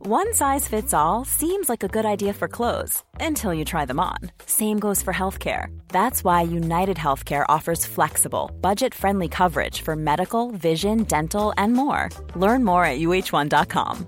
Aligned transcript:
One 0.00 0.32
size 0.32 0.68
fits 0.68 0.94
all 0.94 1.24
seems 1.24 1.68
like 1.68 1.82
a 1.82 1.88
good 1.88 2.06
idea 2.06 2.32
for 2.32 2.46
clothes 2.46 3.02
until 3.18 3.52
you 3.52 3.64
try 3.64 3.84
them 3.84 3.98
on. 3.98 4.30
Same 4.46 4.78
goes 4.78 5.02
for 5.02 5.12
healthcare. 5.12 5.76
That's 5.88 6.22
why 6.22 6.42
United 6.42 6.96
Healthcare 6.96 7.44
offers 7.48 7.84
flexible, 7.84 8.52
budget 8.60 8.94
friendly 8.94 9.28
coverage 9.28 9.82
for 9.82 9.96
medical, 9.96 10.52
vision, 10.52 11.02
dental, 11.02 11.52
and 11.56 11.72
more. 11.72 12.10
Learn 12.36 12.64
more 12.64 12.84
at 12.84 13.00
uh1.com. 13.00 14.06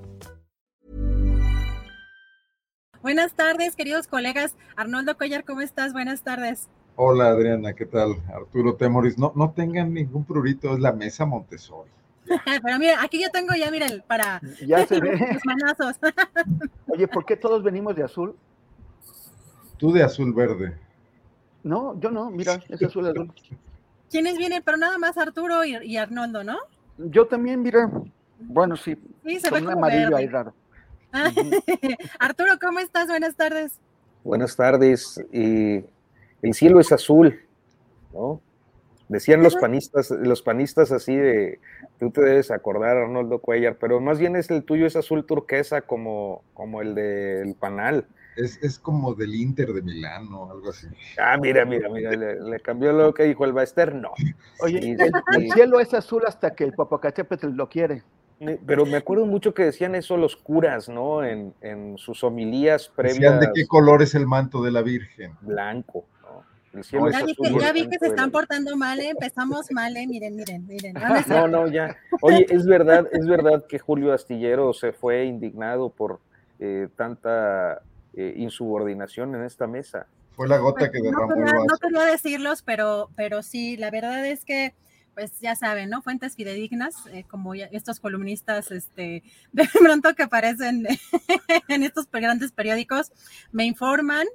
Buenas 3.02 3.32
tardes, 3.34 3.74
queridos 3.74 4.06
colegas. 4.06 4.54
Arnoldo 4.76 5.16
Collar, 5.16 5.42
¿cómo 5.44 5.60
estás? 5.60 5.92
Buenas 5.92 6.22
tardes. 6.22 6.68
Hola 6.94 7.30
Adriana, 7.30 7.72
¿qué 7.72 7.86
tal? 7.86 8.14
Arturo 8.32 8.76
Temoris, 8.76 9.18
no, 9.18 9.32
no 9.34 9.50
tengan 9.50 9.92
ningún 9.92 10.24
prurito, 10.24 10.72
es 10.72 10.78
la 10.78 10.92
mesa 10.92 11.26
Montessori. 11.26 11.90
Pero 12.62 12.78
mira, 12.78 13.02
aquí 13.02 13.20
yo 13.22 13.30
tengo 13.30 13.54
ya, 13.54 13.70
miren, 13.70 14.02
para 14.06 14.40
ya 14.66 14.86
se 14.86 15.00
ve. 15.00 15.18
los 15.32 15.44
manazos. 15.44 15.96
Oye, 16.88 17.08
¿por 17.08 17.24
qué 17.24 17.36
todos 17.36 17.62
venimos 17.62 17.96
de 17.96 18.04
azul? 18.04 18.36
Tú 19.76 19.92
de 19.92 20.02
azul 20.02 20.32
verde. 20.34 20.76
No, 21.62 21.98
yo 22.00 22.10
no, 22.10 22.30
mira, 22.30 22.60
es 22.68 22.82
azul 22.82 23.06
azul. 23.08 23.32
¿Quiénes 24.10 24.36
vienen? 24.38 24.62
Pero 24.64 24.76
nada 24.76 24.98
más 24.98 25.16
Arturo 25.18 25.64
y, 25.64 25.76
y 25.84 25.96
Arnoldo, 25.96 26.42
¿no? 26.44 26.58
Yo 26.98 27.26
también, 27.26 27.62
mira. 27.62 27.90
Bueno, 28.40 28.76
sí. 28.76 28.96
Sí, 29.24 29.38
se 29.40 29.50
con 29.50 29.60
ve 29.60 29.66
un 29.68 29.74
como 29.74 29.86
amarillo 29.86 30.10
verde. 30.10 30.16
ahí 30.16 30.26
raro. 30.28 30.54
Arturo, 32.18 32.58
¿cómo 32.60 32.78
estás? 32.80 33.06
Buenas 33.08 33.36
tardes. 33.36 33.78
Buenas 34.24 34.56
tardes. 34.56 35.20
Y 35.32 35.84
el 36.42 36.54
cielo 36.54 36.80
es 36.80 36.92
azul, 36.92 37.38
¿no? 38.12 38.40
Decían 39.10 39.42
los 39.42 39.56
panistas, 39.56 40.12
los 40.12 40.40
panistas 40.40 40.92
así 40.92 41.16
de, 41.16 41.58
tú 41.98 42.12
te 42.12 42.20
debes 42.22 42.52
acordar, 42.52 42.96
Arnoldo 42.96 43.40
Cuellar, 43.40 43.76
pero 43.76 44.00
más 44.00 44.20
bien 44.20 44.36
es 44.36 44.50
el 44.50 44.62
tuyo 44.62 44.86
es 44.86 44.94
azul 44.94 45.26
turquesa 45.26 45.80
como, 45.80 46.44
como 46.54 46.80
el 46.80 46.94
del 46.94 47.56
panal. 47.56 48.06
Es, 48.36 48.62
es 48.62 48.78
como 48.78 49.14
del 49.16 49.34
Inter 49.34 49.72
de 49.72 49.82
Milán 49.82 50.32
o 50.32 50.52
algo 50.52 50.70
así. 50.70 50.86
Ah, 51.18 51.36
mira, 51.36 51.64
mira, 51.64 51.88
mira, 51.88 52.12
le, 52.12 52.40
le 52.40 52.60
cambió 52.60 52.92
lo 52.92 53.12
que 53.12 53.24
dijo 53.24 53.44
el 53.44 53.52
Baester, 53.52 53.92
no. 53.96 54.12
Oye, 54.60 54.78
Y- 54.80 54.90
el, 54.92 55.52
cielo 55.52 55.80
es 55.80 55.92
azul 55.92 56.22
hasta 56.24 56.54
que 56.54 56.62
el 56.62 56.72
Popocatépetl 56.72 57.48
lo 57.48 57.68
quiere. 57.68 58.04
Pero 58.64 58.86
me 58.86 58.96
acuerdo 58.96 59.26
mucho 59.26 59.52
que 59.52 59.64
decían 59.64 59.96
eso 59.96 60.16
los 60.16 60.36
curas, 60.36 60.88
¿no? 60.88 61.24
En, 61.24 61.52
en 61.60 61.98
sus 61.98 62.22
homilías 62.22 62.90
Decían 62.96 63.38
previas, 63.38 63.40
de 63.40 63.50
qué 63.54 63.66
color 63.66 64.02
es 64.02 64.14
el 64.14 64.26
manto 64.28 64.62
de 64.62 64.70
la 64.70 64.82
Virgen. 64.82 65.36
blanco. 65.42 66.06
El 66.72 66.84
cielo 66.84 67.08
es 67.08 67.12
Ya 67.18 67.24
vi, 67.24 67.32
azul 67.32 67.48
que, 67.48 67.60
ya 67.60 67.72
vi 67.72 67.88
que 67.88 67.98
se 67.98 68.06
están 68.06 68.30
portando 68.30 68.76
mal, 68.76 69.00
¿eh? 69.00 69.10
empezamos 69.10 69.66
mal, 69.72 69.96
¿eh? 69.96 70.06
miren, 70.06 70.36
miren, 70.36 70.66
miren. 70.66 70.94
No, 70.94 71.00
no 71.26 71.48
No, 71.48 71.48
no, 71.48 71.68
ya. 71.68 71.96
Oye, 72.20 72.46
es 72.48 72.64
verdad, 72.66 73.06
es 73.12 73.26
verdad 73.26 73.64
que 73.68 73.78
Julio 73.78 74.12
Astillero 74.12 74.72
se 74.72 74.92
fue 74.92 75.24
indignado 75.24 75.90
por 75.90 76.20
eh, 76.60 76.88
tanta 76.96 77.82
eh, 78.14 78.34
insubordinación 78.36 79.34
en 79.34 79.44
esta 79.44 79.66
mesa. 79.66 80.06
Fue 80.36 80.46
la 80.46 80.58
gota 80.58 80.90
que 80.90 81.00
Pues, 81.00 81.12
no, 81.12 81.18
derramó 81.26 81.34
el 81.34 81.44
quería, 81.44 81.64
no 81.66 81.76
quería 81.78 82.04
decirlos, 82.04 82.62
pero, 82.62 83.10
pero 83.16 83.42
sí, 83.42 83.76
la 83.76 83.90
verdad 83.90 84.24
es 84.24 84.44
que, 84.44 84.72
pues 85.14 85.40
ya 85.40 85.56
saben, 85.56 85.90
¿no? 85.90 86.02
Fuentes 86.02 86.36
fidedignas, 86.36 86.94
eh, 87.12 87.24
como 87.28 87.54
ya- 87.56 87.68
estos 87.72 87.98
columnistas, 87.98 88.70
este, 88.70 89.24
de 89.52 89.68
pronto 89.78 90.14
que 90.14 90.22
aparecen 90.22 90.86
en 91.68 91.82
estos 91.82 92.08
grandes 92.10 92.52
periódicos, 92.52 93.10
me 93.50 93.64
informan 93.64 94.26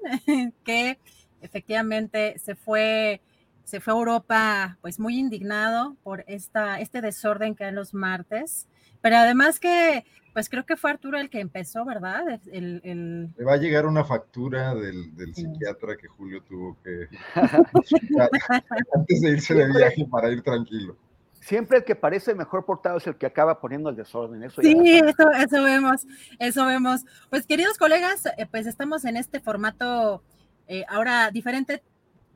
que 0.66 1.00
efectivamente 1.46 2.38
se 2.40 2.56
fue, 2.56 3.22
se 3.64 3.80
fue 3.80 3.94
a 3.94 3.98
Europa, 3.98 4.78
pues 4.82 5.00
muy 5.00 5.18
indignado 5.18 5.96
por 6.04 6.24
esta, 6.28 6.80
este 6.80 7.02
desorden 7.02 7.56
que 7.56 7.64
hay 7.66 7.72
los 7.74 7.94
martes, 7.94 8.68
pero 9.02 9.18
además 9.18 9.60
que, 9.60 10.04
pues 10.34 10.50
creo 10.50 10.66
que 10.66 10.76
fue 10.76 10.92
Arturo 10.92 11.18
el 11.18 11.30
que 11.30 11.40
empezó, 11.40 11.86
¿verdad? 11.86 12.40
El, 12.52 12.82
el- 12.84 13.30
Le 13.38 13.46
va 13.46 13.54
a 13.54 13.58
llegar 13.58 13.86
una 13.86 14.04
factura 14.04 14.76
del, 14.76 15.16
del 15.16 15.34
Sí. 15.34 15.44
psiquiatra 15.44 15.96
que 15.96 16.08
Julio 16.08 16.42
tuvo 16.44 16.78
que 16.84 17.08
antes 18.94 19.22
de 19.22 19.30
irse 19.32 19.54
de 19.54 19.68
viaje 19.68 20.06
para 20.10 20.30
ir 20.30 20.42
tranquilo. 20.42 20.98
Siempre 21.42 21.78
el 21.78 21.84
que 21.84 21.96
parece 21.96 22.34
mejor 22.34 22.66
portado 22.66 22.98
es 22.98 23.06
el 23.06 23.18
que 23.18 23.28
acaba 23.28 23.60
poniendo 23.62 23.90
el 23.92 23.96
desorden. 23.96 24.42
Eso 24.44 24.62
Sí, 24.62 24.76
eso, 24.98 25.30
eso 25.32 25.64
vemos, 25.64 26.08
eso 26.40 26.66
vemos. 26.66 27.06
Pues 27.30 27.46
queridos 27.46 27.78
colegas, 27.78 28.26
eh, 28.38 28.48
pues 28.50 28.66
estamos 28.66 29.06
en 29.06 29.16
este 29.16 29.40
formato 29.40 30.24
eh, 30.68 30.86
ahora 30.88 31.32
diferente. 31.32 31.82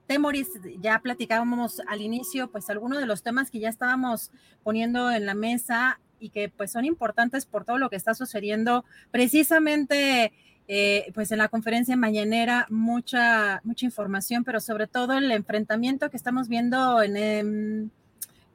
Temoris, 0.08 0.48
ya 0.80 1.00
platicábamos 1.00 1.82
al 1.88 2.02
inicio, 2.02 2.50
pues 2.50 2.70
algunos 2.70 3.00
de 3.00 3.06
los 3.06 3.22
temas 3.22 3.52
que 3.52 3.60
ya 3.60 3.70
estábamos 3.70 4.32
poniendo 4.64 5.12
en 5.12 5.28
la 5.28 5.36
mesa 5.36 6.00
y 6.20 6.30
que 6.30 6.50
pues 6.50 6.72
son 6.72 6.86
importantes 6.86 7.46
por 7.46 7.64
todo 7.64 7.78
lo 7.78 7.90
que 7.90 7.96
está 7.96 8.16
sucediendo. 8.16 8.86
Precisamente, 9.12 10.34
eh, 10.68 11.12
pues 11.14 11.32
en 11.32 11.38
la 11.38 11.48
conferencia 11.48 11.96
mañanera, 11.96 12.66
mucha, 12.70 13.62
mucha 13.64 13.86
información, 13.86 14.44
pero 14.44 14.60
sobre 14.60 14.88
todo 14.88 15.14
el 15.14 15.32
enfrentamiento 15.32 16.10
que 16.10 16.18
estamos 16.18 16.48
viendo 16.48 17.02
en, 17.04 17.18
em, 17.18 17.90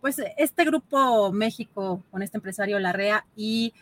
pues 0.01 0.21
este 0.37 0.65
grupo 0.65 1.33
México 1.33 2.03
con 2.11 2.23
este 2.23 2.37
empresario 2.37 2.79
Larrea 2.79 3.27
y 3.37 3.73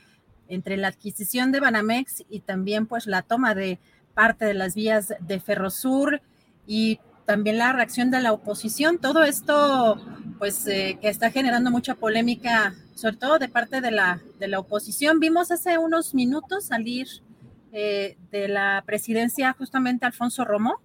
entre 0.49 0.77
la 0.77 0.89
adquisición 0.89 1.51
de 1.53 1.61
Banamex 1.61 2.25
y 2.29 2.41
también 2.41 2.87
pues 2.87 3.07
la 3.07 3.23
toma 3.23 3.55
de 3.55 3.79
parte 4.15 4.45
de 4.45 4.55
las 4.55 4.75
vías 4.75 5.15
de 5.21 5.41
Ferrosur 5.41 6.21
y 6.67 7.01
también 7.25 7.59
la 7.59 7.73
reacción 7.73 8.11
de 8.11 8.21
la 8.21 8.33
oposición, 8.33 8.99
todo 8.99 9.23
esto 9.23 10.01
pues 10.39 10.67
eh, 10.67 10.99
que 11.01 11.09
está 11.09 11.31
generando 11.31 11.71
mucha 11.71 11.95
polémica, 11.95 12.75
sobre 12.95 13.17
todo 13.17 13.39
de 13.39 13.49
parte 13.49 13.81
de 13.81 13.91
la, 13.91 14.21
de 14.39 14.49
la 14.49 14.59
oposición. 14.59 15.21
Vimos 15.21 15.51
hace 15.51 15.79
unos 15.79 16.15
minutos 16.15 16.65
salir 16.65 17.07
eh, 17.73 18.17
de 18.31 18.49
la 18.49 18.83
presidencia 18.85 19.53
justamente 19.53 20.05
Alfonso 20.05 20.45
Romo, 20.45 20.81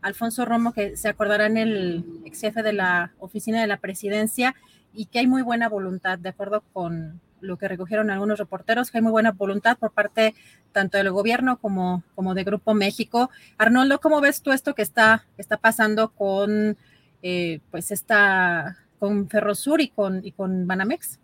Alfonso 0.00 0.44
Romo, 0.44 0.72
que 0.72 0.96
se 0.96 1.08
acordarán 1.08 1.56
el 1.56 2.04
ex 2.24 2.40
jefe 2.40 2.62
de 2.62 2.72
la 2.72 3.12
oficina 3.18 3.60
de 3.60 3.66
la 3.66 3.78
presidencia, 3.78 4.54
y 4.94 5.06
que 5.06 5.18
hay 5.18 5.26
muy 5.26 5.42
buena 5.42 5.68
voluntad, 5.68 6.18
de 6.18 6.28
acuerdo 6.28 6.62
con 6.72 7.20
lo 7.44 7.56
que 7.56 7.68
recogieron 7.68 8.10
algunos 8.10 8.38
reporteros, 8.38 8.90
que 8.90 8.98
hay 8.98 9.02
muy 9.02 9.12
buena 9.12 9.32
voluntad 9.32 9.76
por 9.78 9.92
parte 9.92 10.34
tanto 10.72 10.98
del 10.98 11.10
gobierno 11.10 11.58
como, 11.58 12.02
como 12.14 12.34
de 12.34 12.44
Grupo 12.44 12.74
México. 12.74 13.30
Arnoldo, 13.58 14.00
¿cómo 14.00 14.20
ves 14.20 14.42
tú 14.42 14.52
esto 14.52 14.74
que 14.74 14.82
está, 14.82 15.24
está 15.38 15.56
pasando 15.56 16.10
con 16.10 16.76
eh, 17.22 17.60
pues 17.70 17.90
esta 17.90 18.78
con 18.98 19.28
Ferrosur 19.28 19.80
y 19.80 19.88
con, 19.88 20.22
con 20.36 20.66
Banamex? 20.66 21.18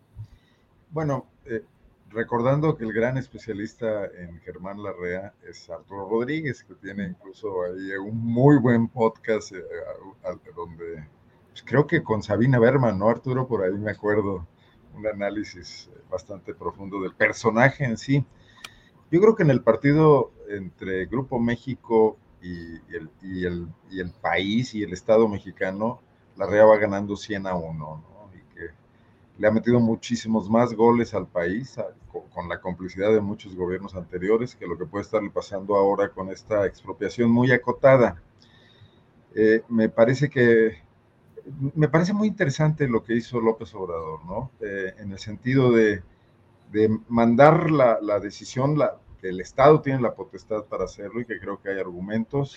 Bueno, 0.91 1.27
eh, 1.47 1.65
recordando 2.11 2.77
que 2.77 2.85
el 2.85 2.93
gran 2.93 3.17
especialista 3.17 4.07
en 4.07 4.41
Germán 4.41 4.83
Larrea 4.83 5.33
es 5.49 5.71
Arturo 5.71 6.09
Rodríguez, 6.09 6.65
que 6.65 6.75
tiene 6.75 7.05
incluso 7.05 7.63
ahí 7.63 7.93
un 7.97 8.19
muy 8.19 8.59
buen 8.59 8.89
podcast 8.89 9.53
eh, 9.53 9.63
donde 10.55 11.05
pues, 11.51 11.63
creo 11.65 11.87
que 11.87 12.03
con 12.03 12.23
Sabina 12.23 12.59
Berman, 12.59 12.99
¿no, 12.99 13.09
Arturo? 13.09 13.47
Por 13.47 13.63
ahí 13.63 13.73
me 13.73 13.93
acuerdo 13.93 14.47
un 14.97 15.07
análisis 15.07 15.89
eh, 15.95 16.01
bastante 16.11 16.55
profundo 16.55 17.01
del 17.03 17.15
personaje 17.15 17.85
en 17.85 17.97
sí. 17.99 18.25
Yo 19.11 19.21
creo 19.21 19.35
que 19.37 19.43
en 19.43 19.51
el 19.51 19.63
partido 19.63 20.33
entre 20.49 21.07
Grupo 21.07 21.39
México 21.41 22.17
y, 22.43 22.77
el, 22.97 23.11
y 23.23 23.45
el- 23.47 23.69
y 23.91 24.01
el 24.01 24.11
país 24.13 24.75
y 24.75 24.83
el 24.83 24.93
Estado 24.93 25.29
mexicano, 25.29 26.01
Larrea 26.37 26.65
va 26.65 26.79
ganando 26.79 27.17
100 27.17 27.47
a 27.47 27.55
1, 27.55 28.03
¿no? 28.03 28.31
Y 28.35 28.55
que 28.55 28.69
le 29.39 29.49
ha 29.49 29.51
metido 29.53 29.81
muchísimos 29.81 30.51
más 30.51 30.75
goles 30.75 31.15
al 31.15 31.27
país 31.29 31.77
con 32.35 32.49
la 32.49 32.61
complicidad 32.61 33.13
de 33.13 33.21
muchos 33.21 33.55
gobiernos 33.57 33.95
anteriores 33.97 34.57
que 34.57 34.67
lo 34.67 34.79
que 34.79 34.87
puede 34.87 35.05
estarle 35.05 35.31
pasando 35.31 35.77
ahora 35.77 36.11
con 36.11 36.31
esta 36.31 36.67
expropiación 36.67 37.31
muy 37.31 37.53
acotada. 37.53 38.23
Eh, 39.35 39.63
me 39.69 39.89
parece 39.89 40.29
que 40.29 40.79
me 41.75 41.89
parece 41.89 42.13
muy 42.13 42.29
interesante 42.29 42.89
lo 42.89 43.03
que 43.03 43.15
hizo 43.15 43.41
López 43.41 43.75
Obrador, 43.75 44.25
¿no? 44.25 44.51
Eh, 44.61 44.95
en 44.99 45.13
el 45.13 45.19
sentido 45.19 45.73
de, 45.73 46.03
de 46.73 46.99
mandar 47.09 47.71
la, 47.71 47.99
la 48.01 48.21
decisión, 48.21 48.79
la, 48.79 48.97
el 49.23 49.41
Estado 49.41 49.81
tiene 49.81 50.01
la 50.01 50.15
potestad 50.15 50.65
para 50.65 50.85
hacerlo 50.85 51.21
y 51.21 51.27
que 51.27 51.39
creo 51.39 51.61
que 51.61 51.71
hay 51.71 51.79
argumentos, 51.79 52.57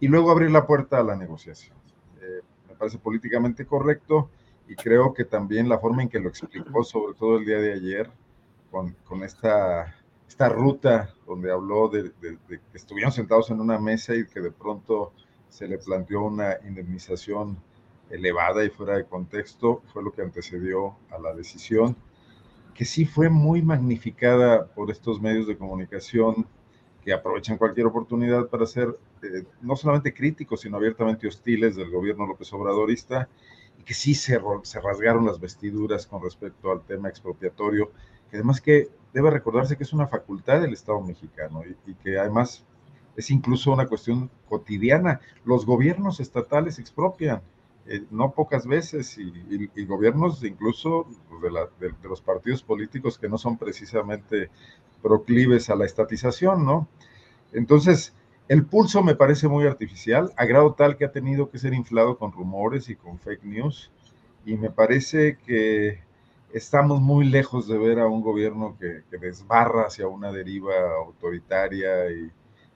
y 0.00 0.08
luego 0.08 0.30
abrir 0.30 0.50
la 0.50 0.66
puerta 0.66 0.98
a 0.98 1.02
la 1.02 1.16
negociación. 1.16 1.76
Eh, 2.20 2.40
me 2.68 2.74
parece 2.74 2.98
políticamente 2.98 3.66
correcto 3.66 4.30
y 4.68 4.76
creo 4.76 5.12
que 5.12 5.24
también 5.24 5.68
la 5.68 5.78
forma 5.78 6.02
en 6.02 6.08
que 6.08 6.20
lo 6.20 6.28
explicó, 6.28 6.84
sobre 6.84 7.14
todo 7.14 7.38
el 7.38 7.44
día 7.44 7.58
de 7.58 7.72
ayer, 7.72 8.10
con, 8.70 8.94
con 9.04 9.22
esta, 9.22 9.96
esta 10.28 10.48
ruta 10.48 11.14
donde 11.26 11.50
habló 11.50 11.88
de, 11.88 12.04
de, 12.20 12.38
que 12.48 12.60
estuvieron 12.74 13.12
sentados 13.12 13.50
en 13.50 13.60
una 13.60 13.78
mesa 13.78 14.14
y 14.14 14.26
que 14.26 14.40
de 14.40 14.50
pronto 14.50 15.12
se 15.48 15.66
le 15.66 15.78
planteó 15.78 16.22
una 16.22 16.58
indemnización 16.66 17.56
elevada 18.10 18.64
y 18.64 18.70
fuera 18.70 18.96
de 18.96 19.04
contexto, 19.04 19.82
fue 19.92 20.02
lo 20.02 20.12
que 20.12 20.22
antecedió 20.22 20.96
a 21.10 21.18
la 21.18 21.34
decisión, 21.34 21.96
que 22.74 22.84
sí 22.84 23.04
fue 23.04 23.28
muy 23.28 23.62
magnificada 23.62 24.66
por 24.66 24.90
estos 24.90 25.20
medios 25.20 25.46
de 25.46 25.58
comunicación 25.58 26.46
que 27.04 27.12
aprovechan 27.12 27.58
cualquier 27.58 27.86
oportunidad 27.86 28.48
para 28.48 28.66
ser 28.66 28.96
eh, 29.22 29.44
no 29.62 29.76
solamente 29.76 30.14
críticos, 30.14 30.60
sino 30.60 30.76
abiertamente 30.76 31.26
hostiles 31.26 31.76
del 31.76 31.90
gobierno 31.90 32.26
López 32.26 32.52
Obradorista, 32.52 33.28
y 33.78 33.82
que 33.82 33.94
sí 33.94 34.14
se, 34.14 34.40
se 34.62 34.80
rasgaron 34.80 35.26
las 35.26 35.40
vestiduras 35.40 36.06
con 36.06 36.22
respecto 36.22 36.70
al 36.70 36.82
tema 36.82 37.08
expropiatorio, 37.08 37.92
que 38.30 38.36
además 38.36 38.60
que 38.60 38.88
debe 39.12 39.30
recordarse 39.30 39.76
que 39.76 39.84
es 39.84 39.92
una 39.92 40.06
facultad 40.06 40.60
del 40.60 40.72
Estado 40.72 41.00
mexicano 41.00 41.62
y, 41.64 41.90
y 41.90 41.94
que 41.94 42.18
además 42.18 42.64
es 43.16 43.30
incluso 43.30 43.72
una 43.72 43.86
cuestión 43.86 44.30
cotidiana. 44.48 45.20
Los 45.44 45.66
gobiernos 45.66 46.20
estatales 46.20 46.78
expropian, 46.78 47.42
eh, 47.90 48.04
no 48.10 48.32
pocas 48.32 48.66
veces, 48.66 49.16
y, 49.16 49.84
gobiernos 49.86 50.44
incluso 50.44 51.06
de, 51.80 51.94
los 52.06 52.20
partidos 52.20 52.62
políticos 52.62 53.18
que 53.18 53.30
no 53.30 53.38
son 53.38 53.56
precisamente 53.56 54.50
proclives 55.02 55.70
a 55.70 55.74
la 55.74 55.86
estatización, 55.86 56.66
¿no? 56.66 56.86
Entonces, 57.52 58.14
el 58.48 58.66
pulso 58.66 59.02
me 59.02 59.14
parece 59.14 59.48
muy 59.48 59.66
artificial, 59.66 60.32
a 60.36 60.44
grado 60.44 60.74
tal 60.74 60.98
que 60.98 61.06
ha 61.06 61.12
tenido 61.12 61.50
que 61.50 61.58
ser 61.58 61.72
inflado 61.72 62.18
con 62.18 62.30
rumores 62.30 62.90
y 62.90 62.96
con 62.96 63.18
fake 63.18 63.44
news, 63.44 63.90
y 64.44 64.58
me 64.58 64.70
parece 64.70 65.38
que 65.46 66.00
estamos 66.52 67.00
muy 67.00 67.24
lejos 67.24 67.68
de 67.68 67.78
ver 67.78 68.00
a 68.00 68.06
un 68.06 68.20
gobierno 68.20 68.76
que, 68.78 69.02
que 69.10 69.16
desbarra 69.16 69.86
hacia 69.86 70.08
una 70.08 70.30
deriva 70.30 70.74
autoritaria 71.06 72.10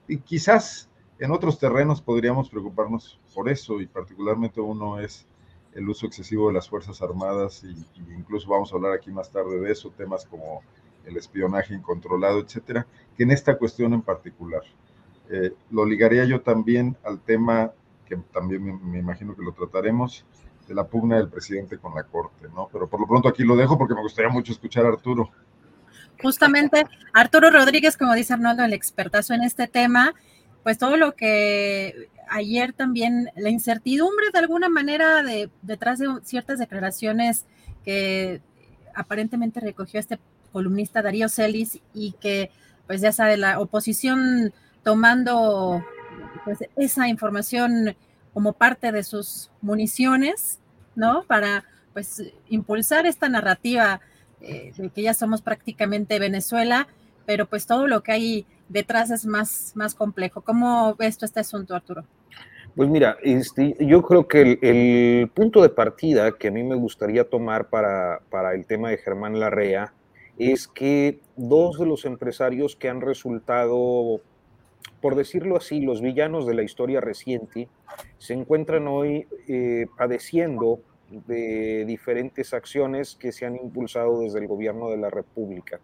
y 0.07 0.17
quizás 0.17 0.89
en 1.23 1.31
otros 1.31 1.57
terrenos 1.57 2.01
podríamos 2.01 2.49
preocuparnos 2.49 3.17
por 3.33 3.47
eso 3.47 3.79
y 3.79 3.87
particularmente 3.87 4.59
uno 4.59 4.99
es 4.99 5.25
el 5.73 5.87
uso 5.87 6.05
excesivo 6.05 6.49
de 6.49 6.55
las 6.55 6.67
Fuerzas 6.67 7.01
Armadas 7.01 7.63
y, 7.63 7.87
incluso 8.13 8.49
vamos 8.49 8.73
a 8.73 8.75
hablar 8.75 8.91
aquí 8.91 9.09
más 9.09 9.31
tarde 9.31 9.57
de 9.61 9.71
eso, 9.71 9.89
temas 9.95 10.25
como 10.25 10.61
el 11.05 11.15
espionaje 11.15 11.73
incontrolado, 11.73 12.39
etcétera, 12.39 12.85
que 13.15 13.23
en 13.23 13.31
esta 13.31 13.57
cuestión 13.57 13.93
en 13.93 14.01
particular. 14.01 14.63
Eh, 15.29 15.53
lo 15.71 15.85
ligaría 15.85 16.25
yo 16.25 16.41
también 16.41 16.97
al 17.05 17.21
tema 17.21 17.71
que 18.05 18.17
también 18.33 18.61
me, 18.61 18.73
me, 18.73 18.99
imagino 18.99 19.33
que 19.33 19.43
lo 19.43 19.53
trataremos, 19.53 20.25
de 20.67 20.75
la 20.75 20.85
pugna 20.85 21.15
del 21.15 21.29
presidente 21.29 21.77
con 21.77 21.95
la 21.95 22.03
Corte, 22.03 22.49
¿no? 22.53 22.67
Pero 22.69 22.89
por 22.89 22.99
lo 22.99 23.07
pronto 23.07 23.29
aquí 23.29 23.43
lo 23.43 23.55
dejo 23.55 23.77
porque 23.77 23.95
me 23.95 24.01
gustaría 24.01 24.29
mucho 24.29 24.51
escuchar 24.51 24.85
a 24.85 24.89
Arturo. 24.89 25.31
Justamente, 26.21 26.85
Arturo 27.13 27.49
Rodríguez, 27.49 27.95
como 27.95 28.13
dice 28.13 28.33
Arnoldo, 28.33 28.65
el 28.65 28.73
expertazo 28.73 29.33
en 29.33 29.43
este 29.43 29.67
tema, 29.67 30.13
pues 30.63 30.77
todo 30.77 30.97
lo 30.97 31.15
que 31.15 32.09
ayer 32.29 32.73
también, 32.73 33.29
la 33.35 33.49
incertidumbre 33.49 34.27
de 34.31 34.39
alguna 34.39 34.69
manera 34.69 35.21
de, 35.23 35.49
detrás 35.61 35.99
de 35.99 36.07
ciertas 36.23 36.59
declaraciones 36.59 37.45
que 37.83 38.41
aparentemente 38.95 39.59
recogió 39.59 39.99
este 39.99 40.19
columnista 40.51 41.01
Darío 41.01 41.29
Celis 41.29 41.79
y 41.93 42.13
que, 42.13 42.51
pues 42.87 43.01
ya 43.01 43.11
sabe, 43.11 43.37
la 43.37 43.59
oposición 43.59 44.53
tomando 44.83 45.83
pues, 46.43 46.59
esa 46.75 47.07
información 47.07 47.95
como 48.33 48.53
parte 48.53 48.91
de 48.91 49.03
sus 49.03 49.51
municiones, 49.61 50.59
¿no? 50.95 51.23
Para, 51.23 51.65
pues, 51.93 52.23
impulsar 52.49 53.05
esta 53.05 53.29
narrativa 53.29 54.01
eh, 54.41 54.73
de 54.75 54.89
que 54.89 55.01
ya 55.01 55.13
somos 55.13 55.41
prácticamente 55.41 56.19
Venezuela, 56.19 56.87
pero 57.25 57.45
pues 57.45 57.65
todo 57.65 57.87
lo 57.87 58.01
que 58.01 58.11
hay 58.11 58.45
detrás 58.69 59.11
es 59.11 59.25
más, 59.25 59.73
más 59.75 59.95
complejo. 59.95 60.41
¿Cómo 60.41 60.95
ves 60.95 61.17
tú 61.17 61.25
este 61.25 61.39
asunto, 61.39 61.75
Arturo? 61.75 62.03
Pues 62.75 62.89
mira, 62.89 63.17
este, 63.21 63.75
yo 63.79 64.01
creo 64.01 64.27
que 64.27 64.57
el, 64.61 65.29
punto 65.29 65.61
de 65.61 65.69
partida 65.69 66.31
que 66.31 66.47
a 66.47 66.51
mí 66.51 66.63
me 66.63 66.75
gustaría 66.75 67.29
tomar 67.29 67.69
para, 67.69 68.21
para 68.29 68.55
el 68.55 68.65
tema 68.65 68.89
de 68.89 68.97
Germán 68.97 69.39
Larrea 69.39 69.93
es 70.39 70.67
que 70.67 71.19
dos 71.35 71.77
de 71.77 71.85
los 71.85 72.05
empresarios 72.05 72.75
que 72.75 72.89
han 72.89 73.01
resultado, 73.01 74.21
por 75.01 75.15
decirlo 75.15 75.57
así, 75.57 75.81
los 75.81 76.01
villanos 76.01 76.47
de 76.47 76.55
la 76.55 76.63
historia 76.63 76.99
reciente, 76.99 77.67
se 78.17 78.33
encuentran 78.33 78.87
hoy 78.87 79.27
eh, 79.47 79.85
padeciendo 79.95 80.79
de 81.27 81.85
diferentes 81.85 82.55
acciones 82.55 83.15
que 83.15 83.31
se 83.31 83.45
han 83.45 83.55
impulsado 83.55 84.21
desde 84.21 84.39
el 84.39 84.47
gobierno 84.47 84.89
de 84.89 84.97
la 84.97 85.11
República. 85.11 85.79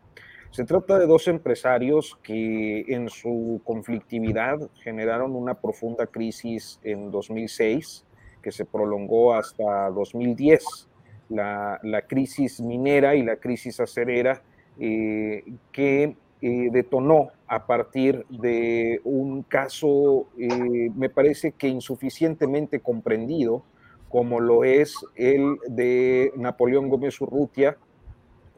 Se 0.51 0.63
trata 0.65 0.97
de 0.97 1.05
dos 1.05 1.27
empresarios 1.27 2.17
que 2.23 2.81
en 2.87 3.09
su 3.09 3.61
conflictividad 3.63 4.69
generaron 4.81 5.35
una 5.35 5.53
profunda 5.53 6.07
crisis 6.07 6.79
en 6.83 7.11
2006, 7.11 8.05
que 8.41 8.51
se 8.51 8.65
prolongó 8.65 9.35
hasta 9.35 9.89
2010 9.91 10.89
la, 11.29 12.03
crisis 12.07 12.59
minera 12.61 13.15
y 13.15 13.23
la 13.23 13.35
crisis 13.35 13.79
acerera 13.79 14.41
eh, 14.79 15.43
que 15.71 16.15
eh, 16.41 16.69
detonó 16.71 17.29
a 17.47 17.65
partir 17.65 18.25
de 18.29 19.01
un 19.03 19.43
caso, 19.43 20.27
eh, 20.37 20.89
me 20.95 21.09
parece 21.09 21.51
que 21.51 21.67
insuficientemente 21.67 22.79
comprendido, 22.79 23.63
como 24.09 24.39
lo 24.39 24.63
es 24.63 24.95
el 25.15 25.57
de 25.67 26.31
Napoleón 26.35 26.89
Gómez 26.89 27.21
Urrutia 27.21 27.77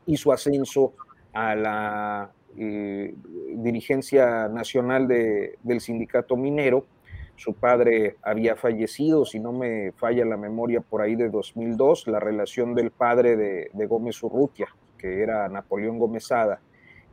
y 0.06 0.16
su 0.16 0.32
ascenso 0.32 0.94
a 1.34 1.56
la 1.56 2.32
eh, 2.58 3.14
dirigencia 3.56 4.48
nacional 4.50 5.08
de, 5.08 5.58
del 5.64 5.82
sindicato 5.82 6.36
minero, 6.36 6.86
su 7.36 7.54
padre 7.54 8.18
había 8.22 8.56
fallecido, 8.56 9.26
si 9.26 9.40
no 9.40 9.52
me 9.52 9.94
falla 9.94 10.26
la 10.26 10.38
memoria, 10.38 10.82
por 10.82 11.02
ahí 11.02 11.16
de 11.16 11.30
2002, 11.30 12.08
la 12.08 12.20
relación 12.20 12.76
del 12.76 12.92
padre 12.92 13.36
de, 13.36 13.72
de 13.74 13.86
Gómez 13.88 14.22
Urrutia, 14.22 14.68
que 14.98 15.24
era 15.24 15.48
Napoleón 15.50 15.98
Gómezada, 15.98 16.62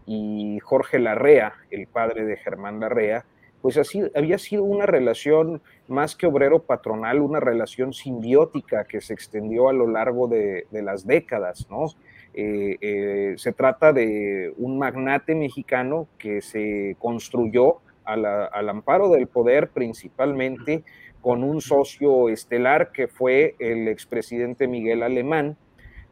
y 0.04 0.58
Jorge 0.60 0.98
Larrea, 0.98 1.54
el 1.70 1.86
padre 1.86 2.24
de 2.24 2.36
Germán 2.36 2.80
Larrea, 2.80 3.24
pues 3.62 3.76
así 3.76 4.02
había 4.14 4.38
sido 4.38 4.64
una 4.64 4.86
relación 4.86 5.62
más 5.88 6.14
que 6.14 6.26
obrero-patronal, 6.26 7.20
una 7.20 7.40
relación 7.40 7.92
simbiótica 7.92 8.84
que 8.84 9.00
se 9.00 9.14
extendió 9.14 9.68
a 9.68 9.72
lo 9.72 9.86
largo 9.86 10.28
de, 10.28 10.66
de 10.70 10.82
las 10.82 11.06
décadas, 11.06 11.66
¿no? 11.70 11.86
Eh, 12.34 12.76
eh, 12.80 13.34
se 13.36 13.52
trata 13.52 13.92
de 13.92 14.52
un 14.56 14.78
magnate 14.78 15.34
mexicano 15.34 16.08
que 16.18 16.40
se 16.40 16.96
construyó 16.98 17.80
la, 18.06 18.44
al 18.44 18.68
amparo 18.68 19.10
del 19.10 19.26
poder 19.26 19.70
principalmente 19.70 20.84
con 21.20 21.42
un 21.42 21.60
socio 21.60 22.28
estelar 22.28 22.92
que 22.92 23.08
fue 23.08 23.56
el 23.58 23.88
expresidente 23.88 24.68
Miguel 24.68 25.02
Alemán, 25.02 25.56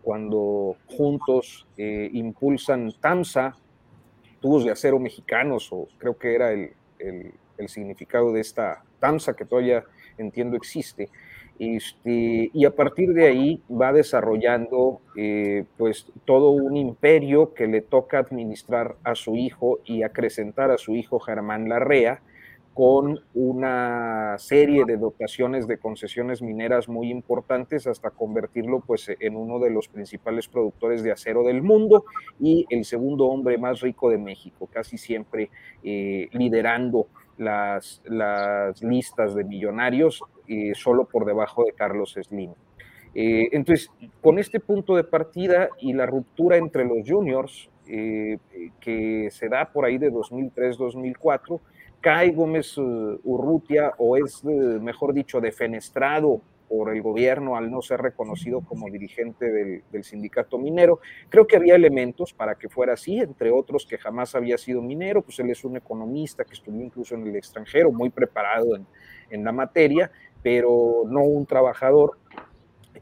cuando 0.03 0.77
juntos 0.87 1.67
eh, 1.77 2.11
impulsan 2.13 2.93
TAMSA, 3.01 3.57
tubos 4.41 4.65
de 4.65 4.73
acero 4.73 4.99
mexicanos, 4.99 5.73
o 5.73 5.89
creo 5.99 6.19
que 6.19 6.35
era 6.35 6.53
el, 6.53 6.73
el, 6.99 7.33
el 7.59 7.69
significado 7.69 8.33
de 8.33 8.41
esta 8.41 8.85
TAMSA 8.99 9.35
que 9.35 9.45
todavía 9.45 9.85
entiendo 10.19 10.57
existe, 10.57 11.09
este, 11.59 12.51
y 12.53 12.65
a 12.65 12.71
partir 12.75 13.13
de 13.13 13.27
ahí 13.27 13.63
va 13.71 13.93
desarrollando 13.93 15.01
eh, 15.17 15.65
pues 15.77 16.07
todo 16.25 16.51
un 16.51 16.77
imperio 16.77 17.55
que 17.55 17.67
le 17.67 17.81
toca 17.81 18.19
administrar 18.19 18.97
a 19.05 19.15
su 19.15 19.37
hijo 19.37 19.81
y 19.85 20.03
acrecentar 20.03 20.71
a 20.71 20.79
su 20.79 20.95
hijo 20.95 21.19
Germán 21.19 21.69
Larrea 21.69 22.21
con 22.77 23.21
una 23.33 24.37
serie 24.37 24.85
de 24.85 24.99
dotaciones 24.99 25.67
de 25.67 25.79
concesiones 25.79 26.43
mineras 26.43 26.91
muy 26.91 27.11
importantes 27.11 27.87
hasta 27.87 28.11
convertirlo 28.11 28.81
pues 28.81 29.11
en 29.19 29.35
uno 29.35 29.59
de 29.59 29.71
los 29.71 29.89
principales 29.89 30.47
productores 30.47 31.03
de 31.03 31.11
acero 31.11 31.43
del 31.43 31.63
mundo 31.63 32.05
y 32.39 32.67
el 32.69 32.85
segundo 32.85 33.29
hombre 33.29 33.57
más 33.57 33.81
rico 33.81 34.11
de 34.11 34.19
México, 34.19 34.69
casi 34.71 34.99
siempre 34.99 35.49
eh, 35.83 36.29
liderando 36.33 37.07
las, 37.39 38.03
listas 38.81 39.35
de 39.35 39.45
millonarios 39.45 40.23
eh, 40.49 40.73
solo 40.75 41.05
por 41.05 41.25
debajo 41.25 41.65
de 41.65 41.73
Carlos 41.73 42.17
Slim. 42.21 42.53
Eh, 43.15 43.49
entonces, 43.53 43.91
con 44.21 44.39
este 44.39 44.61
punto 44.61 44.95
de 44.95 45.05
partida 45.05 45.71
y 45.81 45.93
la 45.93 46.07
ruptura 46.07 46.57
entre 46.57 46.85
los 46.85 47.09
juniors, 47.09 47.71
eh, 47.89 48.39
que 48.81 49.29
se 49.31 49.49
da 49.49 49.73
por 49.73 49.85
ahí 49.85 49.97
de 49.97 50.13
2003-2004, 50.13 51.61
cae 52.01 52.31
Gómez 52.33 52.77
Urrutia, 52.77 53.93
o 53.99 54.17
es, 54.17 54.45
mejor 54.45 55.15
dicho, 55.15 55.41
defenestrado 55.41 56.43
por 56.69 56.95
el 56.95 57.03
gobierno 57.03 57.57
al 57.57 57.71
no 57.71 57.83
ser 57.83 58.01
reconocido 58.01 58.61
como 58.61 58.91
dirigente 58.91 59.51
del, 59.91 60.05
sindicato 60.05 60.59
minero. 60.59 61.01
Creo 61.29 61.47
que 61.47 61.57
había 61.57 61.75
elementos 61.75 62.33
para 62.33 62.55
que 62.55 62.69
fuera 62.69 62.95
así, 62.95 63.19
entre 63.19 63.51
otros 63.51 63.87
que 63.87 63.99
jamás 63.99 64.35
había 64.35 64.59
sido 64.59 64.83
minero, 64.83 65.23
pues 65.23 65.39
él 65.39 65.51
es 65.51 65.65
un 65.65 65.77
economista 65.77 66.45
que 66.45 66.55
estudió 66.55 66.83
incluso 66.83 67.15
en 67.15 67.27
el 67.27 67.37
extranjero, 67.37 67.93
muy 67.93 68.11
preparado 68.11 68.77
en, 68.77 68.87
en 69.31 69.45
la 69.45 69.53
materia, 69.53 70.11
pero 70.43 71.05
no 71.07 71.23
un 71.23 71.47
trabajador. 71.47 72.19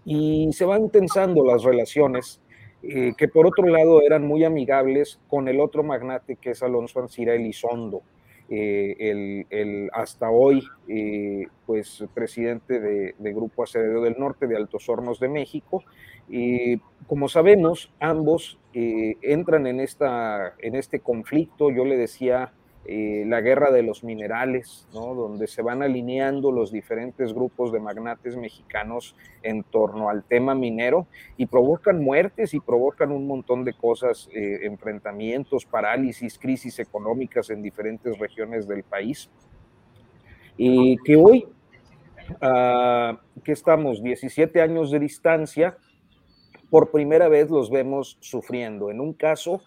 Y 0.05 0.51
se 0.53 0.65
van 0.65 0.91
tensando 0.91 1.45
las 1.45 1.63
relaciones 1.63 2.41
eh, 2.87 3.15
que 3.17 3.29
por 3.29 3.47
otro 3.47 3.67
lado 3.67 4.03
eran 4.03 4.27
muy 4.27 4.45
amigables 4.45 5.19
con 5.27 5.49
el 5.49 5.59
otro 5.59 5.83
magnate 5.83 6.37
que 6.37 6.51
es 6.51 6.63
Alonso 6.63 7.01
Ancira 7.01 7.35
Elizondo, 7.35 8.03
eh, 8.51 8.97
el, 8.99 9.47
el, 9.51 9.91
hasta 9.93 10.31
hoy 10.31 10.63
eh, 10.89 11.47
pues 11.67 12.05
presidente 12.15 12.81
de, 12.81 13.33
Grupo 13.33 13.63
Acevedo 13.63 14.03
del 14.03 14.17
Norte 14.19 14.47
de 14.47 14.57
Altos 14.57 14.89
Hornos 14.89 15.21
de 15.21 15.29
México. 15.29 15.83
Y 16.29 16.79
como 17.07 17.29
sabemos, 17.29 17.93
ambos 18.01 18.59
entran 18.73 19.67
en, 19.67 19.79
esta, 19.81 20.55
en 20.59 20.75
este 20.75 21.01
conflicto, 21.01 21.71
yo 21.71 21.85
le 21.85 21.97
decía 21.97 22.53
eh, 22.87 23.25
la 23.27 23.41
guerra 23.41 23.71
de 23.71 23.83
los 23.83 24.05
minerales, 24.05 24.87
donde 24.93 25.47
se 25.47 25.63
van 25.63 25.83
alineando 25.83 26.53
los 26.53 26.71
diferentes 26.71 27.33
grupos 27.33 27.73
de 27.73 27.81
magnates 27.81 28.37
mexicanos 28.37 29.17
en 29.43 29.63
torno 29.63 30.11
al 30.11 30.23
tema 30.23 30.55
minero 30.55 31.07
y 31.39 31.47
provocan 31.47 32.03
muertes 32.03 32.53
y 32.53 32.61
provocan 32.61 33.11
un 33.11 33.27
montón 33.27 33.65
de 33.65 33.73
cosas, 33.73 34.29
eh, 34.35 34.61
enfrentamientos, 34.63 35.65
parálisis, 35.65 36.39
crisis 36.39 36.79
económicas 36.79 37.49
en 37.49 37.63
diferentes 37.63 38.19
regiones 38.19 38.69
del 38.69 38.83
país. 38.83 39.31
Y 40.59 40.99
que 40.99 41.17
hoy, 41.17 41.47
uh, 42.41 43.17
que 43.43 43.53
estamos 43.53 44.03
17 44.03 44.61
años 44.61 44.91
de 44.91 45.01
distancia, 45.01 45.79
por 46.71 46.91
primera 46.91 47.29
vez 47.29 47.51
los 47.51 47.71
vemos 47.71 48.19
sufriendo. 48.21 48.91
En 48.91 49.01
un 49.01 49.15
caso, 49.15 49.63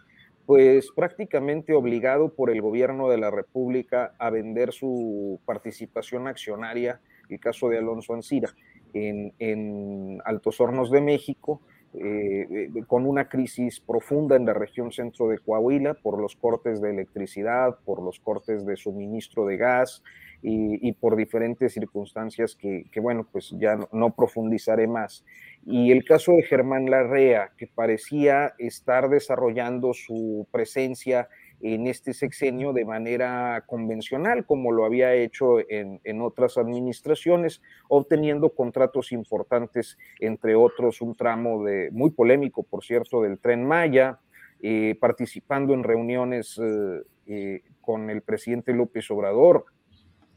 pues 0.48 0.92
prácticamente 0.96 1.74
obligado 1.74 2.34
por 2.34 2.50
el 2.50 2.62
gobierno 2.62 3.10
de 3.10 3.18
la 3.18 3.30
República 3.30 4.16
a 4.18 4.30
vender 4.30 4.72
su 4.72 5.42
participación 5.46 6.26
accionaria, 6.26 7.02
el 7.28 7.38
caso 7.42 7.68
de 7.68 7.80
Alonso 7.80 8.14
Ancira, 8.14 8.56
en, 8.94 10.22
Altos 10.24 10.62
Hornos 10.62 10.90
de 10.90 11.02
México, 11.02 11.62
eh, 12.00 12.70
con 12.88 13.06
una 13.06 13.28
crisis 13.28 13.80
profunda 13.80 14.36
en 14.36 14.46
la 14.46 14.54
región 14.54 14.92
centro 14.92 15.28
de 15.28 15.40
Coahuila 15.40 15.96
por 15.96 16.22
los 16.22 16.36
cortes 16.36 16.82
de 16.82 16.92
electricidad, 16.92 17.78
por 17.86 18.02
los 18.02 18.20
cortes 18.20 18.66
de 18.66 18.76
suministro 18.76 19.46
de 19.46 19.58
gas 19.58 20.04
y, 20.42 20.92
por 20.94 21.16
diferentes 21.16 21.74
circunstancias 21.74 22.56
que, 22.56 23.00
bueno, 23.02 23.28
pues 23.32 23.54
ya 23.58 23.78
no 23.92 24.16
profundizaré 24.16 24.88
más. 24.88 25.26
Y 25.66 25.92
el 25.92 26.06
caso 26.06 26.34
de 26.34 26.44
Germán 26.44 26.90
Larrea, 26.90 27.52
que 27.58 27.68
parecía 27.68 28.54
estar 28.60 29.10
desarrollando 29.10 29.94
su 29.94 30.48
presencia 30.52 31.28
en 31.62 31.88
este 31.88 32.14
sexenio 32.14 32.74
de 32.74 32.86
manera 32.86 33.64
convencional, 33.66 34.46
como 34.46 34.72
lo 34.72 34.86
había 34.86 35.14
hecho 35.14 35.60
en, 35.70 36.00
en, 36.04 36.22
otras 36.22 36.58
administraciones, 36.58 37.62
obteniendo 37.90 38.54
contratos 38.54 39.12
importantes, 39.12 39.98
entre 40.20 40.56
otros 40.56 41.02
un 41.02 41.16
tramo 41.16 41.64
de, 41.64 41.90
muy 41.92 42.12
polémico, 42.12 42.64
por 42.64 42.84
cierto, 42.84 43.22
del 43.22 43.40
tren 43.40 43.66
Maya, 43.66 44.20
eh, 44.60 44.98
participando 45.00 45.76
en 45.76 45.84
reuniones 45.84 46.60
eh, 46.60 47.04
eh, 47.28 47.62
con 47.80 48.10
el 48.10 48.24
presidente 48.24 48.74
López 48.74 49.10
Obrador, 49.12 49.66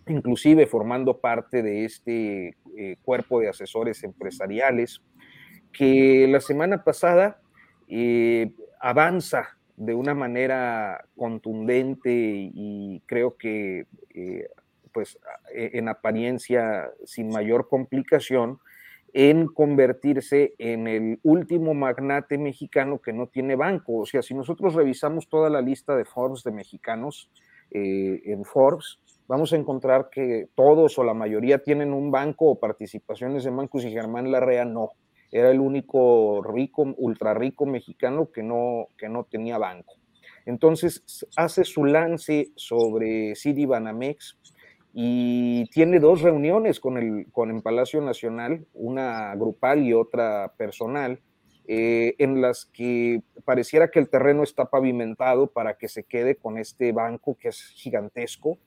inclusive 0.07 0.67
formando 0.67 1.21
parte 1.21 1.63
de 1.63 1.87
este 1.87 2.57
cuerpo 3.03 3.41
de 3.41 3.49
asesores 3.49 4.03
empresariales 4.03 5.03
que 5.73 6.27
la 6.29 6.41
semana 6.41 6.83
pasada 6.83 7.41
avanza 8.81 9.59
de 9.81 9.95
una 9.95 10.13
manera 10.13 11.07
contundente 11.17 12.13
y 12.13 13.03
creo 13.07 13.39
que 13.39 13.87
eh, 14.15 14.47
pues 14.93 15.19
e, 15.55 15.71
en 15.73 15.89
apariencia 15.89 16.91
sin 17.07 17.31
mayor 17.31 17.67
complicación 17.67 18.59
en 19.15 19.47
convertirse 19.47 20.55
en 20.59 20.87
el 20.87 21.19
último 21.23 21.73
magnate 21.73 22.37
mexicano 22.37 23.01
que 23.01 23.15
no 23.15 23.29
tiene 23.29 23.57
banco. 23.57 23.97
O 23.97 24.07
sea, 24.07 24.21
si 24.21 24.35
nosotros 24.35 24.75
revisamos 24.75 25.31
toda 25.31 25.49
la 25.49 25.63
lista 25.63 25.97
de 25.97 26.05
Forbes 26.05 26.45
de 26.45 26.53
mexicanos 26.53 27.31
eh, 27.71 28.21
en 28.27 28.45
Forbes, 28.45 28.99
vamos 29.29 29.55
a 29.55 29.57
encontrar 29.57 30.11
que 30.11 30.51
todos 30.55 30.99
o 30.99 31.05
la 31.05 31.15
mayoría 31.15 31.63
tienen 31.63 31.95
un 31.95 32.11
banco 32.11 32.51
o 32.51 32.61
participaciones 32.61 33.47
en 33.47 33.57
bancos 33.57 33.83
y 33.85 33.91
Germán 33.91 34.31
Larrea 34.31 34.67
no 34.67 34.91
era 35.31 35.51
el 35.51 35.61
único 35.61 36.43
rico, 36.43 36.95
ultra 36.97 37.35
rico 37.35 37.67
mexicano 37.67 38.31
que 38.33 38.43
no, 38.43 38.89
que 38.97 39.09
no 39.09 39.25
tenía 39.25 39.59
banco. 39.59 39.95
Entonces 40.47 41.27
hace 41.37 41.65
su 41.65 41.85
lance 41.85 42.51
sobre 42.57 43.35
City 43.37 43.67
Banamex 43.67 44.39
y 44.93 45.67
tiene 45.71 46.01
dos 46.01 46.23
reuniones 46.23 46.81
con 46.81 46.99
el, 46.99 47.27
con 47.31 47.51
el 47.51 47.63
Palacio 47.63 48.01
Nacional, 48.01 48.67
una 48.75 49.35
grupal 49.37 49.85
y 49.85 49.93
otra 49.93 50.53
personal, 50.57 51.21
eh, 51.69 52.17
en 52.19 52.41
las 52.41 52.67
que 52.67 53.23
pareciera 53.45 53.91
que 53.91 54.01
el 54.01 54.09
terreno 54.09 54.43
está 54.43 54.71
pavimentado 54.71 55.47
para 55.47 55.79
que 55.79 55.87
se 55.87 56.03
quede 56.03 56.35
con 56.35 56.59
este 56.59 56.91
banco 56.91 57.37
que 57.39 57.49
es 57.49 57.63
gigantesco. 57.77 58.59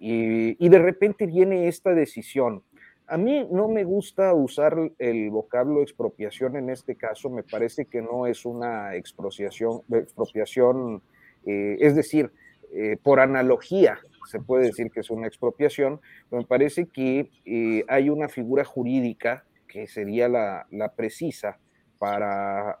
Y, 0.00 0.56
y 0.64 0.68
de 0.68 0.80
repente 0.80 1.26
viene 1.26 1.68
esta 1.68 1.94
decisión 1.94 2.64
a 3.12 3.18
mí 3.18 3.46
no 3.50 3.68
me 3.68 3.84
gusta 3.84 4.32
usar 4.32 4.74
el 4.98 5.28
vocablo 5.28 5.82
expropiación 5.82 6.56
en 6.56 6.70
este 6.70 6.96
caso, 6.96 7.28
me 7.28 7.42
parece 7.42 7.84
que 7.84 8.00
no 8.00 8.26
es 8.26 8.46
una 8.46 8.96
expropiación, 8.96 9.82
expropiación 9.90 11.02
eh, 11.44 11.76
es 11.80 11.94
decir, 11.94 12.32
eh, 12.72 12.96
por 13.02 13.20
analogía 13.20 13.98
se 14.30 14.40
puede 14.40 14.64
decir 14.64 14.90
que 14.90 15.00
es 15.00 15.10
una 15.10 15.26
expropiación, 15.26 16.00
pero 16.30 16.40
me 16.40 16.48
parece 16.48 16.86
que 16.86 17.30
eh, 17.44 17.84
hay 17.86 18.08
una 18.08 18.30
figura 18.30 18.64
jurídica 18.64 19.44
que 19.68 19.86
sería 19.88 20.30
la, 20.30 20.66
la 20.70 20.94
precisa 20.94 21.58
para 21.98 22.78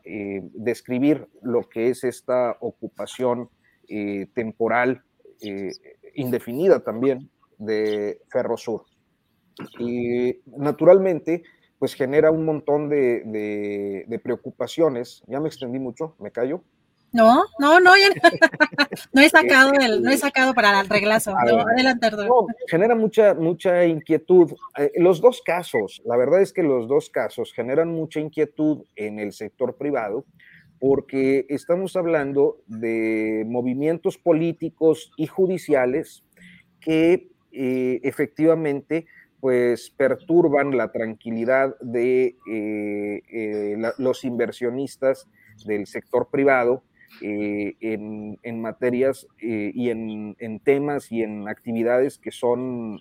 describir 0.54 1.28
lo 1.42 1.68
que 1.68 1.90
es 1.90 2.04
esta 2.04 2.56
ocupación 2.58 3.50
temporal 4.34 5.04
indefinida 6.14 6.80
también 6.80 7.30
de 7.58 8.18
Ferrosur 8.30 8.84
y 9.78 10.40
naturalmente 10.46 11.42
pues 11.78 11.94
genera 11.94 12.30
un 12.30 12.44
montón 12.44 12.88
de, 12.88 14.04
de, 14.06 14.18
preocupaciones. 14.20 15.24
Ya 15.26 15.40
me 15.40 15.48
extendí 15.48 15.80
mucho, 15.80 16.14
me 16.20 16.30
callo. 16.30 16.62
No, 17.10 17.42
no, 17.58 17.80
no, 17.80 17.96
ya 17.96 18.08
no, 19.12 19.20
he 19.20 19.28
sacado 19.28 19.72
el, 19.72 20.00
no 20.00 20.12
he 20.12 20.16
sacado 20.16 20.54
para 20.54 20.80
el 20.80 20.88
reglazo. 20.88 21.32
No, 21.32 21.60
adelante, 21.60 22.10
no, 22.12 22.46
genera 22.68 22.94
mucha, 22.94 23.34
mucha 23.34 23.84
inquietud. 23.84 24.52
Eh, 24.78 24.92
los 24.94 25.20
dos 25.20 25.42
casos, 25.44 26.00
la 26.04 26.16
verdad 26.16 26.40
es 26.40 26.52
que 26.52 26.62
los 26.62 26.86
dos 26.86 27.10
casos 27.10 27.52
generan 27.52 27.88
mucha 27.88 28.20
inquietud 28.20 28.84
en 28.94 29.18
el 29.18 29.32
sector 29.32 29.76
privado 29.76 30.24
porque 30.82 31.46
estamos 31.48 31.96
hablando 31.96 32.58
de 32.66 33.44
movimientos 33.46 34.18
políticos 34.18 35.12
y 35.16 35.26
judiciales 35.26 36.24
que 36.80 37.28
eh, 37.52 38.00
efectivamente 38.02 39.06
pues 39.42 39.90
perturban 39.90 40.76
la 40.76 40.92
tranquilidad 40.92 41.76
de 41.80 42.36
eh, 42.48 43.22
eh, 43.28 43.76
los 43.98 44.22
inversionistas 44.22 45.28
del 45.66 45.88
sector 45.88 46.28
privado 46.30 46.84
eh, 47.20 47.74
en, 47.80 48.60
materias 48.60 49.26
y 49.40 49.90
en, 49.90 50.60
temas 50.62 51.10
y 51.10 51.24
en 51.24 51.48
actividades 51.48 52.18
que 52.18 52.30
son 52.30 53.00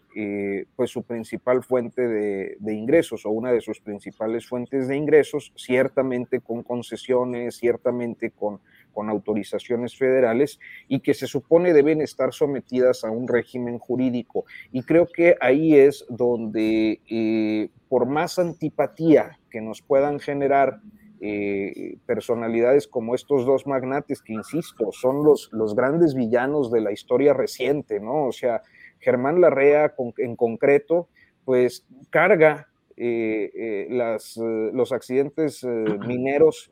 pues 0.76 0.90
su 0.90 1.04
principal 1.04 1.62
fuente 1.62 2.08
de, 2.08 2.58
de, 2.60 2.74
ingresos 2.74 3.24
o 3.28 3.30
una 3.30 3.52
de 3.52 3.62
sus 3.62 3.80
principales 3.80 4.48
fuentes 4.48 4.88
de 4.88 4.98
ingresos, 4.98 5.54
ciertamente 5.56 6.40
con 6.40 6.64
concesiones, 6.64 7.58
ciertamente 7.58 8.32
con 8.32 8.60
con 8.92 9.10
autorizaciones 9.10 9.98
federales 9.98 10.60
y 10.88 11.00
que 11.00 11.14
se 11.14 11.28
supone 11.28 11.74
deben 11.74 12.02
estar 12.02 12.34
sometidas 12.34 13.04
a 13.04 13.12
un 13.12 13.28
régimen 13.28 13.80
jurídico. 13.80 14.46
Y 14.72 14.84
creo 14.84 15.08
que 15.08 15.36
ahí 15.42 15.76
es 15.76 16.06
donde, 16.10 17.02
eh, 17.10 17.70
por 17.90 18.06
más 18.06 18.40
antipatía 18.40 19.40
que 19.50 19.62
nos 19.62 19.82
puedan 19.82 20.20
generar 20.20 20.80
eh, 21.24 21.98
personalidades 22.08 22.88
como 22.88 23.14
estos 23.14 23.46
dos 23.46 23.68
magnates, 23.68 24.24
que 24.24 24.34
insisto, 24.34 24.92
son 24.92 25.24
los, 25.24 25.50
los 25.52 25.76
grandes 25.76 26.16
villanos 26.16 26.72
de 26.72 26.82
la 26.82 26.92
historia 26.92 27.34
reciente, 27.34 28.00
¿no? 28.00 28.26
O 28.26 28.32
sea, 28.32 28.64
Germán 29.00 29.40
Larrea 29.40 29.94
en 30.18 30.36
concreto, 30.36 31.10
pues 31.46 31.86
carga 32.10 32.71
eh, 33.04 33.52
eh, 33.56 33.88
las, 33.90 34.38
eh, 34.38 34.70
los 34.74 34.92
accidentes 34.92 35.66
mineros 36.06 36.70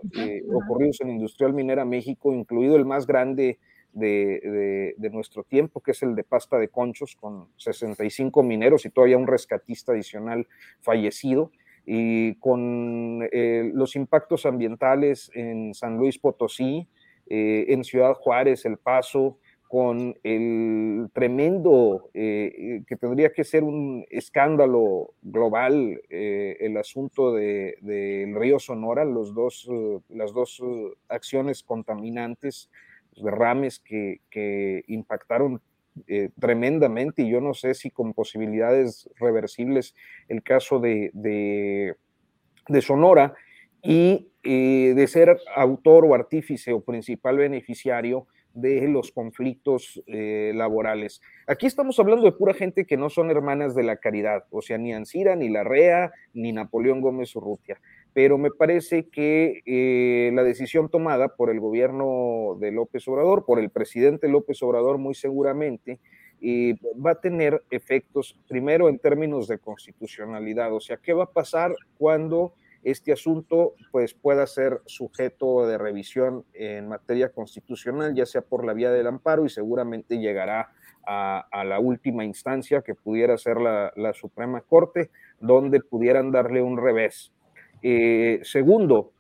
ocurridos 0.53 1.01
en 1.01 1.09
Industrial 1.09 1.53
Minera 1.53 1.86
México, 1.86 2.31
incluido 2.31 2.75
el 2.75 2.86
más 2.86 3.07
grande 3.07 3.57
de, 3.93 4.93
de, 4.95 5.09
nuestro 5.09 5.43
tiempo, 5.43 5.81
que 5.81 5.89
es 5.89 6.03
el 6.03 6.13
de 6.13 6.24
Pasta 6.24 6.59
de 6.59 6.67
Conchos, 6.67 7.15
con 7.15 7.48
65 7.57 8.43
mineros 8.43 8.86
y 8.86 8.91
todavía 8.91 9.17
un 9.17 9.25
rescatista 9.25 9.93
adicional 9.93 10.48
fallecido. 10.81 11.51
y 11.83 12.36
con 12.36 13.27
eh, 13.31 13.71
los 13.74 13.95
impactos 13.95 14.45
ambientales 14.45 15.31
en 15.33 15.74
San 15.74 15.98
Luis 15.98 16.19
Potosí, 16.19 16.88
eh, 17.25 17.65
en 17.69 17.83
Ciudad 17.83 18.13
Juárez, 18.13 18.65
El 18.65 18.77
Paso, 18.77 19.39
con 19.70 20.18
el 20.24 21.08
tremendo, 21.14 22.10
eh, 22.14 22.82
que 22.86 22.98
tendría 22.98 23.32
que 23.32 23.46
ser 23.46 23.64
un 23.64 24.04
escándalo 24.10 25.14
global, 25.22 26.02
el 26.10 26.76
asunto 26.76 27.34
del 27.34 27.76
de, 27.80 28.34
río 28.36 28.60
Sonora, 28.60 29.06
los 29.06 29.34
dos, 29.34 29.70
las 30.10 30.34
dos 30.34 30.62
acciones 31.08 31.64
contaminantes, 31.64 32.70
derrames 33.16 33.80
que, 33.80 34.20
que 34.30 34.84
impactaron 34.88 35.62
eh, 36.08 36.30
tremendamente 36.40 37.24
y 37.24 37.30
yo 37.30 37.42
no 37.42 37.54
sé 37.54 37.74
si 37.74 37.90
con 37.90 38.14
posibilidades 38.14 39.10
reversibles 39.18 39.96
el 40.28 40.44
caso 40.44 40.80
de, 40.80 41.12
de, 41.14 42.82
Sonora 42.82 43.34
y 43.82 44.30
eh, 44.44 44.94
de 44.96 45.08
ser 45.08 45.38
autor 45.56 46.06
o 46.06 46.14
artífice 46.14 46.72
o 46.72 46.82
principal 46.82 47.38
beneficiario 47.38 48.28
de 48.53 48.88
los 48.88 49.12
conflictos 49.12 50.01
eh, 50.08 50.51
laborales. 50.56 51.22
Aquí 51.48 51.65
estamos 51.65 52.00
hablando 52.00 52.25
de 52.25 52.32
pura 52.32 52.53
gente 52.53 52.86
que 52.86 52.98
no 52.98 53.10
son 53.10 53.29
hermanas 53.29 53.75
de 53.75 53.84
la 53.84 53.98
caridad, 53.98 54.46
o 54.50 54.62
sea, 54.62 54.77
ni 54.77 54.94
Ansira, 54.94 55.36
ni 55.36 55.50
Larrea, 55.50 56.12
ni 56.34 56.51
Napoleón 56.51 57.01
Gómez 57.01 57.36
Urrutia 57.36 57.79
pero 58.13 58.38
me 58.38 58.51
parece 58.51 59.08
que 59.08 59.62
eh, 59.65 60.32
la 60.34 60.44
decisión 60.44 60.89
tomada 60.89 61.36
por 61.36 61.50
el 61.50 61.60
gobierno 61.60 62.58
de 62.60 62.72
López 62.72 63.08
Obrador, 63.08 63.46
por 63.46 63.60
el 63.60 63.70
presidente 63.70 64.27
López 64.27 64.62
Obrador 64.63 64.98
muy 64.98 65.13
seguramente, 65.13 66.00
eh, 66.41 66.75
va 67.06 67.12
a 67.12 67.22
tener 67.22 67.63
efectos 67.70 68.38
primero 68.48 68.89
en 68.89 68.98
términos 68.98 69.48
de 69.48 69.60
constitucionalidad, 69.60 70.74
o 70.74 70.79
sea, 70.79 70.98
¿qué 70.98 71.13
va 71.13 71.25
a 71.25 71.32
pasar 71.32 71.75
cuando 71.98 72.53
este 72.83 73.12
asunto 73.12 73.74
pues 73.91 74.13
pueda 74.13 74.48
ser 74.48 74.81
sujeto 74.86 75.67
de 75.67 75.77
revisión 75.77 76.45
en 76.53 76.88
materia 76.88 77.29
constitucional, 77.29 78.15
ya 78.15 78.25
sea 78.25 78.41
por 78.41 78.65
la 78.65 78.74
vía 78.74 78.91
del 78.91 79.07
amparo 79.07 79.45
y 79.45 79.50
seguramente 79.50 80.17
llegará 80.17 80.71
a, 81.05 81.63
la 81.65 81.79
última 81.79 82.24
instancia 82.24 82.81
que 82.81 82.93
pudiera 82.93 83.38
ser 83.38 83.59
la, 83.59 84.13
Suprema 84.13 84.62
Corte, 84.62 85.09
donde 85.39 85.81
pudieran 85.81 86.31
darle 86.31 86.62
un 86.62 86.77
revés 86.77 87.33
eh, 87.81 88.39
segundo, 88.43 89.12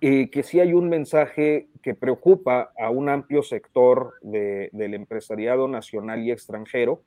eh, 0.00 0.30
que 0.30 0.42
sí 0.42 0.58
hay 0.58 0.72
un 0.72 0.88
mensaje 0.88 1.68
que 1.82 1.94
preocupa 1.94 2.72
a 2.78 2.90
un 2.90 3.08
amplio 3.08 3.42
sector 3.42 4.14
del 4.22 4.94
empresariado 4.94 5.68
nacional 5.68 6.22
y 6.24 6.32
extranjero 6.32 7.02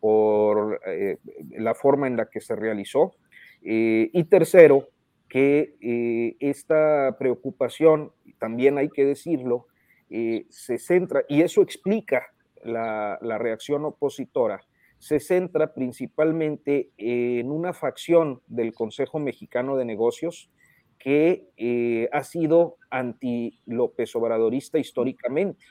por 0.00 0.80
eh, 0.86 1.16
la 1.50 1.74
forma 1.74 2.06
en 2.06 2.16
la 2.16 2.26
que 2.26 2.40
se 2.40 2.54
realizó. 2.54 3.14
y 3.62 4.22
tercero, 4.24 4.88
que 5.36 6.34
esta 6.40 7.14
preocupación, 7.18 8.12
también 8.38 8.78
hay 8.78 8.88
que 8.88 9.04
decirlo, 9.04 9.66
se 10.08 10.78
centra, 10.78 11.24
y 11.28 11.42
eso 11.42 11.60
explica 11.60 12.28
la, 12.64 13.38
reacción 13.38 13.84
opositora, 13.84 14.62
se 14.98 15.20
centra 15.20 15.74
principalmente 15.74 16.90
en 16.96 17.50
una 17.50 17.72
facción 17.72 18.40
del 18.46 18.72
Consejo 18.72 19.18
Mexicano 19.18 19.76
de 19.76 19.84
Negocios 19.84 20.50
que 20.98 21.50
eh, 21.58 22.08
ha 22.12 22.24
sido 22.24 22.76
anti-López 22.90 24.16
Obradorista 24.16 24.78
históricamente. 24.78 25.64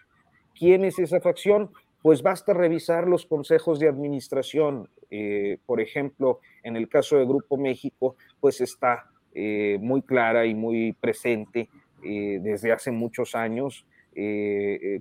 ¿Quién 0.57 0.85
es 0.85 0.99
esa 0.99 1.19
facción? 1.19 1.71
Pues 2.01 2.21
basta 2.21 2.53
revisar 2.53 3.07
los 3.07 3.25
consejos 3.25 3.79
de 3.79 3.89
administración. 3.89 4.89
Eh, 5.09 5.57
por 5.65 5.81
ejemplo, 5.81 6.39
en 6.63 6.75
el 6.75 6.87
caso 6.87 7.17
de 7.17 7.25
Grupo 7.25 7.57
México, 7.57 8.15
pues 8.39 8.61
está 8.61 9.09
eh, 9.35 9.77
muy 9.81 10.01
clara 10.01 10.45
y 10.45 10.55
muy 10.55 10.93
presente 10.93 11.69
desde 12.03 12.71
hace 12.71 12.91
muchos 12.91 13.33
años 13.33 13.83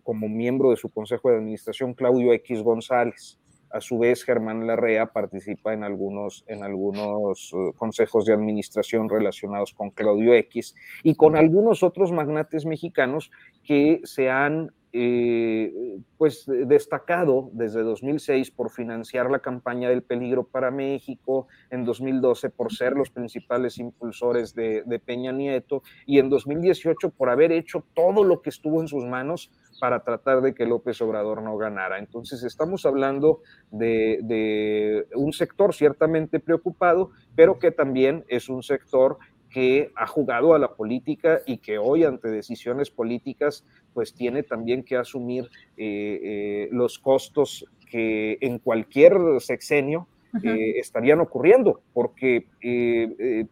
como 0.02 0.26
miembro 0.26 0.70
de 0.70 0.76
su 0.76 0.88
consejo 0.88 1.28
de 1.28 1.36
administración 1.36 1.92
Claudio 1.92 2.32
X 2.32 2.62
González. 2.62 3.38
A 3.74 3.80
su 3.80 3.98
vez, 3.98 4.22
Germán 4.22 4.68
Larrea 4.68 5.06
participa 5.06 5.72
en 5.74 5.82
algunos, 5.82 6.44
en 6.46 6.62
algunos 6.62 7.52
eh, 7.52 7.72
consejos 7.76 8.24
de 8.24 8.32
administración 8.32 9.08
relacionados 9.08 9.74
con 9.74 9.90
Claudio 9.90 10.32
X 10.34 10.76
y 11.02 11.16
con 11.16 11.34
algunos 11.34 11.82
otros 11.82 12.12
magnates 12.12 12.66
mexicanos 12.66 13.32
que 13.64 14.00
se 14.04 14.30
han 14.30 14.70
eh, 14.96 15.98
pues 16.16 16.44
destacado 16.46 17.50
desde 17.52 17.82
2006 17.82 18.52
por 18.52 18.70
financiar 18.70 19.28
la 19.28 19.40
campaña 19.40 19.88
del 19.88 20.04
peligro 20.04 20.44
para 20.44 20.70
México, 20.70 21.48
en 21.70 21.84
2012 21.84 22.50
por 22.50 22.72
ser 22.72 22.92
los 22.92 23.10
principales 23.10 23.78
impulsores 23.78 24.54
de 24.54 25.02
Peña 25.04 25.32
Nieto 25.32 25.82
y 26.06 26.20
en 26.20 26.30
2018 26.30 27.10
por 27.10 27.28
haber 27.28 27.50
hecho 27.50 27.84
todo 27.94 28.22
lo 28.22 28.40
que 28.40 28.50
estuvo 28.50 28.80
en 28.80 28.86
sus 28.86 29.04
manos 29.04 29.50
para 29.80 30.02
tratar 30.02 30.40
de 30.40 30.54
que 30.54 30.66
López 30.66 31.00
Obrador 31.02 31.42
no 31.42 31.56
ganara. 31.56 31.98
Entonces 31.98 32.42
estamos 32.42 32.86
hablando 32.86 33.40
de, 33.70 35.06
un 35.14 35.32
sector 35.32 35.74
ciertamente 35.74 36.40
preocupado, 36.40 37.10
pero 37.34 37.58
que 37.58 37.70
también 37.70 38.24
es 38.28 38.48
un 38.48 38.62
sector 38.62 39.18
que 39.54 39.92
ha 39.94 40.08
jugado 40.08 40.52
a 40.52 40.58
la 40.58 40.74
política 40.74 41.40
y 41.46 41.58
que 41.58 41.78
hoy 41.78 42.02
ante 42.02 42.26
decisiones 42.26 42.90
políticas 42.90 43.64
pues 43.92 44.12
tiene 44.12 44.42
también 44.42 44.82
que 44.82 44.96
asumir 44.96 45.44
eh, 45.76 46.20
eh, 46.24 46.68
los 46.72 46.98
costos 46.98 47.64
que 47.88 48.36
en 48.40 48.58
cualquier 48.58 49.16
sexenio 49.38 50.08
eh, 50.42 50.80
estarían 50.80 51.20
ocurriendo, 51.20 51.82
porque 51.92 52.48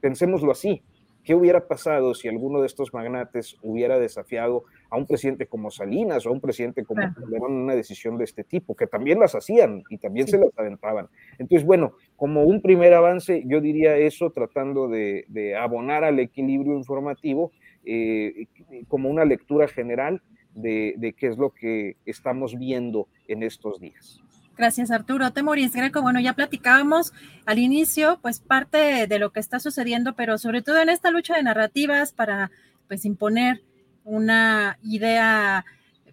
pensémoslo 0.01 0.51
así, 0.51 0.83
¿Qué 1.25 1.37
hubiera 1.37 1.69
pasado 1.69 2.15
si 2.15 2.27
alguno 2.27 2.61
de 2.61 2.67
estos 2.67 2.93
magnates 2.93 3.57
hubiera 3.63 3.97
desafiado 4.01 4.65
a 4.93 4.97
un 4.97 5.07
presidente 5.07 5.47
como 5.47 5.71
Salinas 5.71 6.27
o 6.27 6.29
a 6.29 6.33
un 6.33 6.41
presidente 6.41 6.85
como 6.85 7.03
en 7.03 7.43
una 7.43 7.75
decisión 7.75 8.19
de 8.19 8.25
este 8.25 8.45
tipo? 8.45 8.77
Que 8.77 8.87
también 8.87 9.19
las 9.19 9.35
hacían 9.35 9.83
y 9.89 9.99
también 9.99 10.29
se 10.29 10.39
las 10.39 10.57
aventaban. 10.57 11.09
Entonces, 11.39 11.67
bueno, 11.67 11.95
como 12.17 12.45
un 12.45 12.61
primer 12.61 12.95
avance, 12.95 13.43
yo 13.47 13.61
diría 13.61 13.97
eso, 13.97 14.31
tratando 14.31 14.89
de, 14.89 15.25
abonar 15.59 16.05
al 16.05 16.19
equilibrio 16.21 16.75
informativo, 16.75 17.53
eh, 17.85 18.47
como 18.87 19.09
una 19.09 19.25
lectura 19.25 19.67
general 19.67 20.23
de 20.55 21.15
qué 21.19 21.29
es 21.29 21.39
lo 21.39 21.51
que 21.51 21.97
estamos 22.05 22.59
viendo 22.59 23.09
en 23.27 23.43
estos 23.43 23.81
días. 23.81 24.23
Gracias, 24.57 24.91
Arturo. 24.91 25.33
Temoris 25.33 25.75
Greco, 25.75 26.03
bueno, 26.03 26.21
ya 26.21 26.35
platicábamos 26.35 27.13
al 27.47 27.59
inicio, 27.59 28.19
pues 28.21 28.41
parte 28.41 29.07
de 29.07 29.19
lo 29.19 29.31
que 29.31 29.41
está 29.41 29.59
sucediendo, 29.59 30.15
pero 30.15 30.39
sobre 30.39 30.63
todo 30.63 30.81
en 30.81 30.91
esta 30.91 31.11
lucha 31.11 31.37
de 31.37 31.43
narrativas 31.43 32.13
para, 32.13 32.51
pues, 32.87 33.05
imponer 33.05 33.63
una 34.05 34.79
idea, 34.83 35.65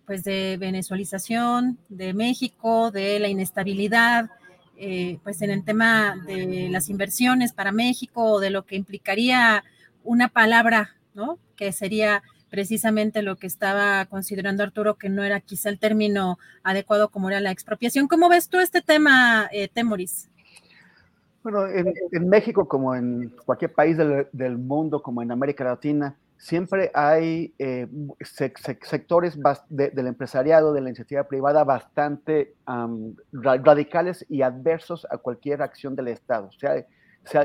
pues, 0.06 0.24
de 0.24 0.58
venezualización 0.60 1.78
de 1.90 2.14
México, 2.14 2.92
de 2.92 3.20
la 3.20 3.28
inestabilidad, 3.28 4.30
eh, 4.78 5.20
pues, 5.24 5.42
en 5.42 5.52
el 5.52 5.64
tema 5.64 6.16
de 6.26 6.70
las 6.70 6.90
inversiones 6.90 7.54
para 7.54 7.72
México, 7.72 8.40
de 8.40 8.50
lo 8.50 8.66
que 8.66 8.76
implicaría 8.76 9.64
una 10.04 10.30
palabra, 10.30 10.96
¿no? 11.14 11.38
Que 11.56 11.72
sería 11.72 12.24
precisamente 12.50 13.22
lo 13.22 13.36
que 13.36 13.48
estaba 13.48 14.06
considerando 14.06 14.64
Arturo, 14.64 14.96
que 14.96 15.10
no 15.10 15.24
era 15.24 15.40
quizá 15.40 15.70
el 15.70 15.80
término 15.80 16.40
adecuado 16.64 17.10
como 17.10 17.30
era 17.30 17.40
la 17.40 17.52
expropiación. 17.52 18.08
¿Cómo 18.08 18.30
ves 18.30 18.50
tú 18.50 18.60
este 18.60 18.82
tema, 18.82 19.48
eh, 19.52 19.68
Temoris? 19.68 20.30
Bueno, 21.44 21.66
en, 21.68 22.28
México, 22.28 22.68
como 22.68 22.96
en 22.96 23.34
cualquier 23.46 23.72
país 23.74 23.98
del, 23.98 24.58
mundo, 24.58 25.02
como 25.02 25.22
en 25.22 25.32
América 25.32 25.64
Latina, 25.64 26.16
siempre 26.40 26.90
hay 26.94 27.54
eh, 27.60 27.86
sectores 28.22 29.38
del 29.68 30.08
empresariado, 30.08 30.74
de 30.74 30.82
la 30.82 30.90
iniciativa 30.90 31.26
privada, 31.26 31.66
bastante 31.66 32.56
radicales 33.34 34.26
y 34.30 34.42
adversos 34.42 35.06
a 35.12 35.18
cualquier 35.18 35.62
acción 35.62 35.96
del 35.96 36.08
Estado, 36.08 36.50
sea, 36.54 36.86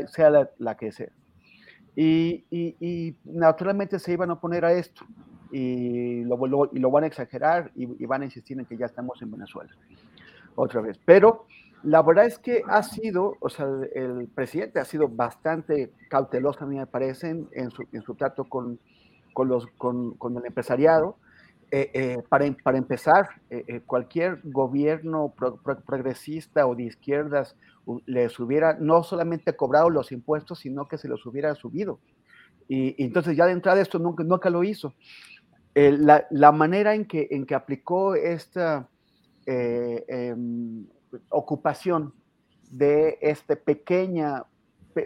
sea, 0.06 0.48
la, 0.58 0.76
que 0.76 0.92
sea. 0.92 1.10
Y, 1.96 3.16
naturalmente 3.24 3.98
se 3.98 4.12
iban 4.12 4.30
a 4.30 4.34
oponer 4.34 4.64
a 4.64 4.72
esto 4.72 5.04
y 5.50 6.22
lo, 6.24 6.70
y 6.72 6.78
lo 6.78 6.90
van 6.90 7.04
a 7.04 7.08
exagerar 7.08 7.72
y, 7.74 8.06
van 8.06 8.22
a 8.22 8.26
insistir 8.26 8.58
en 8.58 8.64
que 8.64 8.76
ya 8.76 8.86
estamos 8.86 9.20
en 9.22 9.32
Venezuela 9.32 9.72
otra 10.54 10.80
vez. 10.80 11.00
Pero 11.04 11.46
la 11.84 12.02
verdad 12.02 12.24
es 12.26 12.38
que 12.38 12.62
ha 12.66 12.82
sido, 12.82 13.36
o 13.40 13.48
sea, 13.48 13.66
el 13.94 14.26
presidente 14.34 14.80
ha 14.80 14.84
sido 14.84 15.08
bastante 15.08 15.92
cauteloso, 16.08 16.64
a 16.64 16.66
mí 16.66 16.76
me 16.76 16.86
parece, 16.86 17.28
en 17.28 17.70
su, 17.70 17.84
en 17.92 18.02
su 18.02 18.14
trato 18.14 18.44
con, 18.44 18.78
con, 19.34 19.48
los, 19.48 19.66
con, 19.76 20.14
con 20.14 20.36
el 20.36 20.46
empresariado. 20.46 21.16
Eh, 21.70 21.90
eh, 21.92 22.22
para, 22.28 22.46
para, 22.62 22.78
empezar, 22.78 23.28
eh, 23.50 23.80
cualquier 23.84 24.40
gobierno 24.44 25.34
progresista 25.86 26.66
o 26.66 26.74
de 26.76 26.84
izquierdas 26.84 27.56
les 28.06 28.38
hubiera 28.38 28.74
no 28.74 29.02
solamente 29.02 29.56
cobrado 29.56 29.90
los 29.90 30.12
impuestos, 30.12 30.60
sino 30.60 30.86
que 30.86 30.98
se 30.98 31.08
los 31.08 31.26
hubiera 31.26 31.54
subido. 31.54 31.98
Y, 32.68 33.02
entonces 33.02 33.36
ya 33.36 33.46
de 33.46 33.52
entrada 33.52 33.80
esto 33.80 33.98
nunca, 33.98 34.22
nunca 34.24 34.50
lo 34.50 34.62
hizo. 34.62 34.94
La, 35.74 36.24
la, 36.30 36.52
manera 36.52 36.94
en 36.94 37.04
que, 37.06 37.26
en 37.30 37.44
que 37.44 37.56
aplicó 37.56 38.14
esta 38.14 38.88
em, 39.44 40.86
ocupación 41.30 42.14
de 42.70 43.18
esta 43.20 43.56
pequeña 43.56 44.44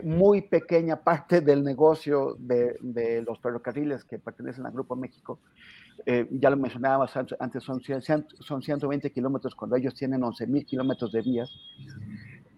muy 0.03 0.43
pequeña 0.43 0.97
parte 0.97 1.41
del 1.41 1.65
negocio 1.65 2.37
de, 2.39 2.77
de, 2.81 3.23
los 3.23 3.41
ferrocarriles 3.41 4.05
que 4.05 4.19
pertenecen 4.19 4.67
al 4.67 4.73
Grupo 4.73 4.95
México. 4.97 5.41
Eh, 6.07 6.29
ya 6.31 6.51
lo 6.51 6.57
mencionábamos 6.57 7.17
antes, 7.17 7.63
son, 7.63 7.83
son 8.41 8.63
120 8.63 9.11
kilómetros 9.11 9.55
cuando 9.55 9.77
ellos 9.77 9.95
tienen 9.95 10.23
11 10.23 10.47
mil 10.47 10.65
kilómetros 10.65 11.11
de 11.13 11.23
vías. 11.23 11.51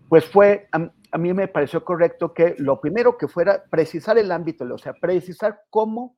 Pues 0.08 0.24
fue, 0.24 0.68
a, 0.72 0.90
a, 1.12 1.18
mí 1.18 1.32
me 1.32 1.48
pareció 1.48 1.84
correcto 1.84 2.34
que 2.34 2.56
lo 2.58 2.80
primero 2.80 3.16
que 3.16 3.28
fuera 3.28 3.62
precisar 3.70 4.18
el 4.18 4.32
ámbito, 4.32 4.64
o 4.64 4.78
sea, 4.78 4.92
precisar 4.92 5.62
cómo, 5.70 6.16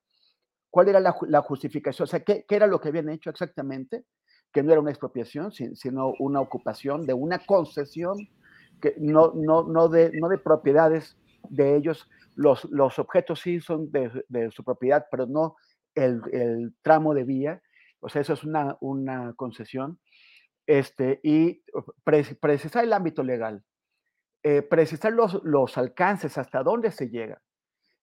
cuál 0.71 0.88
era 0.88 0.99
la, 0.99 1.14
la 1.29 1.42
justificación, 1.42 2.05
o 2.05 2.07
sea, 2.07 2.21
qué, 2.21 2.45
qué, 2.49 2.57
era 2.57 2.66
lo 2.66 2.81
que 2.81 2.88
habían 2.88 3.11
hecho 3.11 3.31
exactamente, 3.31 4.05
que 4.52 4.62
no 4.62 4.72
era 4.72 4.80
una 4.80 4.90
expropiación, 4.90 5.52
sino 5.52 6.12
una 6.18 6.40
ocupación 6.40 7.06
de 7.06 7.14
una 7.14 7.38
concesión 7.38 8.28
que 8.80 8.94
no, 8.98 9.32
no, 9.34 9.62
no, 9.62 9.88
de, 9.88 10.10
no 10.12 10.28
de 10.28 10.38
propiedades 10.38 11.16
de 11.48 11.76
ellos. 11.76 12.08
Los, 12.34 12.64
los 12.66 12.98
objetos 12.98 13.40
sí 13.40 13.60
son 13.60 13.90
de, 13.90 14.24
de 14.28 14.50
su 14.50 14.64
propiedad, 14.64 15.06
pero 15.10 15.26
no 15.26 15.56
el, 15.94 16.20
el, 16.32 16.74
tramo 16.82 17.14
de 17.14 17.24
vía. 17.24 17.62
O 18.00 18.08
sea, 18.08 18.22
eso 18.22 18.34
es 18.34 18.44
una, 18.44 18.76
una 18.80 19.32
concesión. 19.34 19.98
Este, 20.66 21.20
y 21.22 21.62
precisar 22.40 22.84
el 22.84 22.92
ámbito 22.92 23.22
legal, 23.22 23.64
eh, 24.42 24.62
precisar 24.62 25.12
los, 25.12 25.42
los 25.44 25.76
alcances, 25.78 26.36
hasta 26.38 26.62
dónde 26.62 26.90
se 26.90 27.08
llega. 27.08 27.40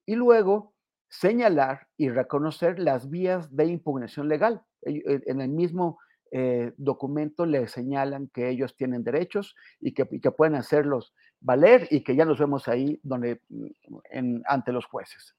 Y 0.06 0.16
luego 0.16 0.74
señalar 1.10 1.88
y 1.98 2.10
reconocer 2.10 2.80
las 2.80 3.10
vías 3.10 3.56
de 3.56 3.66
impugnación 3.66 4.28
legal. 4.28 4.64
En 4.82 5.42
el 5.42 5.50
mismo 5.50 6.00
eh, 6.32 6.74
documento 6.78 7.46
le 7.46 7.68
señalan 7.68 8.30
que 8.34 8.50
ellos 8.50 8.76
tienen 8.76 9.04
derechos 9.04 9.56
y 9.80 9.94
que, 9.94 10.06
pueden 10.32 10.56
hacerlos 10.56 11.14
valer 11.40 11.88
y 11.90 12.04
que 12.04 12.16
ya 12.16 12.26
nos 12.26 12.40
vemos 12.40 12.68
ahí 12.68 13.00
donde, 13.04 13.42
mm, 13.50 13.68
en, 14.12 14.44
ante 14.46 14.72
los 14.72 14.86
jueces. 14.86 15.36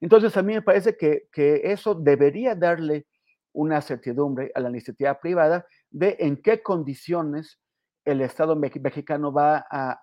Entonces, 0.00 0.36
a 0.36 0.42
mí 0.42 0.54
me 0.54 0.62
parece 0.62 0.96
que, 0.96 1.28
eso 1.64 1.94
debería 1.94 2.54
darle 2.54 3.06
una 3.52 3.80
certidumbre 3.80 4.52
a 4.54 4.60
la 4.60 4.70
iniciativa 4.70 5.18
privada 5.18 5.66
de 5.90 6.16
en 6.20 6.40
qué 6.40 6.62
condiciones 6.62 7.58
el 8.04 8.20
Estado 8.20 8.54
mexicano 8.56 9.32
va 9.32 9.66
a, 9.70 9.98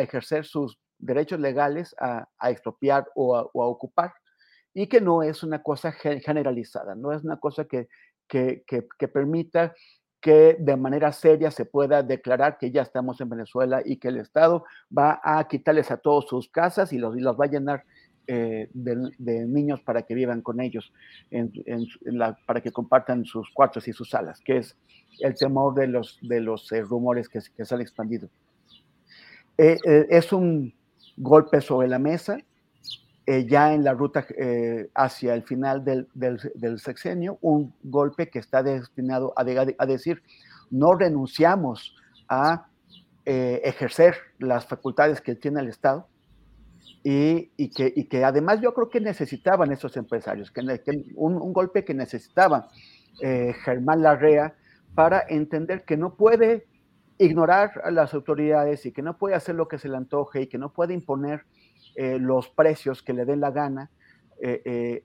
ejercer 0.00 0.44
sus 0.44 0.78
derechos 0.98 1.38
legales 1.38 1.94
a, 2.00 2.26
expropiar 2.50 3.06
o 3.14 3.36
a, 3.36 3.42
ocupar, 3.52 4.12
y 4.72 4.88
que 4.88 5.00
no 5.00 5.22
es 5.22 5.42
una 5.42 5.62
cosa 5.62 5.92
generalizada, 5.92 6.94
no 6.94 7.12
es 7.12 7.22
una 7.22 7.38
cosa 7.38 7.64
que, 7.64 7.88
que, 8.26 8.64
permita 9.12 9.74
que 10.20 10.56
de 10.58 10.76
manera 10.76 11.12
seria 11.12 11.50
se 11.50 11.64
pueda 11.64 12.02
declarar 12.02 12.58
que 12.58 12.70
ya 12.70 12.82
estamos 12.82 13.20
en 13.20 13.28
Venezuela 13.28 13.82
y 13.84 13.96
que 13.96 14.08
el 14.08 14.18
Estado 14.18 14.64
va 14.96 15.20
a 15.22 15.46
quitarles 15.46 15.90
a 15.90 15.98
todos 15.98 16.26
sus 16.28 16.48
casas 16.48 16.92
y 16.92 16.98
los, 16.98 17.16
y 17.16 17.20
los 17.20 17.38
va 17.38 17.44
a 17.44 17.48
llenar 17.48 17.84
eh, 18.26 18.68
de, 18.72 19.46
niños 19.46 19.80
para 19.82 20.02
que 20.02 20.14
vivan 20.14 20.42
con 20.42 20.60
ellos, 20.60 20.92
en, 21.30 21.52
en, 21.66 21.86
la, 22.18 22.36
para 22.44 22.60
que 22.60 22.72
compartan 22.72 23.24
sus 23.24 23.48
cuartos 23.50 23.86
y 23.86 23.92
sus 23.92 24.10
salas, 24.10 24.40
que 24.40 24.56
es 24.58 24.76
el 25.20 25.34
temor 25.36 25.74
de 25.74 25.86
los, 25.86 26.18
de 26.22 26.40
los 26.40 26.72
eh, 26.72 26.82
rumores 26.82 27.28
que, 27.28 27.40
se 27.40 27.74
han 27.74 27.80
expandido. 27.80 28.28
Eh, 29.58 29.78
es 30.10 30.32
un 30.32 30.74
golpe 31.16 31.60
sobre 31.60 31.86
la 31.86 32.00
mesa, 32.00 32.38
eh, 33.28 33.44
ya 33.44 33.74
en 33.74 33.82
la 33.82 33.92
ruta 33.92 34.24
eh, 34.38 34.88
hacia 34.94 35.34
el 35.34 35.42
final 35.42 35.84
del, 35.84 36.78
sexenio, 36.78 37.38
un 37.40 37.74
golpe 37.82 38.30
que 38.30 38.38
está 38.38 38.62
destinado 38.62 39.32
a, 39.34 39.42
de, 39.42 39.74
a 39.76 39.86
decir, 39.86 40.22
no 40.70 40.94
renunciamos 40.94 41.96
a 42.28 42.68
eh, 43.24 43.62
ejercer 43.64 44.14
las 44.38 44.66
facultades 44.66 45.20
que 45.20 45.34
tiene 45.34 45.60
el 45.60 45.66
Estado 45.66 46.06
y, 47.02 47.50
que, 47.70 48.24
además 48.24 48.60
yo 48.60 48.72
creo 48.72 48.88
que 48.90 49.00
necesitaban 49.00 49.72
esos 49.72 49.96
empresarios, 49.96 50.52
que, 50.52 50.62
un, 51.16 51.52
golpe 51.52 51.84
que 51.84 51.94
necesitaba 51.94 52.68
Germán 53.64 54.02
Larrea 54.02 54.54
para 54.94 55.24
entender 55.28 55.84
que 55.84 55.96
no 55.96 56.14
puede 56.14 56.66
ignorar 57.18 57.80
a 57.82 57.90
las 57.90 58.14
autoridades 58.14 58.86
y 58.86 58.92
que 58.92 59.02
no 59.02 59.16
puede 59.18 59.34
hacer 59.34 59.54
lo 59.54 59.66
que 59.66 59.78
se 59.78 59.88
le 59.88 59.96
antoje 59.96 60.42
y 60.42 60.46
que 60.46 60.58
no 60.58 60.72
puede 60.72 60.94
imponer 60.94 61.44
eh, 61.96 62.18
los 62.18 62.48
precios 62.50 63.02
que 63.02 63.14
le 63.14 63.24
den 63.24 63.40
la 63.40 63.50
gana 63.50 63.90
eh, 64.40 64.60
eh, 64.64 65.02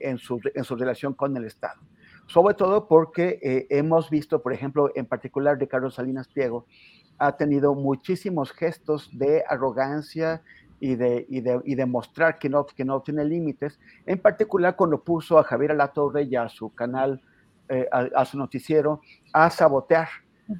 en, 0.00 0.18
su, 0.18 0.40
en, 0.54 0.64
su, 0.64 0.76
relación 0.76 1.14
con 1.14 1.34
el 1.36 1.46
Estado. 1.46 1.80
Sobre 2.26 2.54
todo 2.54 2.86
porque 2.86 3.66
hemos 3.70 4.10
visto, 4.10 4.42
por 4.42 4.52
ejemplo, 4.52 4.90
en 4.94 5.06
particular 5.06 5.58
de 5.58 5.68
Carlos 5.68 5.94
Salinas 5.94 6.28
Pliego, 6.28 6.66
ha 7.18 7.36
tenido 7.36 7.74
muchísimos 7.74 8.52
gestos 8.52 9.10
de 9.12 9.42
arrogancia 9.48 10.42
y 10.80 10.94
de, 10.96 11.26
y 11.28 11.40
de, 11.40 11.60
y 11.64 11.74
de 11.74 11.86
mostrar 11.86 12.38
que 12.38 12.48
no, 12.48 12.66
que 12.66 12.84
no 12.84 13.00
tiene 13.00 13.24
límites, 13.24 13.80
en 14.06 14.18
particular 14.18 14.76
cuando 14.76 15.02
puso 15.02 15.38
a 15.38 15.44
Javier 15.44 15.72
Alatorre 15.72 16.24
y 16.24 16.36
a 16.36 16.48
su 16.48 16.74
canal, 16.74 17.22
a 17.90 18.24
su 18.26 18.36
noticiero, 18.36 19.00
a 19.32 19.48
sabotear 19.48 20.08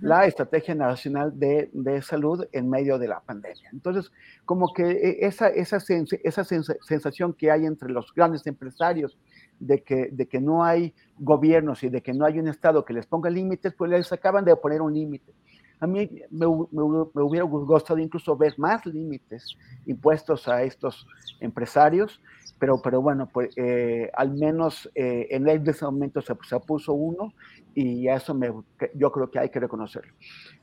la 0.01 0.27
Estrategia 0.27 0.75
Nacional 0.75 1.39
de, 1.39 1.71
de, 1.73 2.03
Salud 2.03 2.47
en 2.53 2.69
medio 2.69 2.99
de 2.99 3.09
la 3.09 3.21
pandemia. 3.21 3.71
Entonces, 3.73 4.11
como 4.45 4.73
que 4.73 4.83
e, 4.83 5.27
esa, 5.27 5.49
esa, 5.49 5.79
esa 6.23 6.45
sensación 6.45 7.33
que 7.35 7.51
hay 7.51 7.67
entre 7.67 7.91
los 7.91 8.13
grandes 8.15 8.47
empresarios 8.47 9.19
de 9.61 9.83
que, 9.83 10.09
de 10.11 10.27
que 10.27 10.41
no 10.41 10.65
hay 10.65 10.95
gobiernos 11.19 11.83
y 11.83 11.89
de 11.89 12.03
que 12.03 12.13
no 12.13 12.25
hay 12.25 12.39
un 12.39 12.49
Estado 12.49 12.85
que 12.85 12.93
les 12.93 13.07
ponga 13.07 13.31
límites, 13.31 13.75
pues 13.75 13.91
les 13.91 14.13
acaban 14.13 14.45
de 14.45 14.57
poner 14.57 14.81
un 14.81 14.95
límite. 14.95 15.33
A 15.81 15.87
mí 15.87 16.09
me, 16.31 16.47
me, 16.47 17.07
me, 17.13 17.23
hubiera 17.23 17.45
gustado 17.45 17.99
incluso 17.99 18.37
ver 18.37 18.55
más 18.57 18.87
límites 18.87 19.57
impuestos 19.87 20.47
a 20.47 20.63
estos 20.63 21.07
empresarios, 21.41 22.21
pero, 22.63 22.81
pero 22.81 23.03
bueno, 23.03 23.27
pues 23.29 23.53
eh, 23.57 24.09
al 24.15 24.31
menos 24.35 24.89
eh, 24.95 25.27
en 25.31 25.49
ese 25.49 25.85
momento 25.85 26.23
se, 26.23 26.33
se, 26.49 26.61
puso 26.61 26.93
uno 26.93 27.35
y 27.75 28.07
eso 28.07 28.35
me, 28.35 28.53
yo 28.95 29.11
creo 29.11 29.29
que 29.33 29.41
hay 29.41 29.49
que 29.49 29.59
reconocerlo. 29.59 30.13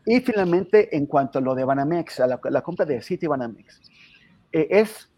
Y 0.06 0.22
finalmente, 0.22 0.96
en 0.96 1.08
cuanto 1.08 1.40
a 1.40 1.42
lo 1.42 1.54
de 1.56 1.66
Banamex, 1.66 2.22
a 2.22 2.28
la, 2.28 2.40
la 2.42 2.62
compra 2.62 2.86
de 2.86 3.02
City 3.02 3.28
Banamex, 3.28 3.82
eh, 4.54 4.68
es, 4.70 5.12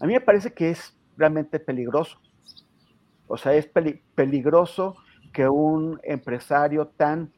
a 0.00 0.06
mí 0.06 0.12
me 0.12 0.20
parece 0.20 0.52
que 0.52 0.70
es 0.70 0.96
realmente 1.16 1.58
peligroso. 1.58 2.20
O 3.26 3.36
sea, 3.36 3.52
es 3.54 3.66
peli, 3.66 4.00
peligroso 4.14 4.94
que 5.32 5.48
un 5.48 5.98
empresario 6.04 6.86
tan, 6.86 7.32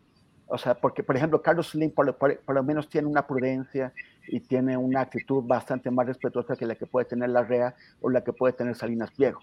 o 0.46 0.58
sea, 0.58 0.74
porque 0.74 1.02
por 1.02 1.16
ejemplo 1.16 1.40
Carlos 1.40 1.68
Slim 1.70 1.90
por, 1.90 2.18
por, 2.18 2.38
por, 2.40 2.54
lo 2.54 2.62
menos 2.62 2.86
tiene 2.90 3.08
una 3.08 3.26
prudencia 3.26 3.94
y 4.30 4.40
tiene 4.40 4.76
una 4.76 5.00
actitud 5.00 5.42
bastante 5.44 5.90
más 5.90 6.06
respetuosa 6.06 6.56
que 6.56 6.66
la 6.66 6.74
que 6.74 6.86
puede 6.86 7.06
tener 7.06 7.30
la 7.30 7.42
REA 7.42 7.74
o 8.00 8.10
la 8.10 8.22
que 8.22 8.32
puede 8.32 8.52
tener 8.52 8.74
Salinas 8.76 9.10
Pliego 9.10 9.40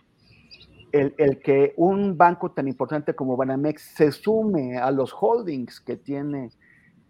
el, 0.92 1.14
el, 1.18 1.40
que 1.40 1.74
un 1.78 2.18
banco 2.18 2.52
tan 2.52 2.68
importante 2.68 3.14
como 3.14 3.36
Banamex 3.36 3.82
se 3.82 4.12
sume 4.12 4.78
a 4.78 4.92
los 4.92 5.14
holdings 5.14 5.80
que 5.80 5.98
tiene 5.98 6.52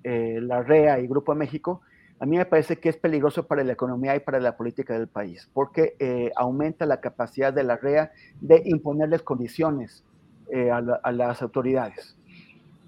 eh, 0.04 0.40
la 0.42 0.63
REA 0.63 1.00
y 1.00 1.08
Grupo 1.08 1.36
México, 1.36 1.82
a 2.20 2.26
mí 2.26 2.38
me 2.38 2.46
parece 2.46 2.80
que 2.80 2.90
es 2.90 2.98
peligroso 2.98 3.46
para 3.46 3.63
la 3.63 3.74
economía 3.74 4.16
y 4.16 4.20
para 4.20 4.40
la 4.40 4.58
política 4.58 4.98
del 4.98 5.08
país, 5.08 5.50
porque 5.54 5.96
eh, 6.00 6.32
aumenta 6.36 6.86
la 6.86 7.00
capacidad 7.00 7.54
de 7.54 7.63
la 7.63 7.78
REA 7.78 8.12
de 8.42 8.63
imponerles 8.66 9.22
condiciones 9.22 10.04
eh, 10.52 10.72
a, 10.72 11.12
las 11.12 11.42
autoridades. 11.42 12.18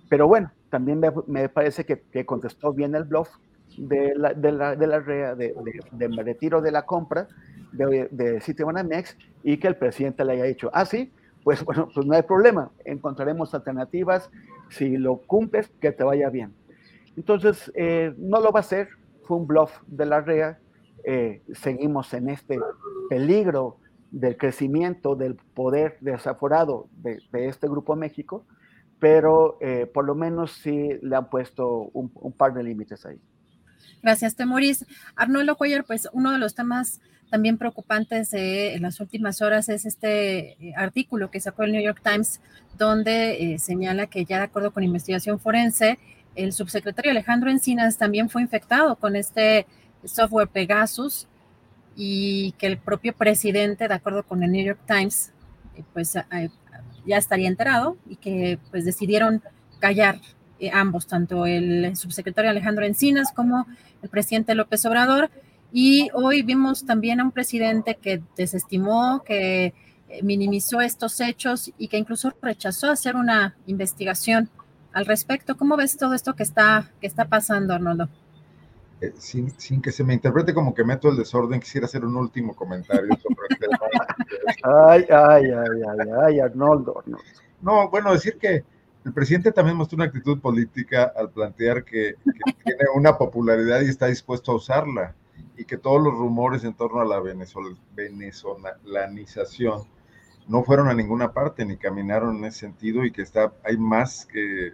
Pero 0.09 0.27
bueno, 0.27 0.51
también 0.71 0.99
me, 0.99 1.11
me 1.27 1.49
parece 1.49 1.85
que, 1.85 2.01
que, 2.01 2.25
contestó 2.25 2.73
bien 2.73 2.95
el 2.95 3.03
bluff 3.03 3.29
de 3.77 4.13
la, 4.15 4.33
de 4.33 4.51
la, 4.51 4.75
de 4.75 4.87
la 4.87 4.99
REA, 4.99 5.35
de, 5.35 5.53
de, 5.91 6.07
de 6.07 6.23
retiro 6.23 6.61
de 6.61 6.71
la 6.71 6.85
compra, 6.85 7.27
de, 7.71 8.07
de 8.11 8.41
Citibanamex 8.41 9.17
y 9.43 9.57
que 9.57 9.67
el 9.67 9.75
presidente 9.75 10.25
le 10.25 10.33
haya 10.33 10.43
dicho, 10.45 10.69
ah, 10.73 10.85
sí, 10.85 11.11
pues 11.43 11.63
bueno, 11.63 11.89
pues 11.93 12.05
no 12.05 12.15
hay 12.15 12.23
problema, 12.23 12.71
encontraremos 12.85 13.53
alternativas, 13.53 14.29
si 14.69 14.97
lo 14.97 15.17
cumples, 15.17 15.69
que 15.79 15.91
te 15.91 16.03
vaya 16.03 16.29
bien. 16.29 16.53
Entonces, 17.15 17.71
eh, 17.75 18.13
no 18.17 18.39
lo 18.39 18.51
va 18.51 18.59
a 18.59 18.61
hacer, 18.61 18.89
fue 19.23 19.37
un 19.37 19.47
bluff 19.47 19.71
de 19.87 20.05
la 20.05 20.21
REA, 20.21 20.59
eh, 21.03 21.41
seguimos 21.53 22.13
en 22.13 22.29
este 22.29 22.59
peligro 23.09 23.77
del 24.11 24.37
crecimiento 24.37 25.15
del 25.15 25.35
poder 25.35 25.97
desaforado 26.01 26.87
de, 26.97 27.19
de 27.31 27.47
este 27.47 27.67
Grupo 27.67 27.95
México, 27.95 28.45
pero 28.99 29.57
eh, 29.61 29.89
por 29.91 30.05
lo 30.05 30.13
menos 30.13 30.51
sí 30.51 30.89
le 31.01 31.15
han 31.15 31.29
puesto 31.29 31.89
un, 31.93 32.11
un 32.15 32.33
par 32.33 32.53
de 32.53 32.63
límites 32.63 33.05
ahí. 33.05 33.19
Gracias, 34.01 34.35
Temoris. 34.35 34.85
Arnoldo 35.15 35.55
Cuellar, 35.55 35.83
pues 35.83 36.07
uno 36.13 36.31
de 36.31 36.37
los 36.37 36.55
temas 36.55 36.99
también 37.29 37.57
preocupantes 37.57 38.31
de, 38.31 38.73
en 38.75 38.81
las 38.81 38.99
últimas 38.99 39.41
horas 39.41 39.69
es 39.69 39.85
este 39.85 40.51
eh, 40.53 40.73
artículo 40.75 41.29
que 41.29 41.39
sacó 41.39 41.63
el 41.63 41.71
New 41.71 41.81
York 41.81 42.01
Times, 42.03 42.41
donde 42.77 43.53
eh, 43.53 43.59
señala 43.59 44.07
que 44.07 44.25
ya 44.25 44.37
de 44.37 44.45
acuerdo 44.45 44.71
con 44.71 44.83
investigación 44.83 45.39
forense, 45.39 45.99
el 46.35 46.53
subsecretario 46.53 47.11
Alejandro 47.11 47.49
Encinas 47.49 47.97
también 47.97 48.29
fue 48.29 48.41
infectado 48.41 48.95
con 48.95 49.15
este 49.15 49.67
software 50.03 50.47
Pegasus 50.47 51.27
y 51.95 52.53
que 52.53 52.67
el 52.67 52.77
propio 52.77 53.13
presidente, 53.13 53.87
de 53.87 53.93
acuerdo 53.93 54.23
con 54.23 54.41
el 54.43 54.51
New 54.51 54.65
York 54.65 54.79
Times, 54.87 55.31
eh, 55.75 55.83
pues 55.93 56.13
ya 57.05 57.17
estaría 57.17 57.47
enterado 57.47 57.97
y 58.07 58.15
que 58.15 58.59
pues 58.71 58.85
decidieron 58.85 59.41
callar 59.79 60.19
eh, 60.59 60.71
ambos, 60.73 61.07
tanto 61.07 61.45
el 61.45 61.95
subsecretario 61.95 62.51
Alejandro 62.51 62.85
Encinas 62.85 63.31
como 63.31 63.65
el 64.01 64.09
presidente 64.09 64.55
López 64.55 64.85
Obrador 64.85 65.29
Y 65.71 66.09
hoy 66.13 66.41
vimos 66.41 66.85
también 66.85 67.19
a 67.19 67.23
un 67.23 67.31
presidente 67.31 67.95
que 67.95 68.21
desestimó, 68.35 69.23
que 69.23 69.73
eh, 70.09 70.23
minimizó 70.23 70.81
estos 70.81 71.21
hechos 71.21 71.71
y 71.77 71.87
que 71.87 71.97
incluso 71.97 72.33
rechazó 72.41 72.91
hacer 72.91 73.15
una 73.15 73.55
investigación 73.67 74.49
al 74.91 75.05
respecto. 75.05 75.55
¿Cómo 75.55 75.77
ves 75.77 75.97
todo 75.97 76.13
esto 76.13 76.35
que 76.35 76.43
está, 76.43 76.91
que 76.99 77.07
está 77.07 77.25
pasando, 77.25 77.73
Arnoldo? 77.73 78.09
Eh, 79.01 79.13
sin, 79.17 79.51
sin, 79.57 79.81
que 79.81 79.91
se 79.91 80.03
me 80.03 80.13
interprete 80.13 80.53
como 80.53 80.73
que 80.73 80.83
meto 80.83 81.09
el 81.09 81.15
desorden, 81.15 81.59
quisiera 81.61 81.85
hacer 81.85 82.03
un 82.03 82.17
último 82.17 82.53
comentario 82.55 83.15
sobre 83.21 83.47
el 83.49 83.57
tema. 83.57 83.79
ay, 84.89 85.05
ay, 85.09 85.43
ay, 85.45 85.81
ay, 85.87 86.09
ay, 86.25 86.39
Arnoldo, 86.39 86.99
Arnoldo. 86.99 87.23
No, 87.61 87.89
bueno, 87.89 88.11
decir 88.11 88.37
que 88.37 88.63
el 89.05 89.13
presidente 89.13 89.51
también 89.51 89.77
mostró 89.77 89.95
una 89.95 90.05
actitud 90.05 90.39
política 90.39 91.11
al 91.15 91.31
plantear 91.31 91.85
que, 91.85 92.15
tiene 92.63 92.83
una 92.95 93.17
popularidad 93.17 93.81
y 93.81 93.89
está 93.89 94.07
dispuesto 94.07 94.51
a 94.51 94.55
usarla 94.55 95.15
y 95.55 95.65
que 95.65 95.77
todos 95.77 96.01
los 96.01 96.13
rumores 96.13 96.63
en 96.63 96.73
torno 96.73 97.01
a 97.01 97.05
la 97.05 97.19
venezolanización 97.19 99.83
no 100.47 100.63
fueron 100.63 100.89
a 100.89 100.93
ninguna 100.93 101.31
parte 101.31 101.65
ni 101.65 101.77
caminaron 101.77 102.37
en 102.37 102.45
ese 102.45 102.59
sentido 102.59 103.05
y 103.05 103.11
que 103.11 103.21
está, 103.21 103.53
hay 103.63 103.77
más 103.77 104.25
que 104.25 104.73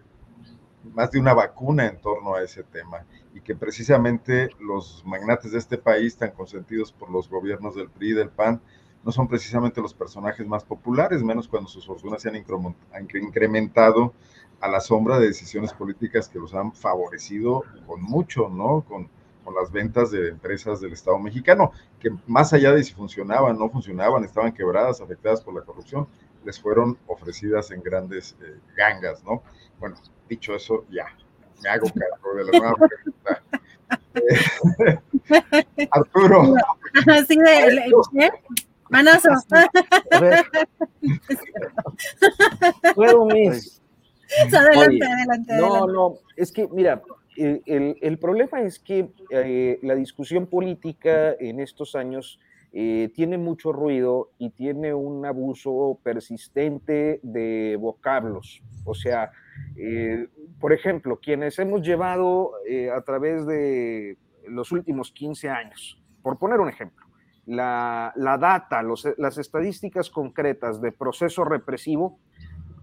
más 0.93 1.11
de 1.11 1.19
una 1.19 1.33
vacuna 1.33 1.87
en 1.87 1.99
torno 1.99 2.35
a 2.35 2.43
ese 2.43 2.63
tema 2.63 3.05
y 3.33 3.41
que 3.41 3.55
precisamente 3.55 4.49
los 4.59 5.03
magnates 5.05 5.51
de 5.51 5.57
este 5.57 5.77
país, 5.77 6.15
tan 6.15 6.31
consentidos 6.31 6.91
por 6.91 7.09
los 7.09 7.29
gobiernos 7.29 7.75
del 7.75 7.89
PRI 7.89 8.11
y 8.11 8.13
del 8.13 8.29
PAN, 8.29 8.61
no 9.05 9.11
son 9.11 9.27
precisamente 9.27 9.81
los 9.81 9.93
personajes 9.93 10.45
más 10.47 10.63
populares, 10.63 11.21
menos 11.21 11.47
cuando 11.47 11.69
sus 11.69 11.85
fortunas 11.85 12.23
se 12.23 12.29
han 12.29 12.35
incrementado 12.35 14.13
a 14.59 14.67
la 14.67 14.79
sombra 14.79 15.19
de 15.19 15.27
decisiones 15.27 15.73
políticas 15.73 16.27
que 16.27 16.39
los 16.39 16.55
han 16.55 16.73
favorecido 16.73 17.63
con 17.85 18.01
mucho, 18.01 18.49
¿no? 18.49 18.81
Con, 18.81 19.07
con 19.43 19.53
las 19.53 19.71
ventas 19.71 20.09
de 20.09 20.29
empresas 20.29 20.81
del 20.81 20.93
Estado 20.93 21.19
mexicano, 21.19 21.71
que 21.99 22.09
más 22.25 22.51
allá 22.51 22.73
de 22.73 22.83
si 22.83 22.95
funcionaban, 22.95 23.59
no 23.59 23.69
funcionaban, 23.69 24.23
estaban 24.23 24.51
quebradas, 24.51 25.01
afectadas 25.01 25.41
por 25.41 25.53
la 25.53 25.61
corrupción, 25.61 26.07
les 26.43 26.59
fueron 26.59 26.97
ofrecidas 27.05 27.69
en 27.69 27.83
grandes 27.83 28.35
eh, 28.41 28.57
gangas, 28.75 29.23
¿no? 29.23 29.43
Bueno, 29.79 29.97
dicho 30.27 30.55
eso, 30.55 30.83
ya, 30.89 31.05
me 31.61 31.69
hago 31.69 31.87
cargo 31.87 32.35
de 32.35 32.43
la 32.45 32.59
nueva 32.59 32.75
pregunta. 32.75 33.43
Eh, 34.15 34.97
Arturo. 35.91 36.55
Sí, 37.27 37.35
de, 37.37 38.25
¿eh? 38.25 38.31
Manazo. 38.95 39.29
Puedo, 42.95 43.25
mis. 43.25 43.81
Adelante, 44.53 45.05
adelante. 45.05 45.53
No, 45.57 45.87
no, 45.87 46.15
es 46.35 46.51
que, 46.51 46.67
mira, 46.69 47.01
el, 47.35 47.97
el, 48.01 48.17
problema 48.17 48.61
es 48.61 48.79
que 48.79 49.09
eh, 49.29 49.79
la 49.83 49.95
discusión 49.95 50.47
política 50.47 51.33
en 51.39 51.59
estos 51.59 51.95
años 51.95 52.39
eh, 52.71 53.11
tiene 53.13 53.37
mucho 53.37 53.71
ruido 53.71 54.31
y 54.37 54.49
tiene 54.51 54.93
un 54.93 55.25
abuso 55.25 55.99
persistente 56.03 57.19
de 57.21 57.77
vocablos. 57.79 58.63
O 58.85 58.93
sea, 58.93 59.31
eh, 59.77 60.27
por 60.59 60.73
ejemplo, 60.73 61.19
quienes 61.21 61.59
hemos 61.59 61.81
llevado 61.81 62.53
a 62.93 63.01
través 63.01 63.45
de 63.45 64.17
los 64.47 64.71
últimos 64.71 65.11
15 65.11 65.49
años, 65.49 66.01
por 66.21 66.37
poner 66.37 66.59
un 66.59 66.69
ejemplo, 66.69 67.04
la, 67.45 68.13
la 68.15 68.37
data, 68.37 68.81
los, 68.81 69.07
las 69.17 69.37
estadísticas 69.37 70.09
concretas 70.09 70.81
de 70.81 70.91
proceso 70.91 71.43
represivo, 71.43 72.19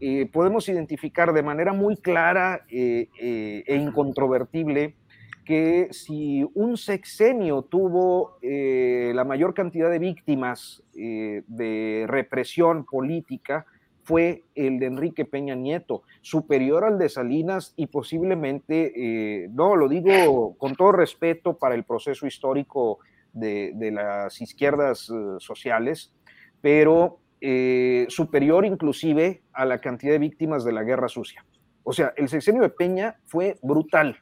eh, 0.04 0.28
podemos 0.32 0.68
identificar 0.68 1.32
de 1.32 1.44
manera 1.44 1.72
muy 1.72 1.96
clara 1.96 2.64
eh, 2.68 3.06
eh, 3.20 3.62
e 3.64 3.76
incontrovertible 3.76 4.96
que 5.44 5.90
si 5.92 6.44
un 6.54 6.76
sexenio 6.76 7.62
tuvo 7.62 8.38
la 8.42 9.24
mayor 9.24 9.54
cantidad 9.54 9.90
de 9.90 9.98
víctimas 9.98 10.84
de 10.92 12.04
represión 12.08 12.84
política, 12.84 13.66
fue 14.04 14.44
el 14.54 14.78
de 14.78 14.86
Enrique 14.86 15.24
Peña 15.24 15.56
Nieto, 15.56 16.02
superior 16.20 16.84
al 16.84 16.96
de 16.96 17.08
Salinas 17.08 17.74
y 17.76 17.88
posiblemente, 17.88 19.48
no, 19.50 19.74
lo 19.74 19.88
digo 19.88 20.56
con 20.58 20.76
todo 20.76 20.92
respeto 20.92 21.58
para 21.58 21.74
el 21.74 21.82
proceso 21.82 22.24
histórico 22.24 23.00
de, 23.32 23.90
las 23.92 24.40
izquierdas 24.40 25.10
sociales, 25.38 26.14
pero 26.60 27.20
eh, 27.40 28.06
superior 28.08 28.64
inclusive 28.64 29.42
a 29.52 29.64
la 29.64 29.78
cantidad 29.78 30.12
de 30.12 30.18
víctimas 30.18 30.64
de 30.64 30.72
la 30.72 30.84
guerra 30.84 31.08
sucia. 31.08 31.44
O 31.82 31.92
sea, 31.92 32.12
el 32.16 32.28
sexenio 32.28 32.62
de 32.62 32.68
Peña 32.68 33.16
fue 33.24 33.58
brutal. 33.62 34.18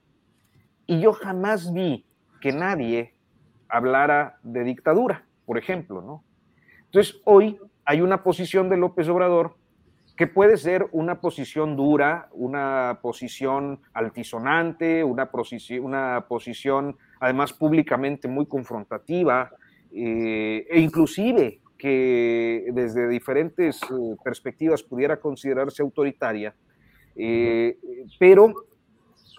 Y 0.86 1.00
yo 1.00 1.12
jamás 1.12 1.72
vi 1.72 2.06
que 2.40 2.52
nadie 2.52 3.14
hablara 3.68 4.38
de 4.42 4.64
dictadura, 4.64 5.26
por 5.44 5.58
ejemplo, 5.58 6.00
¿no? 6.00 6.24
Entonces, 6.86 7.20
hoy 7.24 7.58
hay 7.84 8.00
una 8.00 8.22
posición 8.22 8.68
de 8.68 8.76
López 8.76 9.08
Obrador 9.08 9.56
que 10.16 10.26
puede 10.26 10.56
ser 10.56 10.88
una 10.92 11.20
posición 11.20 11.76
dura, 11.76 12.28
una 12.32 12.98
posición 13.00 13.80
altisonante, 13.92 15.04
una, 15.04 15.30
una 15.80 16.26
posición 16.28 16.96
además 17.20 17.52
públicamente 17.52 18.26
muy 18.26 18.46
confrontativa, 18.46 19.50
eh, 19.92 20.66
e 20.68 20.80
inclusive 20.80 21.60
que 21.80 22.66
desde 22.72 23.08
diferentes 23.08 23.80
eh, 23.82 24.16
perspectivas 24.22 24.82
pudiera 24.82 25.18
considerarse 25.18 25.82
autoritaria, 25.82 26.54
eh, 27.16 27.78
pero 28.18 28.52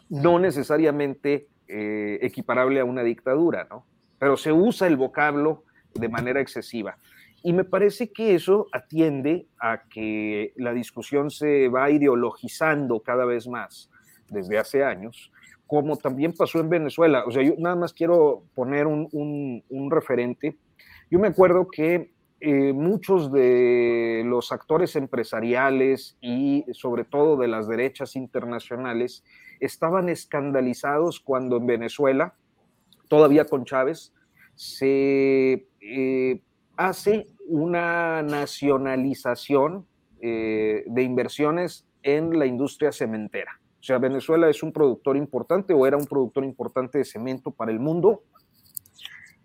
no 0.09 0.39
necesariamente 0.39 1.47
eh, 1.67 2.17
equiparable 2.21 2.79
a 2.79 2.85
una 2.85 3.03
dictadura, 3.03 3.67
¿no? 3.69 3.85
Pero 4.17 4.37
se 4.37 4.51
usa 4.51 4.87
el 4.87 4.97
vocablo 4.97 5.63
de 5.93 6.09
manera 6.09 6.41
excesiva. 6.41 6.97
Y 7.43 7.53
me 7.53 7.63
parece 7.63 8.11
que 8.11 8.35
eso 8.35 8.67
atiende 8.71 9.47
a 9.59 9.83
que 9.89 10.53
la 10.55 10.73
discusión 10.73 11.29
se 11.29 11.69
va 11.69 11.91
ideologizando 11.91 12.99
cada 13.01 13.25
vez 13.25 13.47
más 13.47 13.89
desde 14.29 14.57
hace 14.57 14.83
años, 14.83 15.31
como 15.71 15.95
también 15.95 16.33
pasó 16.33 16.59
en 16.59 16.67
Venezuela. 16.67 17.23
O 17.25 17.31
sea, 17.31 17.41
yo 17.43 17.53
nada 17.57 17.77
más 17.77 17.93
quiero 17.93 18.43
poner 18.55 18.87
un, 18.87 19.07
un, 19.69 19.89
referente. 19.89 20.57
Yo 21.09 21.17
me 21.17 21.29
acuerdo 21.29 21.69
que 21.69 22.11
eh, 22.41 22.73
muchos 22.73 23.31
de 23.31 24.23
los 24.25 24.51
actores 24.51 24.97
empresariales 24.97 26.17
y 26.19 26.65
sobre 26.73 27.05
todo 27.05 27.37
de 27.37 27.47
las 27.47 27.69
derechas 27.69 28.17
internacionales 28.17 29.23
estaban 29.61 30.09
escandalizados 30.09 31.21
cuando 31.21 31.55
en 31.55 31.67
Venezuela, 31.67 32.33
todavía 33.07 33.45
con 33.45 33.63
Chávez, 33.63 34.13
se 34.55 35.69
eh, 35.79 36.41
hace 36.75 37.27
una 37.47 38.23
nacionalización 38.23 39.87
eh, 40.19 40.83
de 40.85 41.03
inversiones 41.03 41.87
en 42.03 42.37
la 42.37 42.45
industria 42.45 42.91
cementera. 42.91 43.60
O 43.81 43.83
sea, 43.83 43.97
Venezuela 43.97 44.47
es 44.47 44.61
un 44.61 44.71
productor 44.71 45.17
importante 45.17 45.73
o 45.73 45.87
era 45.87 45.97
un 45.97 46.05
productor 46.05 46.45
importante 46.45 46.99
de 46.99 47.03
cemento 47.03 47.49
para 47.49 47.71
el 47.71 47.79
mundo 47.79 48.21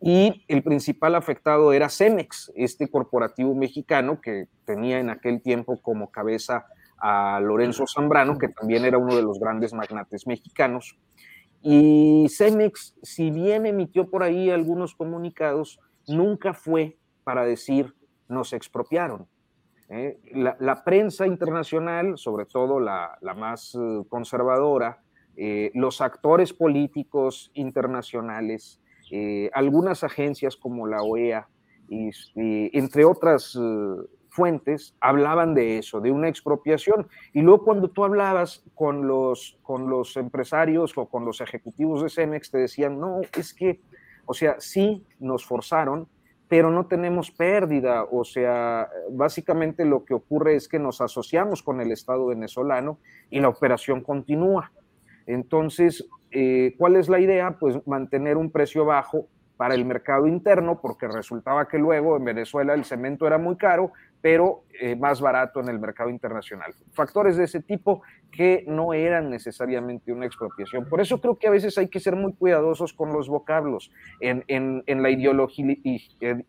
y 0.01 0.45
el 0.49 0.63
principal 0.63 1.15
afectado 1.15 1.73
era 1.73 1.89
Cemex, 1.89 2.53
este 2.55 2.89
corporativo 2.89 3.55
mexicano 3.55 4.21
que 4.21 4.49
tenía 4.67 5.01
en 5.01 5.09
aquel 5.09 5.41
tiempo 5.41 5.81
como 5.81 6.11
cabeza 6.11 6.67
a 6.99 7.41
Lorenzo 7.41 7.87
Zambrano, 7.87 8.37
que 8.37 8.49
también 8.49 8.85
era 8.85 8.99
uno 8.99 9.17
de 9.17 9.23
los 9.23 9.41
grandes 9.41 9.73
magnates 9.73 10.27
mexicanos. 10.27 10.99
Y 11.63 12.27
Cemex, 12.29 12.95
si 13.03 13.31
bien 13.31 13.65
emitió 13.65 14.11
por 14.11 14.23
ahí 14.23 14.51
algunos 14.51 14.95
comunicados, 14.95 15.81
nunca 16.07 16.53
fue 16.53 16.99
para 17.25 17.45
decir 17.45 17.95
nos 18.29 18.53
expropiaron. 18.53 19.27
¿Eh? 19.89 20.19
La, 20.33 20.85
prensa 20.85 21.27
internacional, 21.27 22.19
sobre 22.19 22.47
todo 22.47 22.81
la, 22.81 23.19
más 23.37 23.75
eh, 23.75 24.03
conservadora, 24.09 25.03
eh, 25.37 25.71
los 25.75 26.01
actores 26.01 26.53
políticos 26.53 27.51
internacionales, 27.55 28.81
algunas 29.53 30.03
agencias 30.03 30.57
como 30.57 30.87
la 30.87 31.03
OEA, 31.03 31.47
y, 31.89 32.11
entre 32.77 33.05
otras 33.05 33.57
fuentes, 34.37 34.97
hablaban 35.01 35.55
de 35.55 35.79
eso, 35.79 36.01
de 36.01 36.11
una 36.11 36.29
expropiación. 36.29 37.07
Y 37.33 37.43
luego 37.43 37.65
cuando 37.65 37.89
tú 37.89 38.05
hablabas 38.05 38.65
con 38.75 39.07
los, 39.07 39.59
con 39.63 39.89
los 39.89 40.17
empresarios 40.17 40.99
o 40.99 41.07
con 41.07 41.25
los 41.25 41.41
ejecutivos 41.41 42.03
de 42.03 42.11
Cemex, 42.11 42.51
te 42.51 42.59
decían, 42.59 42.99
no, 42.99 43.21
es 43.39 43.55
que, 43.55 43.81
o 44.27 44.35
sea, 44.35 44.57
sí 44.59 45.07
nos 45.21 45.47
forzaron, 45.47 46.09
pero 46.49 46.71
no 46.71 46.87
tenemos 46.87 47.31
pérdida. 47.31 48.05
O 48.05 48.25
sea, 48.25 48.89
básicamente 49.11 49.85
lo 49.85 50.05
que 50.05 50.15
ocurre 50.15 50.55
es 50.55 50.69
que 50.69 50.79
nos 50.79 51.01
asociamos 51.01 51.63
con 51.63 51.81
el 51.81 51.93
Estado 51.93 52.27
venezolano 52.27 52.99
y 53.31 53.41
la 53.41 53.49
operación 53.49 54.01
continúa. 54.03 54.73
Entonces, 55.27 56.07
eh, 56.31 56.75
¿cuál 56.79 56.97
es 56.97 57.09
la 57.09 57.19
idea? 57.19 57.57
Pues 57.59 57.85
mantener 57.87 58.37
un 58.37 58.51
precio 58.51 58.85
bajo 58.85 59.29
para 59.57 59.75
el 59.75 59.85
mercado 59.85 60.27
interno, 60.27 60.81
porque 60.81 61.09
resultaba 61.09 61.67
que 61.67 61.79
luego 61.79 62.17
en 62.17 62.25
Venezuela 62.25 62.75
el 62.75 62.85
cemento 62.85 63.27
era 63.27 63.39
muy 63.39 63.57
caro, 63.57 63.93
pero 64.27 64.65
eh, 64.81 64.97
más 64.97 65.21
barato 65.21 65.61
en 65.61 65.69
el 65.69 65.79
mercado 65.79 66.11
internacional. 66.11 66.75
Factores 66.91 67.37
de 67.37 67.45
ese 67.45 67.63
tipo 67.63 68.03
que 68.33 68.65
no 68.67 68.93
eran 68.93 69.31
necesariamente 69.31 70.11
una 70.11 70.27
expropiación. 70.27 70.89
Por 70.89 71.01
eso 71.01 71.21
creo 71.21 71.39
que 71.39 71.47
a 71.47 71.53
veces 71.53 71.79
hay 71.79 71.87
que 71.87 72.01
ser 72.01 72.17
muy 72.17 72.33
cuidadosos 72.33 72.93
con 72.93 73.13
los 73.13 73.29
vocablos. 73.29 73.93
En, 74.19 74.83
la 74.89 75.11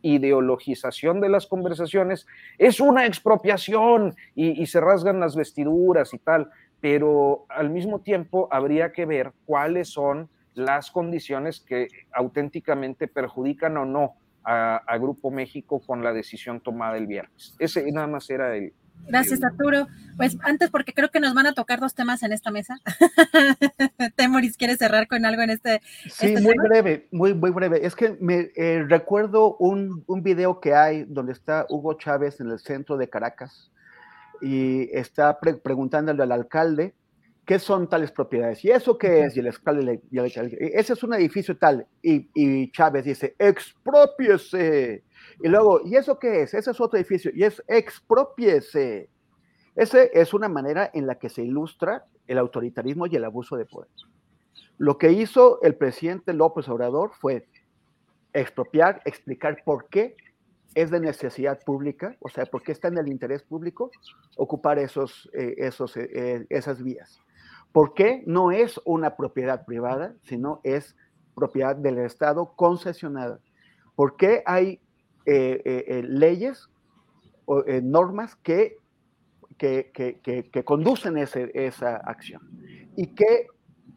ideologización 0.02 1.22
de 1.22 1.30
las 1.30 1.46
conversaciones 1.46 2.26
es 2.58 2.80
una 2.80 3.06
expropiación 3.06 4.16
y, 4.34 4.60
y 4.60 4.66
se 4.66 4.82
rasgan 4.82 5.20
las 5.20 5.36
vestiduras 5.36 6.16
y 6.16 6.18
tal, 6.18 6.50
pero 6.82 7.46
al 7.48 7.70
mismo 7.70 8.02
tiempo 8.02 8.48
habría 8.50 8.92
que 8.92 9.06
ver 9.06 9.34
cuáles 9.46 9.90
son 9.90 10.30
las 10.56 10.90
condiciones 10.90 11.60
que 11.60 11.90
auténticamente 12.12 13.08
perjudican 13.08 13.78
o 13.78 13.86
no 13.86 14.16
a, 14.48 14.98
Grupo 14.98 15.30
México 15.30 15.82
con 15.86 16.04
la 16.04 16.14
decisión 16.14 16.62
tomada 16.62 16.98
el 16.98 17.06
viernes. 17.06 17.56
Ese 17.60 17.92
nada 17.92 18.08
más 18.08 18.30
era 18.30 18.56
el, 18.56 18.74
Gracias, 19.06 19.44
Arturo. 19.44 19.88
Pues 20.16 20.38
antes, 20.42 20.70
porque 20.72 20.94
creo 20.94 21.10
que 21.10 21.20
nos 21.20 21.34
van 21.34 21.46
a 21.46 21.54
tocar 21.54 21.80
dos 21.80 21.94
temas 21.94 22.24
en 22.24 22.34
esta 22.34 22.50
mesa. 22.50 22.80
Temoris, 24.16 24.58
¿quieres 24.58 24.80
cerrar 24.80 25.08
con 25.08 25.24
algo 25.26 25.44
en 25.44 25.52
este? 25.52 25.82
Sí, 26.10 26.28
este 26.28 26.42
muy 26.42 26.56
breve, 26.58 27.08
muy, 27.12 27.34
muy 27.34 27.52
breve. 27.52 27.86
Es 27.86 27.96
que 27.96 28.18
me 28.20 28.50
eh, 28.56 28.84
recuerdo 28.88 29.56
un, 29.58 30.04
un, 30.08 30.24
video 30.24 30.60
que 30.60 30.74
hay 30.74 31.04
donde 31.04 31.34
está 31.34 31.68
Hugo 31.70 31.94
Chávez 31.94 32.40
en 32.40 32.50
el 32.50 32.60
centro 32.60 32.98
de 32.98 33.08
Caracas 33.08 33.72
y 34.42 34.90
está 34.98 35.40
preguntándole 35.40 36.24
al 36.24 36.32
alcalde 36.32 36.96
¿qué 37.48 37.60
son 37.60 37.88
tales 37.88 38.12
propiedades? 38.12 38.64
¿Y 38.66 38.72
eso 38.72 38.98
qué 38.98 39.22
es? 39.22 39.38
Y 39.38 39.40
el 39.40 39.48
alcalde 39.48 40.02
ese 40.60 40.94
es 40.94 41.04
un 41.04 41.14
edificio 41.14 41.58
tal. 41.58 41.88
Y, 42.02 42.70
Chávez 42.72 43.06
dice, 43.06 43.36
expropiese. 43.40 45.06
Y 45.42 45.48
luego, 45.48 45.80
¿y 45.86 45.96
eso 45.96 46.20
qué 46.20 46.42
es? 46.42 46.54
Ese 46.54 46.72
es 46.72 46.82
otro 46.82 47.00
edificio. 47.00 47.32
Y 47.34 47.46
es 47.46 47.64
expropiese. 47.68 49.10
Esa 49.76 50.04
es 50.04 50.34
una 50.34 50.50
manera 50.50 50.92
en 50.94 51.08
la 51.08 51.16
que 51.16 51.30
se 51.30 51.42
ilustra 51.42 52.06
el 52.28 52.38
autoritarismo 52.38 53.08
y 53.08 53.16
el 53.16 53.24
abuso 53.24 53.56
de 53.56 53.66
poder. 53.66 53.90
Lo 54.78 54.98
que 54.98 55.14
hizo 55.14 55.62
el 55.62 55.76
presidente 55.76 56.34
López 56.34 56.68
Obrador 56.68 57.12
fue 57.14 57.48
expropiar, 58.34 59.02
explicar 59.06 59.64
por 59.64 59.88
qué 59.88 60.18
es 60.76 60.92
de 60.92 61.00
necesidad 61.00 61.60
pública, 61.64 62.18
o 62.20 62.28
sea, 62.28 62.46
por 62.46 62.62
qué 62.62 62.74
está 62.74 62.90
en 62.90 62.98
el 62.98 63.08
interés 63.08 63.42
público 63.42 63.90
ocupar 64.36 64.80
esos, 64.80 65.30
eh, 65.34 65.56
esos, 65.58 65.96
eh, 65.96 66.46
esas 66.50 66.84
vías. 66.84 67.22
¿Por 67.78 67.94
qué 67.94 68.24
no 68.26 68.50
es 68.50 68.82
una 68.86 69.16
propiedad 69.16 69.64
privada, 69.64 70.16
sino 70.24 70.62
es 70.64 70.96
propiedad 71.36 71.76
del 71.76 72.00
Estado 72.00 72.56
concesionada? 72.56 73.40
¿Por 73.96 74.18
qué 74.18 74.42
hay 74.48 74.82
eh, 75.28 75.62
eh, 75.64 75.86
eh, 75.88 76.04
leyes 76.04 76.72
o 77.46 77.64
normas 77.84 78.36
que, 78.38 78.78
que, 79.60 79.92
que, 79.94 80.64
conducen 80.66 81.20
esa 81.20 81.98
acción? 81.98 82.42
¿Y 82.96 83.14
qué 83.14 83.46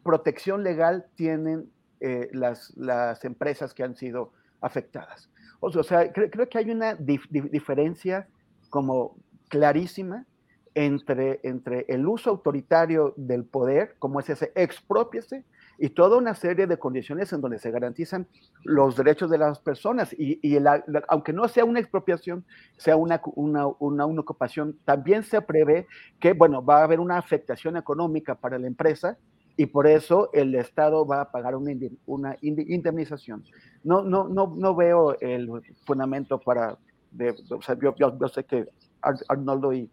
protección 0.03 0.61
legal 0.61 1.07
tienen 1.15 1.67
las, 2.33 2.77
las, 2.77 3.25
empresas 3.25 3.73
que 3.73 3.81
han 3.81 3.95
sido 3.95 4.31
afectadas? 4.61 5.31
O 5.59 5.81
sea, 5.81 6.13
creo, 6.13 6.47
que 6.47 6.57
hay 6.59 6.69
una 6.69 6.93
diferencia 6.93 8.27
como 8.69 9.17
clarísima 9.49 10.27
entre, 10.73 11.39
entre 11.43 11.85
el 11.89 12.07
uso 12.07 12.29
autoritario 12.29 13.13
del 13.17 13.43
poder, 13.43 13.95
como 13.99 14.19
es 14.19 14.29
ese 14.29 14.51
expropiese, 14.55 15.43
y 15.77 15.89
toda 15.89 16.17
una 16.17 16.35
serie 16.35 16.67
de 16.67 16.77
condiciones 16.77 17.33
en 17.33 17.41
donde 17.41 17.57
se 17.57 17.71
garantizan 17.71 18.27
los 18.63 18.95
derechos 18.95 19.31
de 19.31 19.39
las 19.39 19.59
personas. 19.59 20.13
Y, 20.13 20.39
aunque 21.07 21.33
no 21.33 21.47
sea 21.47 21.65
una 21.65 21.79
expropiación, 21.79 22.45
sea 22.77 22.95
una, 22.95 23.19
una, 23.35 23.65
una, 23.65 24.05
ocupación, 24.05 24.77
también 24.85 25.23
se 25.23 25.41
prevé 25.41 25.87
que, 26.19 26.33
bueno, 26.33 26.63
va 26.63 26.81
a 26.81 26.83
haber 26.83 26.99
una 26.99 27.17
afectación 27.17 27.77
económica 27.77 28.35
para 28.35 28.59
la 28.59 28.67
empresa 28.67 29.17
y 29.57 29.65
por 29.65 29.87
eso 29.87 30.29
el 30.33 30.53
Estado 30.53 31.05
va 31.05 31.21
a 31.21 31.31
pagar 31.31 31.55
una, 31.55 31.71
una 32.05 32.37
indemnización. 32.41 33.43
No, 33.83 34.03
no, 34.03 34.27
no, 34.27 34.53
no 34.55 34.75
veo 34.75 35.19
el 35.19 35.49
fundamento 35.83 36.39
para, 36.39 36.77
de, 37.09 37.35
o 37.49 37.61
sea, 37.61 37.75
yo, 37.81 37.95
yo, 37.95 38.15
yo 38.19 38.27
sé 38.27 38.43
que 38.43 38.67
Arnoldo 39.27 39.73
y, 39.73 39.89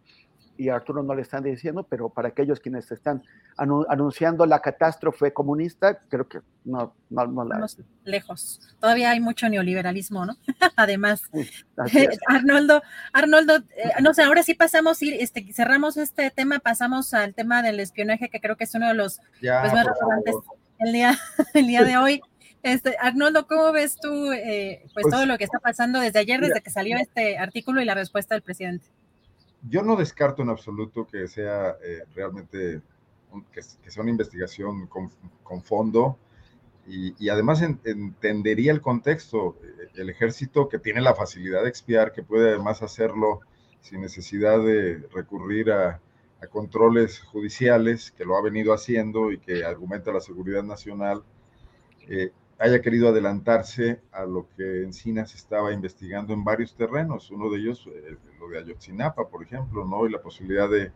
y 0.59 0.67
Arturo 0.67 1.01
no 1.01 1.15
le 1.15 1.21
están 1.21 1.41
diciendo, 1.41 1.87
pero 1.89 2.09
para 2.09 2.27
aquellos 2.27 2.59
quienes 2.59 2.91
están 2.91 3.23
anunciando 3.55 4.45
la 4.45 4.59
catástrofe 4.59 5.31
comunista, 5.31 5.99
creo 6.09 6.27
que 6.27 6.41
no, 6.65 6.93
no, 7.09 7.27
no 7.27 7.45
la 7.45 7.65
lejos. 8.03 8.59
Todavía 8.81 9.11
hay 9.11 9.21
mucho 9.21 9.47
neoliberalismo, 9.47 10.25
¿no? 10.25 10.35
Además, 10.75 11.21
Arnoldo, 12.27 12.83
Arnoldo, 13.13 13.55
eh, 13.55 13.91
no 14.01 14.13
sé, 14.13 14.23
ahora 14.23 14.43
sí 14.43 14.53
pasamos, 14.53 15.01
este, 15.01 15.53
cerramos 15.53 15.95
este 15.95 16.29
tema, 16.29 16.59
pasamos 16.59 17.13
al 17.13 17.33
tema 17.33 17.63
del 17.63 17.79
espionaje, 17.79 18.29
que 18.29 18.41
creo 18.41 18.57
que 18.57 18.65
es 18.65 18.75
uno 18.75 18.89
de 18.89 18.95
los 18.95 19.21
pues, 19.39 19.73
más 19.73 19.85
relevantes 19.85 20.35
el 20.79 20.91
día, 20.91 21.17
el 21.53 21.67
día 21.67 21.85
de 21.85 21.95
hoy. 21.95 22.21
Este, 22.63 22.97
Arnoldo, 22.99 23.47
¿cómo 23.47 23.71
ves 23.71 23.95
tú 23.95 24.33
eh, 24.33 24.81
pues, 24.93 25.05
pues, 25.05 25.05
todo 25.09 25.25
lo 25.25 25.37
que 25.37 25.45
está 25.45 25.59
pasando 25.59 26.01
desde 26.01 26.19
ayer, 26.19 26.41
desde 26.41 26.59
que 26.59 26.69
salió 26.69 26.97
este 26.97 27.37
artículo 27.37 27.81
y 27.81 27.85
la 27.85 27.93
respuesta 27.93 28.35
del 28.35 28.41
presidente? 28.41 28.87
Yo 29.67 29.83
no 29.83 29.95
descarto 29.95 30.41
en 30.41 30.49
absoluto 30.49 31.05
que 31.07 31.27
sea 31.27 31.75
eh, 31.83 32.03
realmente 32.15 32.81
que, 33.51 33.61
sea 33.61 34.01
una 34.01 34.11
investigación 34.11 34.87
con, 34.87 35.61
fondo 35.61 36.17
y, 36.87 37.29
además 37.29 37.61
entendería 37.61 38.71
el 38.71 38.81
contexto. 38.81 39.57
El 39.93 40.09
ejército 40.09 40.67
que 40.69 40.79
tiene 40.79 41.01
la 41.01 41.13
facilidad 41.13 41.61
de 41.63 41.69
expiar, 41.69 42.11
que 42.11 42.23
puede 42.23 42.49
además 42.49 42.81
hacerlo 42.81 43.41
sin 43.81 44.01
necesidad 44.01 44.59
de 44.63 45.07
recurrir 45.13 45.71
a, 45.71 46.01
controles 46.51 47.19
judiciales, 47.19 48.11
que 48.11 48.23
lo 48.23 48.37
ha 48.37 48.41
venido 48.41 48.73
haciendo 48.73 49.29
y 49.29 49.39
que 49.39 49.65
argumenta 49.65 50.13
la 50.13 50.21
seguridad 50.21 50.63
nacional, 50.63 51.21
eh, 52.07 52.31
haya 52.59 52.81
querido 52.81 53.07
adelantarse 53.07 54.01
a 54.11 54.25
lo 54.25 54.47
que 54.55 54.83
Encinas 54.83 55.33
estaba 55.33 55.71
investigando 55.71 56.33
en 56.33 56.43
varios 56.43 56.75
terrenos, 56.75 57.31
uno 57.31 57.49
de 57.49 57.57
ellos 57.57 57.87
eh, 57.87 58.17
lo 58.37 58.49
de 58.49 58.59
Ayotzinapa, 58.59 59.29
por 59.29 59.41
ejemplo, 59.41 59.85
¿no? 59.85 60.05
y 60.05 60.11
la 60.11 60.21
posibilidad 60.21 60.69
de, 60.69 60.91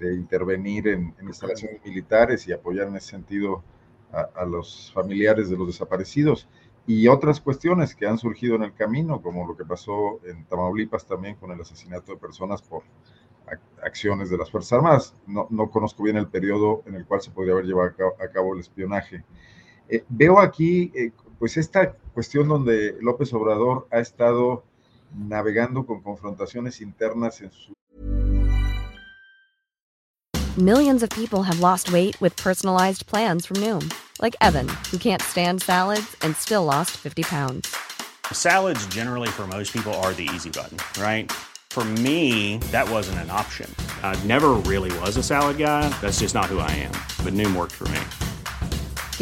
intervenir 0.00 0.88
en, 0.88 1.14
instalaciones 1.22 1.84
militares 1.84 2.48
y 2.48 2.52
apoyar 2.52 2.88
en 2.88 2.96
ese 2.96 3.10
sentido 3.10 3.62
a, 4.10 4.44
los 4.44 4.90
familiares 4.92 5.48
de 5.48 5.56
los 5.56 5.68
desaparecidos, 5.68 6.48
y 6.88 7.06
otras 7.06 7.40
cuestiones 7.40 7.94
que 7.94 8.06
han 8.06 8.18
surgido 8.18 8.56
en 8.56 8.64
el 8.64 8.74
camino, 8.74 9.22
como 9.22 9.46
lo 9.46 9.56
que 9.56 9.64
pasó 9.64 10.20
en 10.24 10.44
Tamaulipas 10.46 11.06
también 11.06 11.36
con 11.36 11.52
el 11.52 11.60
asesinato 11.60 12.12
de 12.12 12.18
personas 12.18 12.60
por 12.62 12.82
acciones 13.84 14.28
de 14.28 14.38
las 14.38 14.50
Fuerzas 14.50 14.72
Armadas. 14.72 15.14
No, 15.28 15.46
no 15.50 15.70
conozco 15.70 16.02
bien 16.02 16.16
el 16.16 16.26
periodo 16.26 16.82
en 16.86 16.96
el 16.96 17.06
cual 17.06 17.20
se 17.20 17.30
podría 17.30 17.52
haber 17.52 17.66
llevado 17.66 17.94
a 18.20 18.28
cabo 18.32 18.54
el 18.54 18.60
espionaje. 18.60 19.24
Eh, 19.92 20.02
veo 20.08 20.40
aquí, 20.40 20.90
eh, 20.94 21.10
pues, 21.38 21.58
esta 21.58 21.92
cuestión 22.14 22.48
donde 22.48 22.96
López 23.02 23.30
Obrador 23.34 23.86
ha 23.90 23.98
estado 23.98 24.64
navegando 25.14 25.84
con 25.84 26.00
confrontaciones 26.00 26.80
internas 26.80 27.42
en 27.42 27.50
su. 27.52 27.74
Millions 30.56 31.02
of 31.02 31.10
people 31.10 31.42
have 31.42 31.60
lost 31.60 31.92
weight 31.92 32.18
with 32.22 32.34
personalized 32.36 33.06
plans 33.06 33.44
from 33.44 33.58
Noom, 33.58 33.92
like 34.22 34.34
Evan, 34.40 34.66
who 34.90 34.96
can't 34.96 35.20
stand 35.20 35.62
salads 35.62 36.16
and 36.22 36.34
still 36.36 36.64
lost 36.64 36.92
50 36.96 37.22
pounds. 37.24 37.74
Salads, 38.32 38.86
generally, 38.86 39.28
for 39.28 39.46
most 39.46 39.74
people, 39.74 39.92
are 40.02 40.14
the 40.14 40.28
easy 40.34 40.48
button, 40.48 40.78
right? 40.98 41.30
For 41.70 41.84
me, 41.84 42.58
that 42.70 42.88
wasn't 42.88 43.18
an 43.18 43.30
option. 43.30 43.70
I 44.02 44.16
never 44.24 44.50
really 44.64 44.90
was 45.00 45.18
a 45.18 45.22
salad 45.22 45.58
guy. 45.58 45.90
That's 46.00 46.20
just 46.20 46.34
not 46.34 46.46
who 46.46 46.60
I 46.60 46.70
am. 46.70 46.92
But 47.24 47.34
Noom 47.34 47.54
worked 47.54 47.72
for 47.72 47.88
me. 47.88 48.00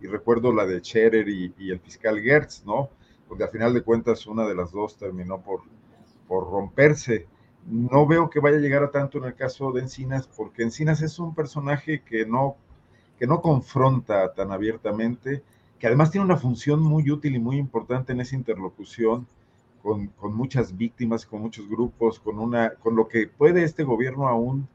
Y 0.00 0.06
recuerdo 0.06 0.52
la 0.52 0.66
de 0.66 0.80
Scherer 0.80 1.28
y, 1.28 1.70
el 1.70 1.80
fiscal 1.80 2.20
Gertz, 2.20 2.64
¿no? 2.64 2.90
Donde 3.28 3.44
a 3.44 3.48
final 3.48 3.74
de 3.74 3.82
cuentas 3.82 4.26
una 4.26 4.46
de 4.46 4.54
las 4.54 4.72
dos 4.72 4.96
terminó 4.96 5.40
por, 5.40 5.62
por 6.26 6.50
romperse. 6.50 7.26
No 7.66 8.06
veo 8.06 8.30
que 8.30 8.40
vaya 8.40 8.56
a 8.56 8.60
llegar 8.60 8.82
a 8.82 8.90
tanto 8.90 9.18
en 9.18 9.24
el 9.24 9.34
caso 9.34 9.72
de 9.72 9.82
Encinas, 9.82 10.26
porque 10.28 10.62
Encinas 10.62 11.02
es 11.02 11.18
un 11.18 11.34
personaje 11.34 12.02
que 12.02 12.24
no, 12.24 12.56
que 13.18 13.26
no 13.26 13.42
confronta 13.42 14.32
tan 14.32 14.52
abiertamente, 14.52 15.42
que 15.78 15.86
además 15.86 16.10
tiene 16.10 16.24
una 16.24 16.36
función 16.36 16.80
muy 16.80 17.10
útil 17.10 17.36
y 17.36 17.38
muy 17.38 17.56
importante 17.56 18.12
en 18.12 18.20
esa 18.20 18.36
interlocución 18.36 19.26
con, 19.82 20.08
con, 20.08 20.34
muchas 20.34 20.76
víctimas, 20.76 21.26
con 21.26 21.42
muchos 21.42 21.68
grupos, 21.68 22.18
con, 22.20 22.38
una, 22.38 22.70
con 22.70 22.96
lo 22.96 23.08
que 23.08 23.26
puede 23.26 23.62
este 23.64 23.84
gobierno 23.84 24.28
aún 24.28 24.68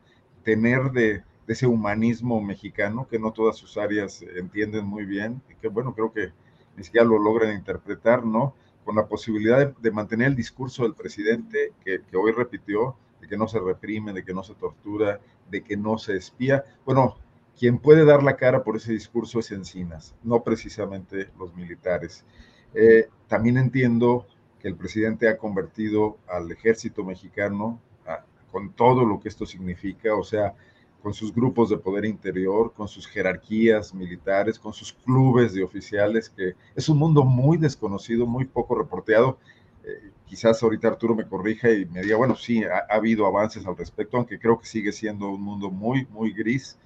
tener 0.43 0.91
de, 0.91 1.23
de 1.45 1.53
ese 1.53 1.67
humanismo 1.67 2.41
mexicano 2.41 3.07
que 3.09 3.19
no 3.19 3.31
todas 3.31 3.57
sus 3.57 3.77
áreas 3.77 4.21
entienden 4.35 4.85
muy 4.85 5.05
bien 5.05 5.41
y 5.49 5.55
que 5.55 5.67
bueno, 5.67 5.93
creo 5.93 6.11
que 6.13 6.31
ni 6.75 6.83
siquiera 6.83 7.05
lo 7.05 7.19
logran 7.19 7.55
interpretar, 7.55 8.25
¿no? 8.25 8.55
Con 8.83 8.95
la 8.95 9.07
posibilidad 9.07 9.75
de, 9.75 9.91
mantener 9.91 10.27
el 10.27 10.35
discurso 10.35 10.83
del 10.83 10.93
presidente 10.93 11.73
que, 11.83 12.01
que, 12.01 12.17
hoy 12.17 12.31
repitió, 12.31 12.95
de 13.21 13.27
que 13.27 13.37
no 13.37 13.47
se 13.47 13.59
reprime, 13.59 14.13
de 14.13 14.25
que 14.25 14.33
no 14.33 14.43
se 14.43 14.55
tortura, 14.55 15.19
de 15.49 15.63
que 15.63 15.77
no 15.77 15.97
se 15.97 16.15
espía. 16.17 16.63
Bueno, 16.85 17.15
quien 17.57 17.77
puede 17.77 18.03
dar 18.05 18.23
la 18.23 18.35
cara 18.35 18.63
por 18.63 18.75
ese 18.75 18.91
discurso 18.91 19.39
es 19.39 19.51
Encinas, 19.51 20.15
no 20.23 20.43
precisamente 20.43 21.29
los 21.37 21.55
militares. 21.55 22.25
Eh, 22.73 23.07
también 23.27 23.57
entiendo 23.57 24.25
que 24.59 24.67
el 24.67 24.75
presidente 24.75 25.29
ha 25.29 25.37
convertido 25.37 26.17
al 26.27 26.51
ejército 26.51 27.03
mexicano, 27.03 27.79
a, 28.07 28.25
con 28.51 28.73
todo 28.73 29.05
lo 29.05 29.19
que 29.19 29.29
esto 29.29 29.45
significa, 29.45 30.15
o 30.15 30.23
sea, 30.23 30.55
con 31.03 31.13
sus 31.13 31.35
grupos 31.35 31.69
de 31.69 31.77
poder 31.77 32.05
interior, 32.05 32.71
con 32.73 32.87
sus 32.87 33.05
jerarquías 33.05 33.93
militares, 33.93 34.57
con 34.57 34.71
sus 34.71 34.93
clubes 34.93 35.53
de 35.53 35.61
oficiales, 35.61 36.29
que 36.29 36.53
es 36.73 36.87
un 36.87 36.97
mundo 36.97 37.25
muy 37.25 37.57
desconocido, 37.57 38.25
muy 38.25 38.45
poco 38.45 38.75
reporteado. 38.75 39.37
Eh, 39.83 40.11
quizás 40.25 40.63
ahorita 40.63 40.87
Arturo 40.87 41.13
me 41.13 41.27
corrija 41.27 41.69
y 41.69 41.85
me 41.87 42.03
diga, 42.03 42.15
bueno, 42.15 42.37
sí, 42.37 42.63
ha, 42.63 42.85
ha, 42.89 42.95
habido 42.95 43.25
avances 43.25 43.65
al 43.67 43.75
respecto, 43.75 44.15
aunque 44.15 44.39
creo 44.39 44.57
que 44.57 44.65
sigue 44.65 44.93
siendo 44.93 45.29
un 45.29 45.41
mundo 45.41 45.69
muy, 45.69 46.07
muy 46.09 46.31
gris. 46.31 46.77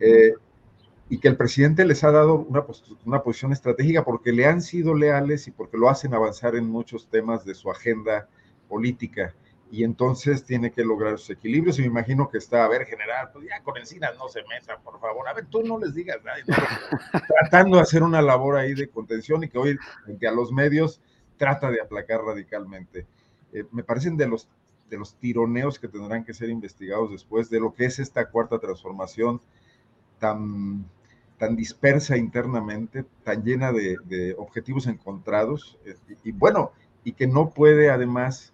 Eh, 0.00 0.32
y 1.10 1.18
que 1.18 1.28
el 1.28 1.36
presidente 1.36 1.84
les 1.84 2.02
ha 2.04 2.10
dado 2.10 2.36
una, 2.36 2.64
una 3.04 3.22
posición 3.22 3.52
estratégica 3.52 4.02
porque 4.02 4.32
le 4.32 4.46
han 4.46 4.62
sido 4.62 4.94
leales 4.94 5.46
y 5.46 5.50
porque 5.50 5.76
lo 5.76 5.90
hacen 5.90 6.14
avanzar 6.14 6.56
en 6.56 6.70
muchos 6.70 7.06
temas 7.06 7.44
de 7.44 7.54
su 7.54 7.70
agenda 7.70 8.30
política 8.66 9.34
y 9.72 9.84
entonces 9.84 10.44
tiene 10.44 10.70
que 10.70 10.84
lograr 10.84 11.18
sus 11.18 11.30
equilibrios. 11.30 11.78
Y 11.78 11.82
me 11.82 11.88
imagino 11.88 12.28
que 12.28 12.36
está, 12.36 12.66
a 12.66 12.68
ver, 12.68 12.84
general, 12.84 13.30
pues 13.32 13.46
ya 13.48 13.62
con 13.62 13.78
encinas 13.78 14.14
no 14.18 14.28
se 14.28 14.42
meta, 14.42 14.78
por 14.78 15.00
favor. 15.00 15.26
A 15.26 15.32
ver, 15.32 15.46
tú 15.46 15.62
no 15.62 15.78
les 15.78 15.94
digas 15.94 16.18
nada. 16.22 16.42
tratando 17.40 17.78
de 17.78 17.82
hacer 17.82 18.02
una 18.02 18.20
labor 18.20 18.58
ahí 18.58 18.74
de 18.74 18.90
contención 18.90 19.42
y 19.42 19.48
que 19.48 19.56
hoy, 19.56 19.78
frente 20.04 20.28
a 20.28 20.32
los 20.32 20.52
medios, 20.52 21.00
trata 21.38 21.70
de 21.70 21.80
aplacar 21.80 22.20
radicalmente. 22.20 23.06
Eh, 23.54 23.64
me 23.72 23.82
parecen 23.82 24.18
de 24.18 24.28
los, 24.28 24.46
de 24.90 24.98
los 24.98 25.14
tironeos 25.14 25.78
que 25.78 25.88
tendrán 25.88 26.22
que 26.22 26.34
ser 26.34 26.50
investigados 26.50 27.10
después 27.10 27.48
de 27.48 27.58
lo 27.58 27.72
que 27.72 27.86
es 27.86 27.98
esta 27.98 28.28
cuarta 28.28 28.58
transformación 28.58 29.40
tan, 30.18 30.84
tan 31.38 31.56
dispersa 31.56 32.18
internamente, 32.18 33.06
tan 33.24 33.42
llena 33.42 33.72
de, 33.72 33.96
de 34.04 34.34
objetivos 34.36 34.86
encontrados 34.86 35.78
eh, 35.86 35.96
y, 36.22 36.28
y, 36.28 36.32
bueno, 36.32 36.72
y 37.04 37.14
que 37.14 37.26
no 37.26 37.48
puede 37.48 37.88
además... 37.88 38.52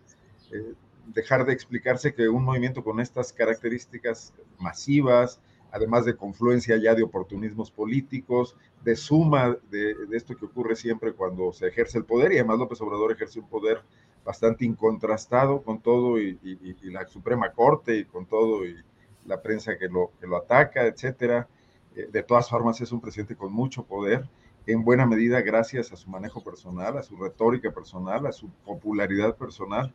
Eh, 0.52 0.74
dejar 1.12 1.44
de 1.44 1.52
explicarse 1.52 2.14
que 2.14 2.28
un 2.28 2.44
movimiento 2.44 2.84
con 2.84 3.00
estas 3.00 3.32
características 3.32 4.34
masivas, 4.58 5.40
además 5.70 6.04
de 6.04 6.16
confluencia 6.16 6.76
ya 6.76 6.94
de 6.94 7.02
oportunismos 7.02 7.70
políticos, 7.70 8.56
de 8.82 8.96
suma 8.96 9.56
de, 9.70 9.94
esto 10.12 10.36
que 10.36 10.46
ocurre 10.46 10.76
siempre 10.76 11.12
cuando 11.12 11.52
se 11.52 11.68
ejerce 11.68 11.98
el 11.98 12.04
poder, 12.04 12.32
y 12.32 12.38
además 12.38 12.58
López 12.58 12.80
Obrador 12.80 13.12
ejerce 13.12 13.40
un 13.40 13.48
poder 13.48 13.82
bastante 14.24 14.64
incontrastado 14.64 15.62
con 15.62 15.80
todo 15.80 16.20
y, 16.20 16.38
y, 16.42 16.76
y 16.82 16.90
la 16.90 17.06
Suprema 17.06 17.52
Corte 17.52 17.96
y 17.96 18.04
con 18.04 18.26
todo 18.26 18.64
y 18.64 18.76
la 19.24 19.40
prensa 19.42 19.78
que 19.78 19.88
lo, 19.88 20.12
que 20.20 20.26
lo 20.26 20.36
ataca, 20.36 20.86
etcétera. 20.86 21.48
Eh, 21.96 22.08
de 22.10 22.22
todas 22.22 22.48
formas 22.48 22.80
es 22.80 22.92
un 22.92 23.00
presidente 23.00 23.36
con 23.36 23.52
mucho 23.52 23.84
poder, 23.84 24.28
en 24.66 24.84
buena 24.84 25.06
medida 25.06 25.40
gracias 25.40 25.92
a 25.92 25.96
su 25.96 26.10
manejo 26.10 26.42
personal, 26.42 26.98
a 26.98 27.02
su 27.02 27.16
retórica 27.16 27.70
personal, 27.70 28.26
a 28.26 28.32
su 28.32 28.50
popularidad 28.66 29.36
personal 29.36 29.94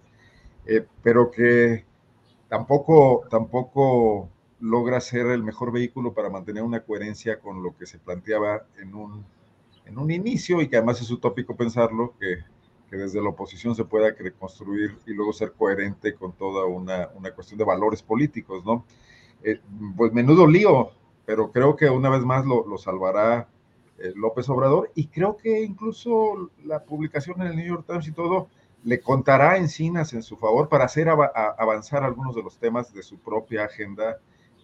eh, 0.65 0.85
pero 1.01 1.31
que 1.31 1.85
tampoco, 2.49 3.25
tampoco 3.29 4.29
logra 4.59 5.01
ser 5.01 5.27
el 5.27 5.43
mejor 5.43 5.71
vehículo 5.71 6.13
para 6.13 6.29
mantener 6.29 6.63
una 6.63 6.81
coherencia 6.81 7.39
con 7.39 7.63
lo 7.63 7.75
que 7.77 7.85
se 7.85 7.99
planteaba 7.99 8.65
en 8.77 8.95
un, 8.95 9.25
en 9.85 9.97
un 9.97 10.11
inicio 10.11 10.61
y 10.61 10.69
que 10.69 10.77
además 10.77 11.01
es 11.01 11.11
utópico 11.11 11.55
pensarlo, 11.55 12.13
que, 12.19 12.37
que 12.89 12.95
desde 12.97 13.21
la 13.21 13.29
oposición 13.29 13.75
se 13.75 13.85
pueda 13.85 14.15
construir 14.39 14.97
y 15.05 15.13
luego 15.13 15.33
ser 15.33 15.53
coherente 15.53 16.13
con 16.13 16.33
toda 16.33 16.65
una, 16.65 17.09
una 17.15 17.31
cuestión 17.31 17.57
de 17.57 17.65
valores 17.65 18.01
políticos, 18.01 18.63
¿no? 18.63 18.85
Eh, 19.43 19.59
pues 19.97 20.13
menudo 20.13 20.47
lío, 20.47 20.91
pero 21.25 21.51
creo 21.51 21.75
que 21.75 21.89
una 21.89 22.09
vez 22.09 22.23
más 22.23 22.45
lo, 22.45 22.65
lo 22.65 22.77
salvará 22.77 23.49
eh, 23.97 24.13
López 24.15 24.47
Obrador 24.49 24.91
y 24.95 25.07
creo 25.07 25.37
que 25.37 25.63
incluso 25.63 26.49
la 26.63 26.83
publicación 26.83 27.41
en 27.41 27.47
el 27.47 27.55
New 27.57 27.67
York 27.67 27.85
Times 27.85 28.07
y 28.07 28.11
todo 28.11 28.47
le 28.83 28.99
contará 28.99 29.57
Encinas 29.57 30.13
en 30.13 30.23
su 30.23 30.37
favor 30.37 30.69
para 30.69 30.85
hacer 30.85 31.09
av 31.09 31.21
avanzar 31.57 32.03
algunos 32.03 32.35
de 32.35 32.43
los 32.43 32.57
temas 32.57 32.93
de 32.93 33.03
su 33.03 33.17
propia 33.17 33.65
agenda 33.65 34.17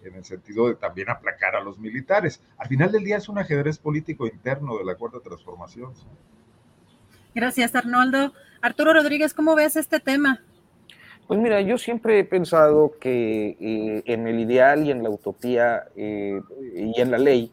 en 0.03 0.15
el 0.15 0.26
sentido 0.26 0.67
de 0.67 0.76
también 0.76 1.09
aplacar 1.09 1.55
a 1.55 1.61
los 1.61 1.78
militares. 1.78 2.41
Al 2.57 2.67
final 2.67 2.91
del 2.91 3.03
día 3.03 3.17
es 3.17 3.30
un 3.30 3.38
ajedrez 3.38 3.78
político 3.78 4.28
interno 4.28 4.78
de 4.78 4.86
la 4.86 4.95
Cuarta 4.95 5.20
Transformación. 5.20 5.93
Gracias, 7.36 7.76
Arnoldo. 7.76 8.34
Arturo 8.61 8.93
Rodríguez, 8.93 9.34
¿cómo 9.34 9.55
ves 9.55 9.76
este 9.76 9.99
tema? 9.99 10.41
Pues 11.28 11.39
mira, 11.39 11.61
yo 11.61 11.78
siempre 11.78 12.20
he 12.20 12.24
pensado 12.24 12.93
que 12.99 13.55
eh, 13.59 14.03
en 14.05 14.28
el 14.28 14.39
ideal 14.39 14.86
y 14.86 14.91
en 14.91 15.03
la 15.03 15.09
utopía 15.09 15.84
eh, 15.95 16.41
y 16.74 16.99
en 16.99 17.11
la 17.11 17.20
ley, 17.20 17.51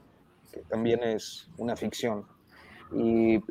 que 0.50 0.60
también 0.60 1.02
es 1.02 1.50
una 1.58 1.76
ficción, 1.76 2.24
y 2.92 3.36
eh, 3.36 3.42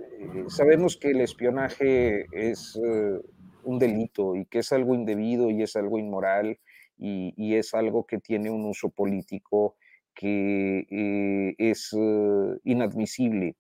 sabemos 0.48 0.98
que 0.98 1.12
el 1.12 1.22
espionaje 1.22 2.26
es 2.32 2.76
uh, 2.76 3.22
un 3.64 3.80
delito 3.80 4.36
y 4.36 4.46
que 4.46 4.60
es 4.60 4.72
algo 4.72 4.96
indebido 4.96 5.50
y 5.50 5.64
es 5.64 5.76
algo 5.76 6.00
inmoral 6.00 6.60
y, 6.98 7.34
y 7.38 7.56
es 7.56 7.74
algo 7.74 8.06
que 8.06 8.20
tiene 8.20 8.50
un 8.50 8.66
uso 8.66 8.90
político 8.90 9.76
que 10.14 10.88
eh, 10.90 11.56
es 11.58 11.92
uh, 11.94 12.60
inadmisible. 12.64 13.56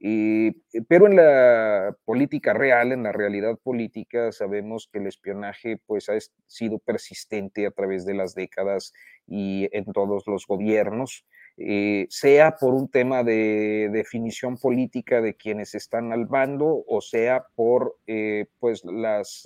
Eh, 0.00 0.52
pero 0.88 1.08
en 1.08 1.16
la 1.16 1.96
política 2.04 2.52
real, 2.52 2.92
en 2.92 3.02
la 3.02 3.12
realidad 3.12 3.58
política, 3.62 4.30
sabemos 4.30 4.88
que 4.92 5.00
el 5.00 5.08
espionaje 5.08 5.76
pues, 5.86 6.08
ha 6.08 6.16
sido 6.46 6.78
persistente 6.78 7.66
a 7.66 7.72
través 7.72 8.06
de 8.06 8.14
las 8.14 8.34
décadas 8.34 8.92
y 9.26 9.68
en 9.72 9.84
todos 9.86 10.24
los 10.26 10.46
gobiernos. 10.46 11.26
Eh, 11.60 12.06
sea 12.08 12.54
por 12.54 12.72
un 12.72 12.88
tema 12.88 13.24
de 13.24 13.90
definición 13.92 14.58
política 14.58 15.20
de 15.20 15.34
quienes 15.34 15.74
están 15.74 16.12
al 16.12 16.26
bando 16.26 16.84
o 16.86 17.00
sea 17.00 17.46
por 17.56 17.96
eh, 18.06 18.46
pues 18.60 18.84
las 18.84 19.42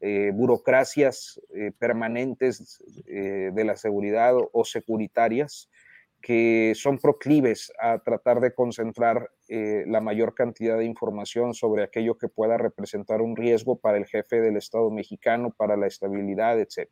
eh, 0.00 0.32
burocracias 0.34 1.40
eh, 1.54 1.70
permanentes 1.78 2.82
de 3.06 3.64
la 3.64 3.76
seguridad 3.76 4.34
o 4.34 4.64
securitarias 4.64 5.70
que 6.20 6.72
son 6.74 6.98
proclives 6.98 7.72
a 7.80 8.00
tratar 8.00 8.40
de 8.40 8.52
concentrar 8.52 9.30
la 9.48 10.00
mayor 10.00 10.34
cantidad 10.34 10.76
de 10.76 10.84
información 10.84 11.54
sobre 11.54 11.84
aquello 11.84 12.18
que 12.18 12.26
pueda 12.26 12.58
representar 12.58 13.22
un 13.22 13.36
riesgo 13.36 13.78
para 13.78 13.98
el 13.98 14.06
jefe 14.06 14.40
del 14.40 14.56
Estado 14.56 14.90
mexicano, 14.90 15.54
para 15.56 15.76
la 15.76 15.86
estabilidad, 15.86 16.58
etc. 16.58 16.88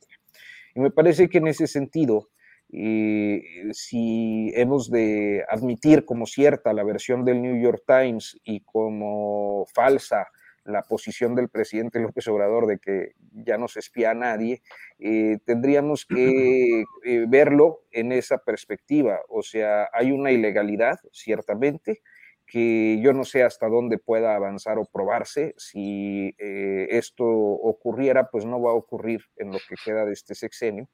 Y 0.77 0.81
me 0.81 0.93
parece 0.93 1.29
que 1.29 1.39
en 1.39 1.49
ese 1.49 1.67
sentido, 1.67 2.29
y 2.69 3.43
si 3.73 4.51
hemos 4.55 4.91
de 4.91 5.45
admitir 5.49 6.05
como 6.05 6.27
cierta 6.27 6.73
la 6.73 6.85
versión 6.85 7.25
del 7.25 7.41
New 7.41 7.61
York 7.63 7.83
Times 7.87 8.41
y 8.45 8.61
como 8.61 9.67
falsa 9.75 10.27
la 10.65 10.83
posición 10.83 11.35
del 11.35 11.49
presidente 11.49 12.01
López 12.01 12.27
Obrador 12.29 12.67
de 12.67 12.79
que 12.79 13.13
ya 13.33 13.59
no 13.59 13.69
se 13.69 13.81
espía 13.81 14.11
a 14.11 14.15
nadie, 14.15 14.63
eh, 14.99 15.39
tendríamos 15.45 16.07
que 16.07 16.85
eh, 17.05 17.25
verlo 17.29 17.83
en 17.91 18.13
esa 18.13 18.39
perspectiva. 18.39 19.21
O 19.29 19.43
sea, 19.43 19.89
hay 19.93 20.11
una 20.11 20.33
ilegalidad, 20.33 20.99
ciertamente, 21.13 22.01
que 22.47 23.01
yo 23.03 23.13
no 23.13 23.25
sé 23.25 23.43
hasta 23.43 23.69
dónde 23.69 23.99
pueda 23.99 24.35
avanzar 24.35 24.79
o 24.79 24.87
probarse. 24.87 25.55
Si 25.59 26.35
eh, 26.39 26.87
esto 26.91 27.25
ocurriera, 27.27 28.31
pues 28.31 28.47
no 28.47 28.61
va 28.61 28.71
a 28.71 28.75
ocurrir 28.75 29.23
en 29.37 29.51
lo 29.53 29.59
que 29.69 29.77
queda 29.85 30.05
de 30.07 30.13
este 30.13 30.35
sexenio. 30.35 30.89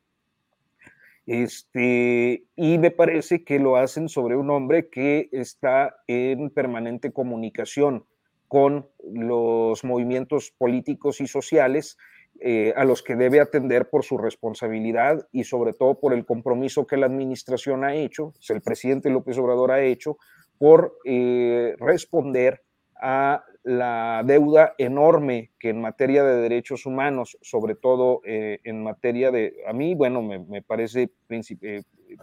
Este, 1.27 2.45
y 2.57 2.79
me 2.79 2.91
parece 2.91 3.45
que 3.45 3.59
lo 3.59 3.77
hacen 3.77 4.09
sobre 4.09 4.37
un 4.37 4.51
hombre 4.51 4.89
que 4.89 5.29
está 5.33 5.97
en 6.07 6.51
permanente 6.51 7.12
comunicación 7.12 8.05
con 8.49 8.89
los 9.05 9.85
movimientos 9.85 10.53
políticos 10.57 11.21
y 11.21 11.29
sociales 11.29 11.97
eh, 12.41 12.73
a 12.75 12.85
los 12.85 13.03
que 13.03 13.16
debe 13.16 13.39
atender 13.39 13.91
por 13.91 14.03
su 14.03 14.16
responsabilidad 14.16 15.29
y 15.31 15.45
sobre 15.45 15.73
todo 15.73 16.01
por 16.01 16.14
el 16.14 16.25
compromiso 16.25 16.87
que 16.87 16.97
la 16.97 17.07
administración 17.07 17.85
ha 17.85 17.95
hecho, 17.95 18.33
el 18.49 18.62
presidente 18.62 19.11
López 19.11 19.37
Obrador 19.39 19.73
ha 19.73 19.83
hecho, 19.83 20.16
por 20.59 20.97
eh, 21.05 21.77
responder 21.79 22.62
a 23.01 23.44
la 23.62 24.22
deuda 24.24 24.74
enorme 24.78 25.51
que 25.59 25.70
en 25.70 25.80
materia 25.80 26.22
de 26.24 26.42
derechos 26.42 26.86
humanos, 26.86 27.38
sobre 27.42 27.74
todo 27.74 28.20
eh, 28.24 28.61
en 28.64 28.82
materia 28.82 29.30
de, 29.30 29.55
a 29.66 29.72
mí, 29.72 29.94
bueno, 29.94 30.22
me, 30.22 30.62
parece 30.62 31.11
eh, 31.28 31.82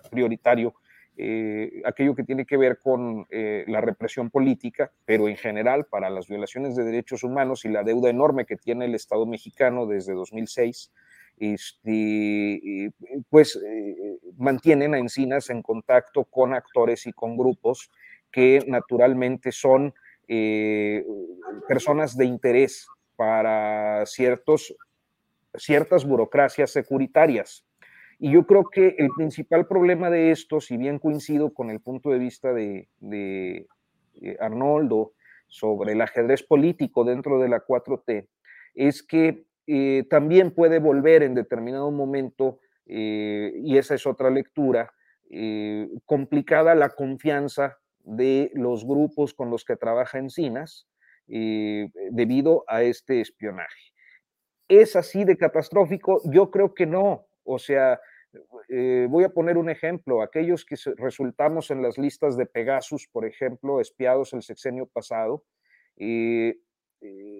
prioritario 0.09 0.75
eh, 1.19 1.81
aquello 1.85 2.13
que 2.15 2.23
tiene 2.23 2.45
que 2.45 2.57
ver 2.57 2.77
con 2.77 3.25
la 3.29 3.81
represión 3.81 4.29
política, 4.29 4.91
pero 5.05 5.27
en 5.27 5.35
general 5.35 5.85
para 5.85 6.11
las 6.11 6.27
violaciones 6.27 6.75
de 6.75 6.83
derechos 6.83 7.23
humanos 7.23 7.65
y 7.65 7.69
la 7.69 7.83
deuda 7.83 8.09
enorme 8.09 8.45
que 8.45 8.55
tiene 8.55 8.85
el 8.85 8.93
Estado 8.93 9.25
mexicano 9.25 9.87
desde 9.87 10.13
2006, 10.13 10.91
este, 11.39 12.91
pues 13.29 13.59
mantienen 14.37 14.93
a 14.93 14.99
Encinas 14.99 15.49
en 15.49 15.63
contacto 15.63 16.23
con 16.23 16.53
actores 16.53 17.07
y 17.07 17.13
con 17.13 17.35
grupos 17.35 17.91
que 18.31 18.63
naturalmente 18.67 19.51
son 19.51 19.93
eh, 20.29 21.05
personas 21.69 22.17
de 22.17 22.25
interés 22.25 22.85
para 23.15 24.05
ciertas 24.05 26.05
burocracias 26.05 26.71
securitarias. 26.71 27.65
Y 28.19 28.31
yo 28.31 28.45
creo 28.45 28.65
que 28.65 28.95
el 28.97 29.09
principal 29.15 29.67
problema 29.67 30.09
de 30.09 30.31
esto, 30.31 30.59
si 30.59 30.75
bien 30.75 30.99
coincido 30.99 31.53
con 31.53 31.69
el 31.69 31.79
punto 31.79 32.09
de 32.09 32.19
vista 32.19 32.53
de, 32.53 32.89
de 32.99 33.67
eh, 34.21 34.37
Arnoldo 34.39 35.13
sobre 35.47 35.93
el 35.93 36.01
ajedrez 36.01 36.43
político 36.43 37.05
dentro 37.05 37.39
de 37.39 37.47
la 37.47 37.65
4T, 37.65 38.27
es 38.75 39.03
que 39.03 39.45
eh, 39.65 40.05
también 40.09 40.51
puede 40.51 40.79
volver 40.79 41.23
en 41.23 41.35
determinado 41.35 41.89
momento, 41.91 42.59
y 42.85 43.77
esa 43.77 43.95
es 43.95 44.07
otra 44.07 44.29
lectura, 44.29 44.93
complicada 46.05 46.73
la 46.73 46.89
confianza 46.89 47.77
de 48.07 48.51
los 48.53 48.85
grupos 48.85 49.33
con 49.33 49.49
los 49.49 49.65
que 49.65 49.75
trabaja 49.75 50.17
Encinas 50.17 50.87
eh, 51.27 51.89
debido 52.11 52.63
a 52.67 52.81
este 52.81 53.19
espionaje. 53.19 53.91
¿Es 54.69 54.95
así 54.95 55.25
de 55.25 55.37
catastrófico? 55.37 56.21
Yo 56.31 56.49
creo 56.49 56.73
que 56.73 56.85
no. 56.85 57.27
O 57.43 57.59
sea, 57.59 57.99
eh, 58.69 59.07
voy 59.09 59.25
a 59.25 59.29
poner 59.29 59.57
un 59.57 59.69
ejemplo. 59.69 60.21
Aquellos 60.21 60.63
que 60.63 60.77
resultamos 60.95 61.69
en 61.69 61.81
las 61.81 61.97
listas 61.97 62.37
de 62.37 62.45
Pegasus, 62.45 63.07
por 63.11 63.25
ejemplo, 63.25 63.81
espiados 63.81 64.31
el 64.33 64.41
sexenio 64.41 64.85
pasado, 64.87 65.43
eh, 65.97 66.57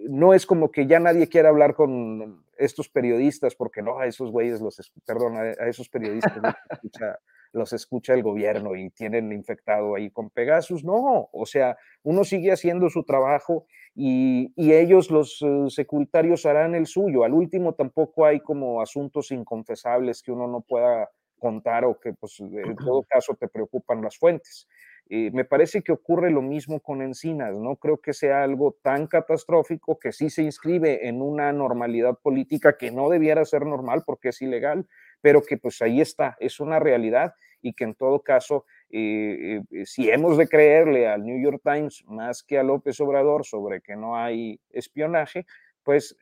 no 0.09 0.33
es 0.33 0.45
como 0.45 0.69
que 0.71 0.85
ya 0.85 0.99
nadie 0.99 1.27
quiera 1.27 1.49
hablar 1.49 1.75
con 1.75 2.45
estos 2.57 2.89
periodistas, 2.89 3.55
porque 3.55 3.81
no, 3.81 3.99
a 3.99 4.07
esos 4.07 4.31
güeyes 4.31 4.61
los, 4.61 4.91
perdón, 5.05 5.37
a, 5.37 5.67
esos 5.67 5.89
periodistas 5.89 6.37
escucha 6.69 7.17
los 7.53 7.73
escucha 7.73 8.13
el 8.13 8.23
gobierno 8.23 8.75
y 8.75 8.89
tienen 8.89 9.31
infectado 9.31 9.95
ahí 9.95 10.09
con 10.09 10.29
Pegasus. 10.29 10.83
No, 10.83 11.29
o 11.31 11.45
sea, 11.45 11.77
uno 12.03 12.23
sigue 12.23 12.51
haciendo 12.51 12.89
su 12.89 13.03
trabajo 13.03 13.65
y, 13.95 14.53
ellos, 14.57 15.09
los 15.09 15.41
eh, 15.41 15.69
secundarios, 15.69 16.45
harán 16.45 16.75
el 16.75 16.85
suyo. 16.85 17.23
Al 17.23 17.33
último 17.33 17.73
tampoco 17.73 18.25
hay 18.25 18.39
como 18.39 18.81
asuntos 18.81 19.31
inconfesables 19.31 20.21
que 20.21 20.31
uno 20.31 20.47
no 20.47 20.61
pueda 20.61 21.09
contar 21.39 21.85
o 21.85 21.99
que 21.99 22.13
pues 22.13 22.39
en 22.39 22.75
todo 22.75 23.03
caso 23.09 23.35
te 23.39 23.47
preocupan 23.47 24.01
las 24.01 24.17
fuentes. 24.17 24.67
Eh, 25.09 25.31
me 25.31 25.45
parece 25.45 25.81
que 25.83 25.93
ocurre 25.93 26.31
lo 26.31 26.41
mismo 26.41 26.81
con 26.81 27.01
Encinas, 27.01 27.55
no 27.55 27.77
creo 27.77 28.01
que 28.01 28.11
sea 28.11 28.43
algo 28.43 28.77
tan 28.81 29.07
catastrófico 29.07 29.97
que 29.97 30.11
sí 30.11 30.29
se 30.29 30.43
inscribe 30.43 31.07
en 31.07 31.21
una 31.21 31.53
normalidad 31.53 32.17
política 32.21 32.77
que 32.77 32.91
no 32.91 33.07
debiera 33.07 33.45
ser 33.45 33.65
normal 33.65 34.03
porque 34.05 34.29
es 34.29 34.41
ilegal, 34.41 34.85
pero 35.21 35.41
que 35.41 35.57
pues 35.57 35.81
ahí 35.81 36.01
está, 36.01 36.35
es 36.41 36.59
una 36.59 36.79
realidad 36.79 37.33
y 37.61 37.73
que 37.73 37.85
en 37.85 37.95
todo 37.95 38.21
caso, 38.21 38.65
eh, 38.89 39.61
eh, 39.71 39.85
si 39.85 40.09
hemos 40.09 40.37
de 40.37 40.49
creerle 40.49 41.07
al 41.07 41.25
New 41.25 41.41
York 41.41 41.61
Times 41.63 42.03
más 42.07 42.43
que 42.43 42.59
a 42.59 42.63
López 42.63 42.99
Obrador 42.99 43.45
sobre 43.45 43.79
que 43.81 43.95
no 43.95 44.17
hay 44.17 44.59
espionaje, 44.71 45.45
pues 45.83 46.17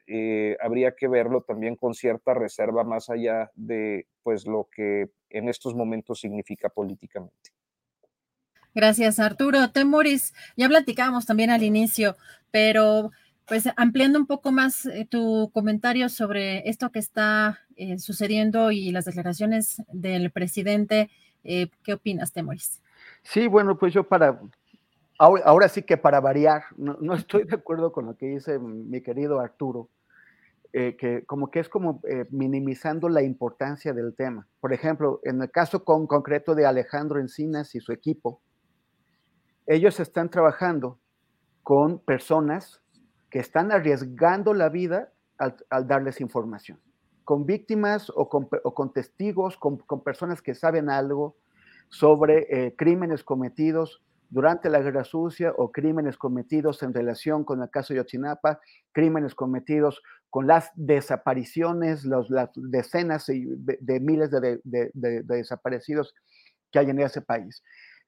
habría 0.62 0.92
que 0.96 1.08
verlo 1.08 1.42
también 1.42 1.76
con 1.76 1.96
cierta 1.96 2.36
reserva 2.36 2.84
más 2.84 3.10
allá 3.10 3.50
de 3.56 4.06
pues 4.22 4.46
lo 4.46 4.70
que 4.72 5.10
en 5.32 5.50
estos 5.50 5.74
momentos 5.74 6.20
significa 6.20 6.70
políticamente. 6.70 7.56
Gracias, 8.76 9.20
Arturo. 9.20 9.72
Temoris, 9.72 10.34
ya 10.58 10.68
platicábamos 10.68 11.26
también 11.26 11.50
al 11.50 11.64
inicio, 11.64 12.18
pero 12.52 13.12
pues 13.48 13.70
ampliando 13.78 14.20
un 14.20 14.26
poco 14.26 14.52
más 14.52 14.86
eh, 14.86 15.08
tu 15.10 15.50
comentario 15.54 16.10
sobre 16.10 16.68
esto 16.68 16.92
que 16.92 17.00
está 17.00 17.60
eh, 17.78 17.98
sucediendo 18.00 18.72
y 18.72 18.92
las 18.92 19.06
declaraciones 19.06 19.82
del 19.94 20.30
presidente, 20.30 21.10
eh, 21.46 21.70
¿qué 21.84 21.94
opinas, 21.94 22.34
Temoris? 22.34 22.82
Sí, 23.24 23.48
bueno, 23.48 23.78
pues 23.78 23.94
yo 23.94 24.04
para, 24.04 24.42
ahora, 25.20 25.70
sí 25.70 25.84
que 25.84 25.96
para 25.96 26.20
variar, 26.20 26.64
no, 26.76 26.98
estoy 27.16 27.46
de 27.46 27.56
acuerdo 27.56 27.94
con 27.94 28.08
lo 28.08 28.18
que 28.18 28.26
dice 28.26 28.60
mi 28.60 29.00
querido 29.02 29.40
Arturo, 29.40 29.90
que 30.74 31.24
como 31.26 31.50
que 31.50 31.62
es 31.62 31.70
como 31.70 32.02
minimizando 32.32 33.08
la 33.08 33.24
importancia 33.24 33.94
del 33.94 34.14
tema. 34.14 34.46
Por 34.60 34.74
ejemplo, 34.74 35.22
en 35.24 35.42
el 35.42 35.50
caso 35.50 35.86
con, 35.86 36.06
concreto 36.06 36.54
de 36.54 36.66
Alejandro 36.66 37.22
Encinas 37.22 37.76
y 37.76 37.80
su 37.80 37.94
equipo, 37.94 38.42
ellos 39.68 40.00
están 40.00 40.30
trabajando 40.30 41.00
con 41.64 42.00
personas 42.00 42.82
que 43.30 43.40
están 43.40 43.72
arriesgando 43.72 44.54
la 44.54 44.70
vida 44.70 45.12
al, 45.38 45.88
darles 45.88 46.22
información, 46.22 46.80
con 47.24 47.46
víctimas 47.46 48.12
o 48.16 48.30
con, 48.30 48.94
testigos, 48.94 49.58
con, 49.58 50.04
personas 50.04 50.42
que 50.42 50.56
saben 50.56 50.90
algo 50.90 51.36
sobre 51.90 52.48
eh, 52.50 52.76
crímenes 52.78 53.24
cometidos 53.24 54.02
durante 54.30 54.70
la 54.70 54.80
guerra 54.80 55.04
sucia 55.04 55.54
o 55.58 55.72
crímenes 55.72 56.18
cometidos 56.18 56.82
en 56.84 56.94
relación 56.94 57.44
con 57.44 57.62
el 57.62 57.70
caso 57.70 57.94
de 57.94 57.98
Yotzinapa, 58.00 58.60
crímenes 58.92 59.36
cometidos 59.36 60.02
con 60.30 60.48
las 60.48 60.72
desapariciones, 60.76 62.06
las 62.06 62.28
decenas 62.56 63.26
de, 63.28 64.00
miles 64.00 64.32
de, 64.32 64.60
de, 64.64 65.24
desaparecidos 65.24 66.14
que 66.72 66.80
hay 66.80 66.90
en 66.90 67.00
ese 67.00 67.22
país 67.22 67.64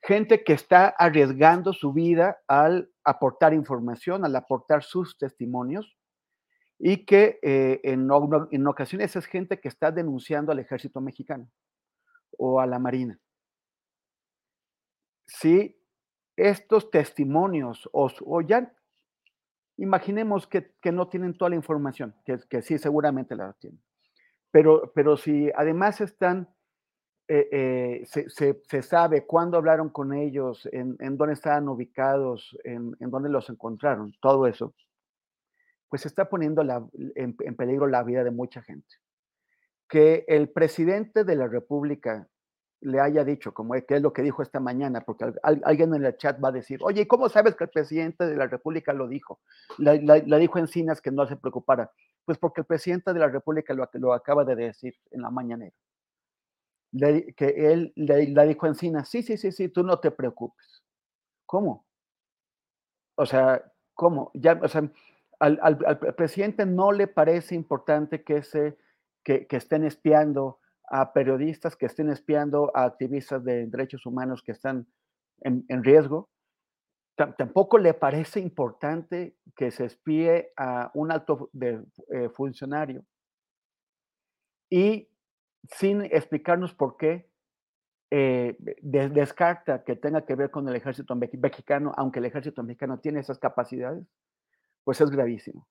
gente 0.08 0.46
que 0.46 0.54
está 0.54 0.88
arriesgando 0.88 1.74
su 1.74 1.92
vida 1.92 2.42
al 2.48 2.90
aportar 3.04 3.54
información, 3.54 4.24
al 4.24 4.38
aportar 4.38 4.82
sus 4.82 5.18
testimonios 5.18 5.98
y 6.80 7.06
que 7.06 7.40
eh, 7.42 7.82
en, 7.84 8.10
ocasiones 8.68 9.18
es 9.18 9.26
gente 9.26 9.60
que 9.60 9.68
está 9.68 9.92
denunciando 9.92 10.54
al 10.54 10.60
ejército 10.60 11.02
mexicano 11.02 11.52
o 12.38 12.62
a 12.62 12.66
la 12.66 12.80
marina. 12.80 13.20
Si 15.26 15.78
estos 16.38 16.90
testimonios 16.90 17.90
o, 17.92 18.42
ya 18.42 18.74
imaginemos 19.76 20.48
que, 20.48 20.74
no 20.86 21.10
tienen 21.10 21.38
toda 21.38 21.50
la 21.50 21.58
información, 21.58 22.16
que, 22.24 22.40
que 22.50 22.62
sí 22.62 22.78
seguramente 22.78 23.36
la 23.36 23.52
tienen, 23.60 23.84
pero, 24.52 24.90
pero 24.96 25.18
si 25.18 25.52
además 25.54 26.00
están 26.00 26.48
eh, 27.30 27.50
eh, 27.52 28.06
se, 28.08 28.82
sabe 28.82 29.26
cuándo 29.26 29.58
hablaron 29.58 29.90
con 29.90 30.14
ellos, 30.14 30.68
en, 30.72 30.96
dónde 31.18 31.34
estaban 31.34 31.68
ubicados, 31.68 32.58
en, 32.64 32.96
dónde 33.00 33.30
los 33.30 33.50
encontraron, 33.50 34.14
todo 34.22 34.48
eso, 34.48 34.74
pues 35.90 36.06
está 36.06 36.30
poniendo 36.30 36.64
en, 37.16 37.56
peligro 37.56 37.88
la 37.88 38.04
vida 38.04 38.24
de 38.24 38.32
mucha 38.32 38.62
gente. 38.62 38.88
Que 39.90 40.24
el 40.28 40.50
presidente 40.50 41.26
de 41.26 41.36
la 41.36 41.48
República 41.48 42.28
le 42.80 43.02
haya 43.02 43.26
dicho, 43.26 43.54
como 43.54 43.76
es, 43.76 43.84
lo 43.90 44.14
que 44.14 44.22
dijo 44.22 44.42
esta 44.42 44.62
mañana, 44.62 45.02
porque 45.02 45.26
alguien 45.44 45.96
en 45.96 46.06
el 46.06 46.16
chat 46.16 46.42
va 46.42 46.50
a 46.50 46.54
decir, 46.54 46.80
oye, 46.82 47.08
¿cómo 47.08 47.28
sabes 47.28 47.56
que 47.56 47.66
el 47.66 47.70
presidente 47.72 48.26
de 48.26 48.38
la 48.38 48.48
República 48.48 48.94
lo 48.94 49.08
dijo? 49.08 49.42
La, 49.80 49.98
dijo 50.38 50.60
Encinas 50.60 51.02
que 51.02 51.12
no 51.12 51.28
se 51.28 51.36
preocupara. 51.36 51.92
Pues 52.24 52.38
porque 52.38 52.62
el 52.62 52.68
presidente 52.68 53.14
de 53.14 53.20
la 53.20 53.28
República 53.28 53.74
lo, 53.74 53.90
lo 53.94 54.14
acaba 54.14 54.46
de 54.46 54.56
decir 54.56 54.94
en 55.12 55.22
la 55.22 55.30
mañanera 55.30 55.76
que 56.92 57.72
él 57.72 57.94
le, 57.96 58.46
dijo 58.48 58.68
Encina, 58.68 59.06
sí, 59.06 59.22
sí, 59.22 59.38
sí, 59.38 59.52
sí, 59.52 59.70
tú 59.70 59.84
no 59.84 60.00
te 60.00 60.12
preocupes. 60.12 60.84
¿Cómo? 61.46 61.86
O 63.16 63.26
sea, 63.26 63.72
¿cómo? 63.94 64.32
Ya, 64.34 64.60
o 64.62 64.68
sea, 64.68 64.90
al, 65.40 65.78
presidente 66.16 66.66
no 66.66 66.92
le 66.92 67.08
parece 67.08 67.56
importante 67.56 68.24
que, 68.24 68.44
se, 68.44 68.78
que, 69.24 69.48
estén 69.50 69.84
espiando 69.84 70.60
a 70.90 71.14
periodistas, 71.14 71.76
que 71.76 71.86
estén 71.86 72.10
espiando 72.10 72.72
a 72.74 72.86
activistas 72.86 73.44
de 73.44 73.68
derechos 73.68 74.06
humanos 74.06 74.42
que 74.42 74.52
están 74.52 74.88
en, 75.42 75.84
riesgo. 75.84 76.30
tampoco 77.16 77.78
le 77.78 77.94
parece 77.94 78.40
importante 78.40 79.38
que 79.56 79.72
se 79.72 79.86
espíe 79.86 80.52
a 80.56 80.92
un 80.94 81.12
alto 81.12 81.50
de, 81.54 81.84
eh, 82.14 82.30
funcionario. 82.30 83.04
Y 84.70 85.10
sin 85.72 86.02
explicarnos 86.04 86.74
por 86.74 86.98
qué 86.98 87.30
eh, 88.10 88.56
descarta 88.82 89.84
que 89.84 89.96
tenga 89.96 90.26
que 90.26 90.36
ver 90.36 90.50
con 90.50 90.68
el 90.70 90.76
ejército 90.76 91.16
mexicano, 91.16 91.92
aunque 91.98 92.20
el 92.20 92.26
ejército 92.26 92.64
mexicano 92.64 93.00
tiene 93.00 93.20
esas 93.20 93.38
capacidades, 93.38 94.06
pues 94.84 95.02
es 95.02 95.10
gravísimo. 95.10 95.68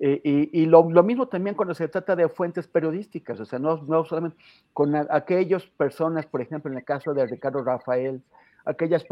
Eh, 0.00 0.50
y, 0.52 0.66
lo, 0.66 0.82
mismo 1.04 1.28
también 1.28 1.54
cuando 1.54 1.72
se 1.72 1.86
trata 1.86 2.16
de 2.16 2.28
fuentes 2.28 2.66
periodísticas, 2.66 3.38
o 3.38 3.44
sea, 3.44 3.60
no, 3.60 3.76
no 3.84 4.04
solamente 4.04 4.36
con 4.72 4.94
aquellas 4.96 5.64
personas, 5.66 6.26
por 6.26 6.40
ejemplo, 6.42 6.70
en 6.70 6.78
el 6.78 6.84
caso 6.84 7.14
de 7.14 7.26
Ricardo 7.26 7.62
Rafael, 7.62 8.20
aquellas 8.64 9.04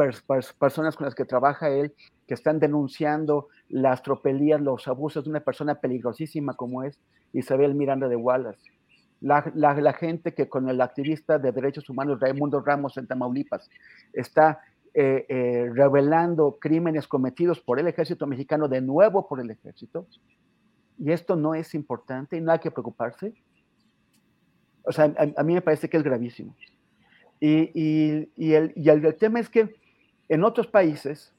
personas 0.59 0.97
con 0.97 1.05
las 1.05 1.15
que 1.15 1.25
trabaja 1.25 1.71
él, 1.71 1.95
que 2.27 2.35
están 2.35 2.59
denunciando 2.59 3.49
las 3.69 4.03
tropelías, 4.03 4.61
los 4.61 4.89
abusos 4.89 5.25
de 5.25 5.31
una 5.31 5.41
persona 5.41 5.77
peligrosísima 5.77 6.55
como 6.55 6.83
es 6.83 6.99
Isabel 7.33 7.75
Miranda 7.75 8.09
de 8.09 8.17
Wallace. 8.17 8.73
La, 9.23 9.95
gente 9.95 10.35
que 10.35 10.49
con 10.49 10.69
el 10.69 10.81
activista 10.81 11.39
de 11.39 11.53
derechos 11.53 11.89
humanos 11.89 12.21
Raimundo 12.21 12.61
Ramos 12.61 12.97
en 12.97 13.07
Tamaulipas 13.07 13.71
está 14.13 14.61
eh, 14.95 15.25
eh, 15.29 15.71
revelando 15.73 16.59
crímenes 16.61 17.07
cometidos 17.07 17.61
por 17.61 17.79
el 17.79 17.87
ejército 17.87 18.27
mexicano, 18.27 18.69
de 18.69 18.81
nuevo 18.81 19.29
por 19.29 19.41
el 19.41 19.51
ejército, 19.51 20.07
y 20.99 21.13
esto 21.13 21.37
no 21.37 21.55
es 21.55 21.75
importante 21.75 22.37
y 22.37 22.41
no 22.41 22.53
hay 22.53 22.59
que 22.59 22.71
preocuparse. 22.71 23.33
O 24.85 24.93
sea, 24.93 25.15
a 25.37 25.43
mí 25.45 25.55
me 25.55 25.63
parece 25.63 25.89
que 25.89 25.97
es 25.97 26.03
gravísimo. 26.03 26.57
Y, 27.45 28.55
el, 28.55 29.17
tema 29.19 29.41
es 29.41 29.49
que 29.49 29.75
en 30.29 30.45
otros 30.45 30.69
países, 30.69 31.35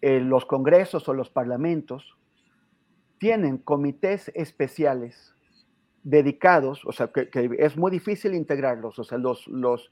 eh, 0.00 0.18
los 0.18 0.44
congresos 0.46 1.08
o 1.08 1.14
los 1.14 1.30
parlamentos 1.30 2.16
tienen 3.18 3.58
comités 3.58 4.32
especiales 4.34 5.32
dedicados, 6.02 6.84
o 6.84 6.92
sea, 6.92 7.08
que, 7.08 7.28
es 7.58 7.76
muy 7.76 7.90
difícil 7.90 8.34
integrarlos, 8.34 8.98
o 8.98 9.04
sea, 9.04 9.18
los, 9.18 9.46
los, 9.48 9.90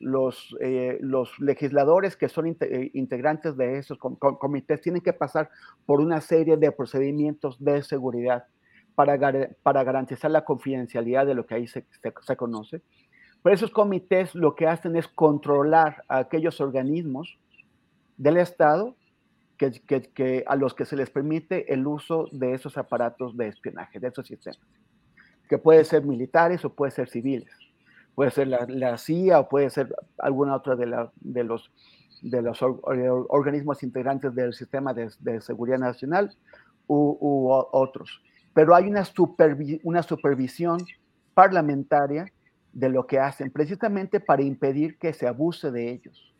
los, 0.00 0.56
eh, 0.60 0.98
los 1.00 1.38
legisladores 1.38 2.16
que 2.16 2.28
son 2.28 2.56
eh, 2.60 2.90
integrantes 2.94 3.56
de 3.56 3.78
esos 3.78 3.98
comités 3.98 4.80
tienen 4.80 5.02
que 5.02 5.12
pasar 5.12 5.50
por 5.86 6.00
una 6.00 6.20
serie 6.20 6.56
de 6.56 6.72
procedimientos 6.72 7.62
de 7.62 7.82
seguridad 7.82 8.44
para, 8.94 9.18
para 9.62 9.84
garantizar 9.84 10.30
la 10.30 10.44
confidencialidad 10.44 11.26
de 11.26 11.34
lo 11.34 11.46
que 11.46 11.54
ahí 11.54 11.66
se, 11.66 11.84
se 12.20 12.36
conoce. 12.36 12.82
Pero 13.42 13.54
esos 13.54 13.70
comités 13.70 14.34
lo 14.34 14.54
que 14.54 14.66
hacen 14.66 14.96
es 14.96 15.06
controlar 15.06 16.02
a 16.08 16.18
aquellos 16.18 16.60
organismos 16.60 17.38
del 18.16 18.38
Estado 18.38 18.96
que, 19.56 20.44
a 20.46 20.56
los 20.56 20.74
que 20.74 20.84
se 20.84 20.96
les 20.96 21.10
permite 21.10 21.72
el 21.72 21.86
uso 21.86 22.28
de 22.32 22.54
esos 22.54 22.76
aparatos 22.76 23.36
de 23.36 23.48
espionaje, 23.48 24.00
de 24.00 24.08
esos 24.08 24.26
sistemas, 24.26 24.58
que 25.48 25.58
pueden 25.58 25.84
ser 25.84 26.04
militares 26.04 26.64
o 26.64 26.70
pueden 26.70 26.92
ser 26.92 27.08
civiles, 27.08 27.52
puede 28.14 28.30
ser 28.30 28.48
la, 28.48 28.98
CIA 28.98 29.40
o 29.40 29.48
puede 29.48 29.70
ser 29.70 29.94
alguna 30.18 30.56
otra 30.56 30.76
de, 30.76 30.86
los, 31.44 31.70
de 32.22 32.42
los 32.42 32.62
organismos 32.62 33.82
integrantes 33.82 34.34
del 34.34 34.54
sistema 34.54 34.94
de, 34.94 35.40
seguridad 35.40 35.78
nacional 35.78 36.34
u, 36.86 37.48
otros. 37.72 38.22
Pero 38.54 38.74
hay 38.74 38.88
una, 38.88 39.04
una 39.82 40.02
supervisión 40.02 40.78
parlamentaria 41.34 42.26
de 42.72 42.88
lo 42.88 43.06
que 43.06 43.18
hacen, 43.18 43.50
precisamente 43.50 44.20
para 44.20 44.42
impedir 44.42 44.98
que 44.98 45.12
se 45.12 45.26
abuse 45.26 45.70
de 45.70 45.90
ellos. 45.90 46.32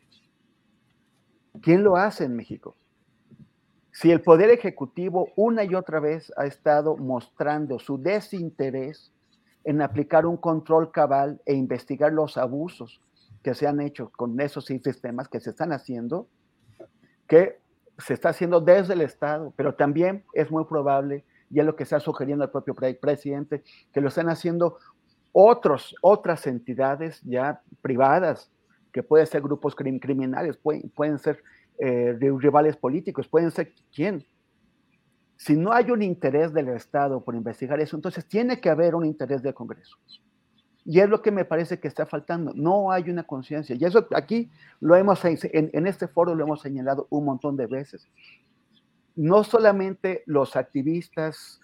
¿Quién 1.61 1.83
lo 1.83 1.95
hace 1.95 2.25
en 2.25 2.35
México? 2.35 2.75
Si 3.95 4.11
el 4.11 4.19
Poder 4.19 4.49
Ejecutivo 4.49 5.29
una 5.37 5.63
y 5.63 5.73
otra 5.73 6.01
vez 6.01 6.29
ha 6.35 6.45
estado 6.45 6.97
mostrando 6.97 7.79
su 7.79 7.97
desinterés 7.97 9.13
en 9.63 9.81
aplicar 9.81 10.25
un 10.25 10.35
control 10.35 10.91
cabal 10.91 11.41
e 11.45 11.53
investigar 11.53 12.11
los 12.11 12.35
abusos 12.35 12.99
que 13.41 13.53
se 13.53 13.67
han 13.67 13.79
hecho 13.79 14.11
con 14.17 14.37
esos 14.41 14.65
sistemas 14.65 15.29
que 15.29 15.39
se 15.39 15.51
están 15.51 15.71
haciendo, 15.71 16.27
que 17.25 17.57
se 17.97 18.13
está 18.13 18.29
haciendo 18.29 18.59
desde 18.59 18.95
el 18.95 19.01
Estado, 19.01 19.53
pero 19.55 19.75
también 19.75 20.25
es 20.33 20.51
muy 20.51 20.65
probable, 20.65 21.23
y 21.49 21.61
es 21.61 21.65
lo 21.65 21.77
que 21.77 21.83
está 21.83 22.01
sugiriendo 22.01 22.43
el 22.43 22.51
propio 22.51 22.75
presidente, 22.75 23.63
que 23.93 24.01
lo 24.01 24.09
están 24.09 24.27
haciendo 24.27 24.77
otros, 25.31 25.95
otras 26.01 26.47
entidades 26.47 27.21
ya 27.23 27.61
privadas, 27.81 28.51
que 28.91 29.03
pueden 29.03 29.25
ser 29.25 29.41
grupos 29.41 29.73
criminales, 29.73 30.57
pueden, 30.57 30.89
pueden 30.89 31.17
ser 31.17 31.41
eh, 31.79 32.17
rivales 32.19 32.77
políticos, 32.77 33.27
pueden 33.27 33.51
ser 33.51 33.73
quién. 33.93 34.25
Si 35.37 35.55
no 35.55 35.73
hay 35.73 35.91
un 35.91 36.01
interés 36.01 36.53
del 36.53 36.69
Estado 36.69 37.23
por 37.23 37.35
investigar 37.35 37.79
eso, 37.79 37.95
entonces 37.95 38.25
tiene 38.25 38.59
que 38.61 38.69
haber 38.69 38.95
un 38.95 39.05
interés 39.05 39.41
del 39.41 39.53
Congreso. 39.53 39.97
Y 40.85 40.99
es 40.99 41.09
lo 41.09 41.21
que 41.21 41.31
me 41.31 41.45
parece 41.45 41.79
que 41.79 41.87
está 41.87 42.05
faltando. 42.05 42.53
No 42.53 42.91
hay 42.91 43.09
una 43.09 43.23
conciencia. 43.23 43.75
Y 43.75 43.83
eso 43.83 44.07
aquí 44.15 44.51
lo 44.79 44.95
hemos, 44.95 45.25
en, 45.25 45.37
en 45.51 45.87
este 45.87 46.07
foro 46.07 46.35
lo 46.35 46.43
hemos 46.43 46.61
señalado 46.61 47.07
un 47.09 47.25
montón 47.25 47.57
de 47.57 47.65
veces. 47.65 48.07
No 49.15 49.43
solamente 49.43 50.23
los 50.27 50.55
activistas, 50.55 51.59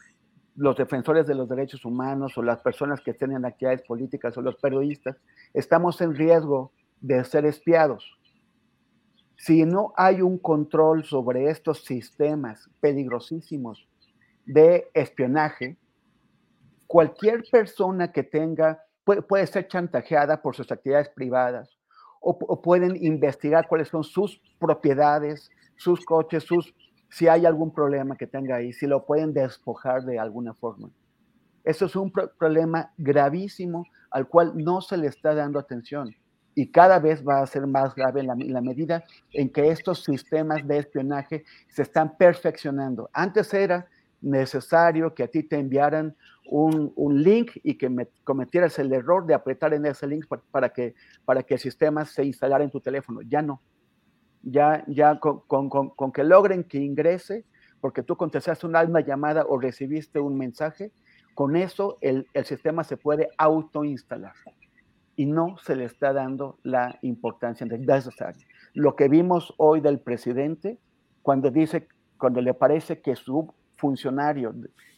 los 0.56 0.76
defensores 0.76 1.28
de 1.28 1.36
los 1.36 1.48
derechos 1.48 1.86
humanos 1.86 2.38
o 2.38 2.42
las 2.42 2.62
personas 2.62 3.00
que 3.02 3.14
tienen 3.14 3.46
actividades 3.46 3.84
políticas 3.84 4.36
o 4.38 4.42
los 4.42 4.56
periodistas, 4.56 5.18
estamos 5.54 6.02
en 6.02 6.16
riesgo 6.16 6.72
de 7.00 7.24
ser 7.24 7.46
espiados. 7.46 8.18
Si 9.42 9.66
no 9.66 9.92
hay 9.98 10.22
un 10.22 10.38
control 10.38 11.04
sobre 11.04 11.50
estos 11.50 11.84
sistemas 11.84 12.70
peligrosísimos 12.80 13.88
de 14.46 14.88
espionaje, 14.94 15.78
cualquier 16.86 17.42
persona 17.52 18.12
que 18.12 18.22
tenga, 18.22 18.84
puede, 19.04 19.48
ser 19.48 19.68
chantajeada 19.68 20.44
por 20.44 20.56
sus 20.56 20.72
actividades 20.72 21.10
privadas 21.10 21.76
o, 22.20 22.62
pueden 22.62 23.04
investigar 23.04 23.68
cuáles 23.68 23.88
son 23.88 24.04
sus 24.04 24.40
propiedades, 24.60 25.50
sus 25.76 26.06
coches, 26.06 26.44
sus 26.44 26.76
si 27.10 27.28
hay 27.28 27.48
algún 27.48 27.74
problema 27.74 28.16
que 28.16 28.28
tenga 28.28 28.58
ahí, 28.58 28.72
si 28.74 28.86
lo 28.86 29.08
pueden 29.08 29.34
despojar 29.34 30.04
de 30.04 30.20
alguna 30.20 30.54
forma. 30.54 30.92
Eso 31.64 31.88
es 31.88 31.96
un 31.96 32.12
problema 32.12 32.94
gravísimo 32.96 33.88
al 34.12 34.28
cual 34.28 34.54
no 34.56 34.82
se 34.82 34.98
le 34.98 35.08
está 35.08 35.34
dando 35.34 35.58
atención 35.58 36.16
y 36.56 36.68
cada 36.68 37.00
vez 37.00 37.26
va 37.26 37.42
a 37.42 37.48
ser 37.48 37.66
más 37.68 37.96
grave 37.96 38.24
la, 38.24 38.36
medida 38.36 39.04
en 39.32 39.50
que 39.50 39.70
estos 39.70 40.04
sistemas 40.04 40.68
de 40.68 40.80
espionaje 40.80 41.44
se 41.68 41.84
están 41.84 42.18
perfeccionando. 42.18 43.10
Antes 43.14 43.54
era 43.54 43.88
necesario 44.22 45.14
que 45.14 45.24
a 45.24 45.28
ti 45.28 45.44
te 45.44 45.58
enviaran 45.58 46.16
un, 46.46 46.92
link 47.24 47.52
y 47.64 47.76
que 47.76 48.08
cometieras 48.24 48.78
el 48.80 48.92
error 48.92 49.26
de 49.26 49.34
apretar 49.34 49.74
en 49.74 49.86
ese 49.86 50.08
link 50.08 50.26
para, 50.52 50.70
que, 50.70 50.94
para 51.26 51.44
que 51.44 51.54
el 51.54 51.60
sistema 51.60 52.06
se 52.06 52.26
instalara 52.26 52.64
en 52.64 52.70
tu 52.70 52.82
teléfono. 52.82 53.22
Ya 53.22 53.42
no 53.42 53.62
ya, 54.44 54.84
ya 54.88 55.20
con, 55.20 56.12
que 56.12 56.24
logren 56.24 56.64
que 56.64 56.80
ingrese, 56.80 57.46
porque 57.80 58.04
tú 58.04 58.16
contestaste 58.16 58.66
una 58.66 58.84
llamada 59.02 59.46
o 59.48 59.60
recibiste 59.60 60.20
un 60.20 60.38
mensaje, 60.38 60.92
con 61.34 61.56
eso 61.56 61.98
el, 62.02 62.28
sistema 62.44 62.84
se 62.84 62.98
puede 62.98 63.30
autoinstalar 63.38 64.34
y 65.22 65.28
no 65.28 65.56
se 65.60 65.76
le 65.76 65.86
está 65.86 66.14
dando 66.14 66.58
la 66.64 66.98
importancia 67.04 67.64
necesaria. 67.68 68.44
Lo 68.74 68.96
que 68.96 69.08
vimos 69.08 69.54
hoy 69.58 69.80
del 69.80 70.00
presidente, 70.00 70.80
cuando 71.22 71.52
dice, 71.52 71.88
cuando 72.18 72.42
le 72.42 72.56
parece 72.56 73.02
que 73.02 73.16
su 73.16 73.54
funcionario 73.78 74.52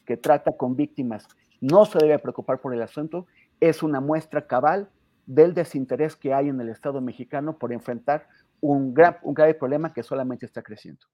que 0.05 0.15
trata 0.15 0.53
con 0.53 0.77
víctimas 0.77 1.27
no 1.59 1.83
se 1.83 1.99
debe 1.99 2.19
preocupar 2.19 2.61
por 2.61 2.73
el 2.73 2.81
asunto, 2.81 3.27
es 3.59 3.83
una 3.83 3.99
muestra 3.99 4.47
cabal 4.47 4.89
del 5.25 5.53
desinterés 5.53 6.15
que 6.15 6.33
hay 6.33 6.47
en 6.47 6.61
el 6.61 6.69
Estado 6.69 7.01
mexicano 7.01 7.57
por 7.57 7.73
enfrentar 7.73 8.25
un, 8.61 8.95
un 9.23 9.33
grave 9.33 9.55
problema 9.55 9.91
que 9.91 10.03
solamente 10.03 10.45
está 10.45 10.61
creciendo. 10.61 11.05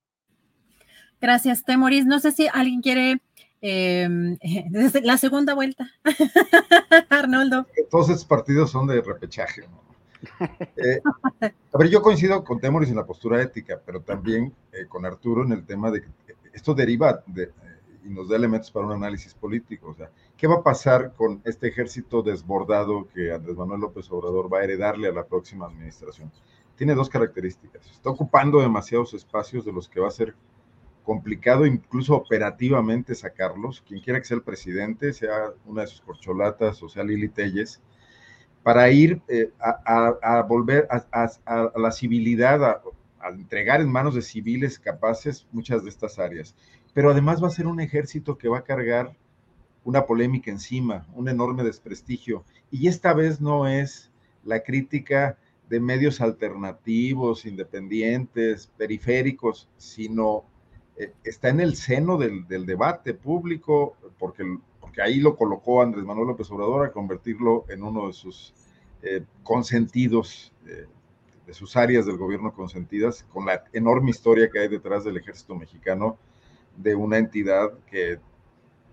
Gracias, 1.20 1.66
Temoris. 1.66 2.06
No 2.06 2.20
sé 2.20 2.32
si 2.32 2.48
alguien 2.54 2.82
quiere 2.82 3.24
em, 3.62 4.38
la 5.04 5.18
segunda 5.18 5.54
vuelta. 5.54 5.90
Arnoldo. 7.10 7.68
Todos 7.90 8.10
estos 8.10 8.26
partidos 8.26 8.72
son 8.72 8.88
de 8.88 9.02
repechaje. 9.02 9.64
Eh, 10.76 11.02
a 11.74 11.78
ver, 11.78 11.90
yo 11.90 12.02
coincido 12.02 12.44
con 12.44 12.60
Temoris 12.60 12.90
en 12.90 12.98
la 12.98 13.06
postura 13.06 13.42
ética, 13.42 13.82
pero 13.86 14.02
también 14.02 14.54
eh, 14.74 14.86
con 14.88 15.06
Arturo 15.06 15.44
en 15.44 15.54
el 15.54 15.66
tema 15.66 15.92
de 15.92 16.02
que 16.02 16.10
esto 16.54 16.74
deriva 16.74 17.24
de, 17.26 17.44
eh, 17.44 17.52
y 18.06 18.10
nos 18.10 18.28
da 18.28 18.36
elementos 18.36 18.70
para 18.70 18.86
un 18.86 18.92
análisis 18.92 19.34
político. 19.34 19.90
O 19.90 19.96
sea, 19.96 20.10
¿qué 20.36 20.48
va 20.48 20.56
a 20.56 20.64
pasar 20.64 21.14
con 21.14 21.42
este 21.46 21.68
ejército 21.68 22.22
desbordado 22.22 23.08
que 23.14 23.32
Andrés 23.32 23.56
Manuel 23.56 23.82
López 23.82 24.12
Obrador 24.12 24.52
va 24.54 24.60
a 24.60 24.64
heredarle 24.64 25.08
a 25.08 25.14
la 25.14 25.26
próxima 25.26 25.68
administración? 25.68 26.32
tiene 26.80 26.96
dos 26.96 27.10
características. 27.10 27.86
Está 27.92 28.10
ocupando 28.10 28.62
demasiados 28.62 29.14
espacios 29.14 29.66
de 29.66 29.74
los 29.74 29.90
que 29.90 30.00
va 30.00 30.08
a 30.08 30.12
ser 30.12 30.34
complicado 31.10 31.66
incluso 31.66 32.14
operativamente 32.14 33.16
sacarlos. 33.16 33.82
Quien 33.82 34.00
quiera 34.00 34.20
que 34.20 34.26
sea 34.26 34.38
el 34.38 34.44
presidente, 34.44 35.12
sea 35.12 35.54
una 35.66 35.82
de 35.82 35.88
sus 35.88 36.02
corcholatas 36.02 36.84
o 36.84 36.88
sea 36.88 37.04
Lili 37.04 37.30
Telles, 37.30 37.82
para 38.62 38.92
ir 38.92 39.20
eh, 39.28 39.50
a, 39.60 40.46
volver 40.48 40.88
a, 40.92 41.72
la 41.76 41.92
civilidad, 41.92 42.64
a, 42.64 42.82
entregar 43.30 43.82
en 43.82 43.92
manos 43.92 44.14
de 44.14 44.22
civiles 44.22 44.78
capaces 44.78 45.48
muchas 45.52 45.84
de 45.84 45.90
estas 45.90 46.20
áreas. 46.20 46.54
Pero 46.94 47.10
además 47.10 47.42
va 47.42 47.48
a 47.48 47.58
ser 47.58 47.66
un 47.66 47.80
ejército 47.80 48.38
que 48.38 48.48
va 48.48 48.60
a 48.60 48.64
cargar 48.64 49.18
una 49.84 50.06
polémica 50.06 50.52
encima, 50.52 51.08
un 51.16 51.28
enorme 51.28 51.64
desprestigio. 51.64 52.46
Y 52.70 52.88
esta 52.88 53.16
vez 53.16 53.42
no 53.42 53.68
es 53.68 54.12
la 54.44 54.62
crítica 54.62 55.40
de 55.70 55.80
medios 55.80 56.22
alternativos, 56.22 57.48
independientes, 57.48 58.72
periféricos, 58.78 59.68
sino 59.78 60.46
está 61.24 61.50
en 61.50 61.60
el 61.60 61.76
seno 61.76 62.18
del, 62.18 62.46
debate 62.48 63.14
público, 63.14 63.96
porque, 64.18 64.44
porque 64.80 65.02
ahí 65.02 65.20
lo 65.20 65.36
colocó 65.36 65.82
Andrés 65.82 66.04
Manuel 66.04 66.28
López 66.28 66.52
Obrador 66.52 66.86
a 66.86 66.92
convertirlo 66.92 67.66
en 67.70 67.84
uno 67.84 68.08
de 68.08 68.14
sus 68.14 68.54
eh, 69.02 69.24
consentidos 69.44 70.52
eh, 70.68 70.86
de 71.50 71.56
sus 71.56 71.76
áreas 71.76 72.06
del 72.06 72.18
gobierno 72.18 72.54
consentidas, 72.54 73.26
con 73.34 73.48
la 73.48 73.64
enorme 73.74 74.12
historia 74.12 74.52
que 74.52 74.60
hay 74.60 74.68
detrás 74.68 75.04
del 75.04 75.18
ejército 75.18 75.56
mexicano, 75.56 76.16
de 76.78 76.94
una 76.94 77.18
entidad 77.18 77.72
que 77.90 78.20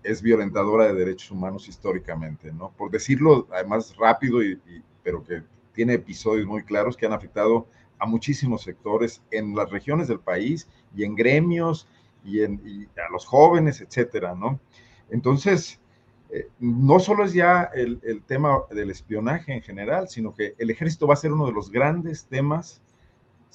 es 0.02 0.22
violentadora 0.22 0.86
de 0.86 0.94
derechos 0.94 1.30
humanos 1.30 1.68
históricamente, 1.68 2.50
¿no? 2.52 2.70
Por 2.70 2.90
decirlo 2.90 3.46
además 3.52 3.94
rápido, 3.98 4.42
y, 4.42 4.58
pero 5.02 5.22
que 5.22 5.42
tiene 5.74 5.92
episodios 5.94 6.46
muy 6.46 6.62
claros 6.62 6.96
que 6.96 7.04
han 7.04 7.12
afectado 7.12 7.66
a 7.98 8.06
muchísimos 8.06 8.62
sectores 8.62 9.20
en 9.30 9.54
las 9.54 9.70
regiones 9.70 10.08
del 10.08 10.20
país 10.20 10.66
y 10.94 11.04
en 11.04 11.14
gremios 11.14 11.86
y, 12.26 12.42
en, 12.42 12.60
a 12.96 13.10
los 13.12 13.24
jóvenes, 13.24 13.80
etcétera, 13.80 14.34
¿no? 14.34 14.60
Entonces, 15.10 15.80
eh, 16.30 16.48
no 16.58 16.98
solo 16.98 17.24
es 17.24 17.32
ya 17.32 17.70
el, 17.74 18.00
el, 18.02 18.22
tema 18.22 18.62
del 18.70 18.90
espionaje 18.90 19.54
en 19.54 19.62
general, 19.62 20.08
sino 20.08 20.34
que 20.34 20.54
el 20.58 20.70
ejército 20.70 21.06
va 21.06 21.14
a 21.14 21.18
ser 21.18 21.32
uno 21.32 21.46
de 21.46 21.52
los 21.52 21.70
grandes 21.70 22.26
temas 22.26 22.82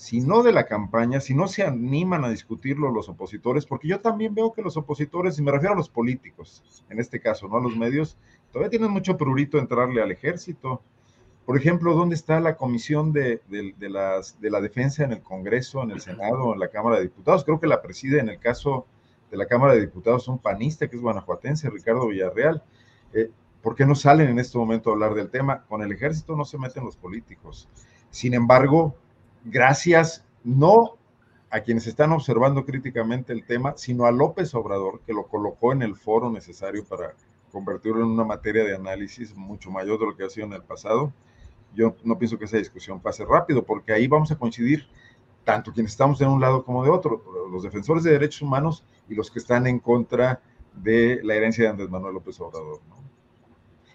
si 0.01 0.19
no 0.19 0.41
de 0.41 0.51
la 0.51 0.65
campaña, 0.65 1.19
si 1.19 1.35
no 1.35 1.47
se 1.47 1.61
animan 1.61 2.25
a 2.25 2.29
discutirlo 2.29 2.89
los 2.89 3.07
opositores, 3.07 3.67
porque 3.67 3.87
yo 3.87 3.99
también 3.99 4.33
veo 4.33 4.51
que 4.51 4.63
los 4.63 4.75
opositores, 4.75 5.37
y 5.37 5.43
me 5.43 5.51
refiero 5.51 5.73
a 5.73 5.77
los 5.77 5.89
políticos, 5.89 6.83
en 6.89 6.99
este 6.99 7.19
caso, 7.19 7.47
no 7.47 7.57
a 7.57 7.61
los 7.61 7.75
medios, 7.77 8.17
todavía 8.51 8.71
tienen 8.71 8.89
mucho 8.89 9.15
prurito 9.15 9.59
entrarle 9.59 10.01
al 10.01 10.11
ejército. 10.11 10.81
Por 11.45 11.57
ejemplo, 11.57 11.95
¿dónde 11.95 12.15
está 12.15 12.39
la 12.39 12.55
comisión 12.55 13.11
de, 13.11 13.41
las, 13.79 14.39
de 14.39 14.49
la 14.51 14.61
defensa 14.61 15.03
en 15.03 15.13
el 15.13 15.21
Congreso, 15.21 15.83
en 15.83 15.91
el 15.91 16.01
Senado, 16.01 16.53
en 16.53 16.59
la 16.59 16.69
Cámara 16.69 16.97
de 16.97 17.03
Diputados? 17.03 17.43
Creo 17.43 17.59
que 17.59 17.67
la 17.67 17.81
preside 17.81 18.19
en 18.19 18.29
el 18.29 18.39
caso 18.39 18.85
de 19.31 19.37
la 19.37 19.47
Cámara 19.47 19.73
de 19.73 19.81
Diputados 19.81 20.27
un 20.27 20.37
panista 20.37 20.87
que 20.87 20.95
es 20.95 21.01
guanajuatense, 21.01 21.69
Ricardo 21.69 22.07
Villarreal. 22.07 22.63
Eh, 23.13 23.31
¿Por 23.61 23.75
qué 23.75 23.85
no 23.85 23.95
salen 23.95 24.29
en 24.29 24.39
este 24.39 24.57
momento 24.57 24.89
a 24.89 24.93
hablar 24.93 25.13
del 25.13 25.29
tema? 25.29 25.63
Con 25.63 25.81
el 25.81 25.91
ejército 25.91 26.35
no 26.35 26.45
se 26.45 26.57
meten 26.57 26.83
los 26.83 26.95
políticos. 26.95 27.67
Sin 28.09 28.33
embargo, 28.33 28.95
gracias 29.45 30.23
no 30.43 30.97
a 31.49 31.61
quienes 31.61 31.85
están 31.85 32.11
observando 32.11 32.65
críticamente 32.65 33.33
el 33.33 33.45
tema, 33.45 33.73
sino 33.77 34.05
a 34.05 34.11
López 34.11 34.55
Obrador, 34.55 35.01
que 35.05 35.13
lo 35.13 35.27
colocó 35.27 35.73
en 35.73 35.81
el 35.81 35.95
foro 35.95 36.31
necesario 36.31 36.85
para 36.85 37.13
convertirlo 37.51 37.99
en 37.99 38.11
una 38.11 38.23
materia 38.23 38.63
de 38.63 38.75
análisis 38.75 39.35
mucho 39.35 39.69
mayor 39.69 39.99
de 39.99 40.05
lo 40.05 40.15
que 40.15 40.23
ha 40.23 40.29
sido 40.29 40.47
en 40.47 40.53
el 40.53 40.63
pasado. 40.63 41.11
Yo 41.73 41.95
no 42.03 42.17
pienso 42.17 42.37
que 42.37 42.45
esa 42.45 42.57
discusión 42.57 42.99
pase 42.99 43.25
rápido, 43.25 43.63
porque 43.63 43.93
ahí 43.93 44.07
vamos 44.07 44.31
a 44.31 44.37
coincidir 44.37 44.87
tanto 45.43 45.73
quienes 45.73 45.93
estamos 45.93 46.19
de 46.19 46.25
un 46.25 46.39
lado 46.39 46.63
como 46.63 46.83
de 46.83 46.89
otro, 46.89 47.23
los 47.51 47.63
defensores 47.63 48.03
de 48.03 48.11
derechos 48.11 48.41
humanos 48.41 48.83
y 49.09 49.15
los 49.15 49.31
que 49.31 49.39
están 49.39 49.67
en 49.67 49.79
contra 49.79 50.41
de 50.75 51.19
la 51.23 51.35
herencia 51.35 51.63
de 51.63 51.69
Andrés 51.69 51.89
Manuel 51.89 52.13
López 52.13 52.39
Obrador. 52.39 52.79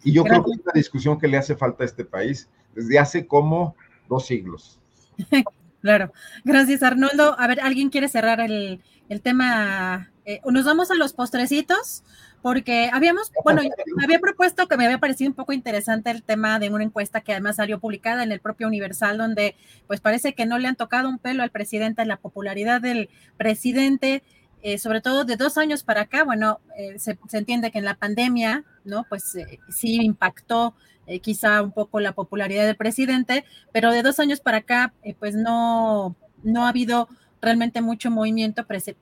Y 0.02 0.12
yo 0.12 0.24
creo 0.24 0.44
que 0.44 0.52
es 0.52 0.60
una 0.60 0.72
discusión 0.74 1.18
que 1.18 1.28
le 1.28 1.36
hace 1.36 1.56
falta 1.56 1.82
a 1.82 1.86
este 1.86 2.04
país 2.04 2.48
desde 2.74 2.98
hace 2.98 3.26
como 3.26 3.74
dos 4.08 4.26
siglos. 4.26 4.80
Claro, 5.82 6.12
gracias 6.42 6.82
Arnoldo. 6.82 7.38
A 7.38 7.46
ver, 7.46 7.60
¿alguien 7.60 7.90
quiere 7.90 8.08
cerrar 8.08 8.40
el, 8.40 8.80
tema? 9.22 10.10
Eh, 10.24 10.40
nos 10.50 10.64
vamos 10.64 10.90
a 10.90 10.96
los 10.96 11.12
postrecitos, 11.12 12.02
porque 12.42 12.90
habíamos, 12.92 13.32
bueno, 13.44 13.62
me 13.96 14.04
había 14.04 14.18
propuesto 14.18 14.68
que 14.68 14.76
me 14.76 14.84
había 14.84 14.98
parecido 14.98 15.30
un 15.30 15.34
poco 15.34 15.52
interesante 15.52 16.10
el 16.10 16.22
tema 16.22 16.58
de 16.58 16.70
una 16.70 16.84
encuesta 16.84 17.20
que 17.20 17.32
además 17.32 17.56
salió 17.56 17.80
publicada 17.80 18.22
en 18.22 18.32
el 18.32 18.40
propio 18.40 18.66
Universal, 18.66 19.18
donde 19.18 19.56
pues 19.86 20.00
parece 20.00 20.34
que 20.34 20.46
no 20.46 20.58
le 20.58 20.68
han 20.68 20.76
tocado 20.76 21.08
un 21.08 21.18
pelo 21.18 21.42
al 21.42 21.50
presidente, 21.50 22.04
la 22.04 22.18
popularidad 22.18 22.80
del 22.80 23.10
presidente. 23.36 24.22
Eh, 24.62 24.78
sobre 24.78 25.00
todo 25.00 25.24
de 25.24 25.36
dos 25.36 25.58
años 25.58 25.84
para 25.84 26.02
acá, 26.02 26.24
bueno, 26.24 26.60
eh, 26.76 26.98
se, 26.98 27.16
entiende 27.32 27.70
que 27.70 27.78
en 27.78 27.84
la 27.84 27.94
pandemia, 27.94 28.64
¿no? 28.84 29.04
Pues 29.08 29.36
sí 29.68 30.00
impactó 30.02 30.74
eh, 31.06 31.20
quizá 31.20 31.62
un 31.62 31.70
poco 31.70 32.00
la 32.00 32.12
popularidad 32.12 32.66
del 32.66 32.76
presidente, 32.76 33.44
pero 33.72 33.92
de 33.92 34.02
dos 34.02 34.18
años 34.18 34.40
para 34.40 34.58
acá, 34.58 34.92
eh, 35.04 35.14
pues 35.16 35.36
no, 35.36 36.16
no 36.42 36.66
ha 36.66 36.70
habido 36.70 37.08
realmente 37.40 37.80
mucho 37.80 38.10
movimiento, 38.10 38.66
pese, 38.66 38.96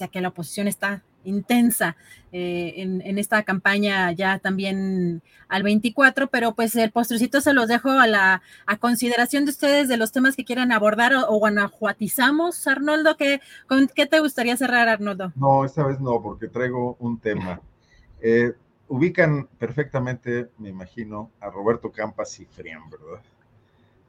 a 0.00 0.08
que 0.08 0.20
la 0.20 0.28
oposición 0.28 0.68
está 0.68 1.02
intensa 1.24 1.96
eh, 2.32 2.74
en, 2.76 3.18
esta 3.18 3.42
campaña 3.42 4.12
ya 4.12 4.38
también 4.38 5.22
al 5.48 5.62
24, 5.62 6.28
pero 6.28 6.54
pues 6.54 6.74
el 6.76 6.90
postrecito 6.90 7.40
se 7.40 7.52
los 7.52 7.68
dejo 7.68 7.90
a 7.90 8.06
la 8.06 8.42
a 8.66 8.76
consideración 8.76 9.44
de 9.44 9.50
ustedes 9.50 9.88
de 9.88 9.96
los 9.96 10.12
temas 10.12 10.36
que 10.36 10.44
quieran 10.44 10.72
abordar 10.72 11.14
o, 11.14 11.38
guanajuatizamos, 11.38 12.66
Arnoldo, 12.66 13.16
¿qué, 13.16 13.40
¿con 13.66 13.88
qué 13.88 14.06
te 14.06 14.20
gustaría 14.20 14.56
cerrar, 14.56 14.88
Arnoldo? 14.88 15.32
No, 15.36 15.64
esta 15.64 15.84
vez 15.84 16.00
no, 16.00 16.22
porque 16.22 16.48
traigo 16.48 16.96
un 17.00 17.18
tema 17.18 17.60
ubican 18.88 19.48
perfectamente, 19.58 20.50
me 20.58 20.70
imagino, 20.70 21.30
a 21.40 21.50
Roberto 21.50 21.92
Campas 21.92 22.32
Cifrián, 22.32 22.88
¿verdad? 22.90 23.22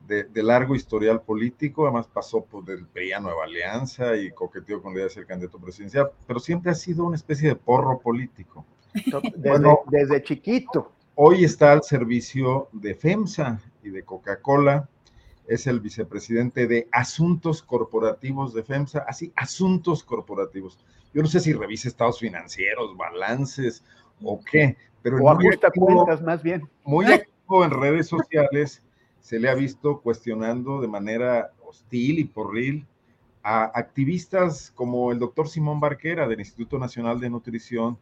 De, 0.09 0.41
largo 0.41 0.75
historial 0.75 1.21
político, 1.21 1.83
además 1.85 2.07
pasó 2.07 2.43
por 2.43 2.67
el 2.71 2.87
PRI 2.87 3.13
a 3.13 3.19
Nueva 3.19 3.43
Alianza 3.43 4.17
y 4.17 4.31
coqueteó 4.31 4.81
con 4.81 4.91
la 4.91 4.97
idea 4.97 5.07
de 5.07 5.13
ser 5.13 5.27
candidato 5.27 5.59
presidencial, 5.59 6.09
pero 6.25 6.39
siempre 6.39 6.71
ha 6.71 6.75
sido 6.75 7.05
una 7.05 7.15
especie 7.15 7.49
de 7.49 7.55
porro 7.55 7.99
político. 7.99 8.65
Desde, 9.35 9.77
desde 9.91 10.23
chiquito. 10.23 10.91
Hoy 11.13 11.43
está 11.43 11.73
al 11.73 11.83
servicio 11.83 12.69
de 12.71 12.95
FEMSA 12.95 13.61
y 13.83 13.89
de 13.89 14.03
Coca-Cola, 14.03 14.89
es 15.49 15.67
el 15.67 15.79
vicepresidente 15.79 16.65
de 16.65 16.87
Asuntos 16.91 17.61
Corporativos 17.61 18.53
de 18.53 18.63
FEMSA, 18.63 19.05
así, 19.07 19.31
Asuntos 19.35 20.03
Corporativos. 20.03 20.79
Yo 21.13 21.21
no 21.21 21.27
sé 21.27 21.39
si 21.39 21.53
revisa 21.53 21.87
estados 21.87 22.19
financieros, 22.19 22.95
balances 22.95 23.83
o 24.23 24.39
qué, 24.39 24.77
pero 25.01 25.17
o 25.17 25.35
muy 25.35 25.57
cuentas 25.75 26.21
más 26.21 26.43
bien. 26.43 26.69
Muy 26.83 27.05
activo 27.11 27.65
en 27.65 27.71
redes 27.71 28.07
sociales, 28.07 28.81
se 29.19 29.39
le 29.39 29.49
ha 29.49 29.55
visto 29.55 30.01
cuestionando 30.01 30.81
de 30.81 30.87
manera 30.87 31.51
hostil 31.65 32.19
y 32.19 32.25
porril 32.25 32.85
a 33.43 33.65
activistas 33.73 34.71
como 34.75 35.11
el 35.11 35.19
doctor 35.19 35.47
Simón 35.47 35.79
Barquera 35.79 36.27
del 36.27 36.39
Instituto 36.39 36.77
Nacional 36.77 37.19
de 37.19 37.29
Nutrición, 37.29 37.97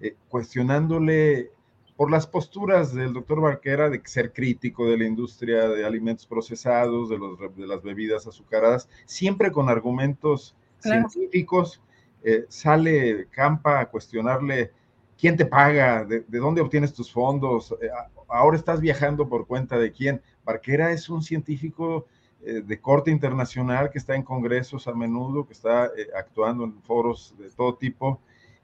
eh, 0.00 0.16
cuestionándole 0.28 1.50
por 1.96 2.10
las 2.10 2.26
posturas 2.26 2.94
del 2.94 3.12
doctor 3.12 3.40
Barquera 3.42 3.90
de 3.90 4.00
ser 4.04 4.32
crítico 4.32 4.86
de 4.86 4.96
la 4.96 5.04
industria 5.04 5.68
de 5.68 5.84
alimentos 5.84 6.26
procesados, 6.26 7.10
de, 7.10 7.18
los, 7.18 7.38
de 7.38 7.66
las 7.66 7.82
bebidas 7.82 8.26
azucaradas, 8.26 8.88
siempre 9.04 9.52
con 9.52 9.68
argumentos 9.68 10.56
científicos. 10.78 11.82
Eh, 12.22 12.46
sale 12.48 13.26
Campa 13.30 13.80
a 13.80 13.86
cuestionarle 13.90 14.72
quién 15.18 15.36
te 15.36 15.44
paga, 15.44 16.04
de, 16.04 16.24
dónde 16.30 16.62
obtienes 16.62 16.94
tus 16.94 17.12
fondos, 17.12 17.74
eh, 17.82 17.90
ahora 18.28 18.56
estás 18.56 18.80
viajando 18.80 19.28
por 19.28 19.46
cuenta 19.46 19.78
de 19.78 19.92
quién. 19.92 20.22
Barquera 20.52 20.92
es 20.92 21.08
un 21.08 21.22
científico 21.22 22.06
eh, 22.42 22.62
de 22.64 22.80
corte 22.80 23.10
internacional 23.10 23.90
que 23.90 23.98
está 23.98 24.14
en 24.14 24.22
congresos 24.22 24.88
a 24.88 24.94
menudo, 24.94 25.46
que 25.46 25.52
está 25.52 25.86
eh, 25.86 26.08
actuando 26.16 26.64
en 26.64 26.82
foros 26.82 27.34
de 27.38 27.50
todo 27.50 27.74
tipo, 27.76 28.20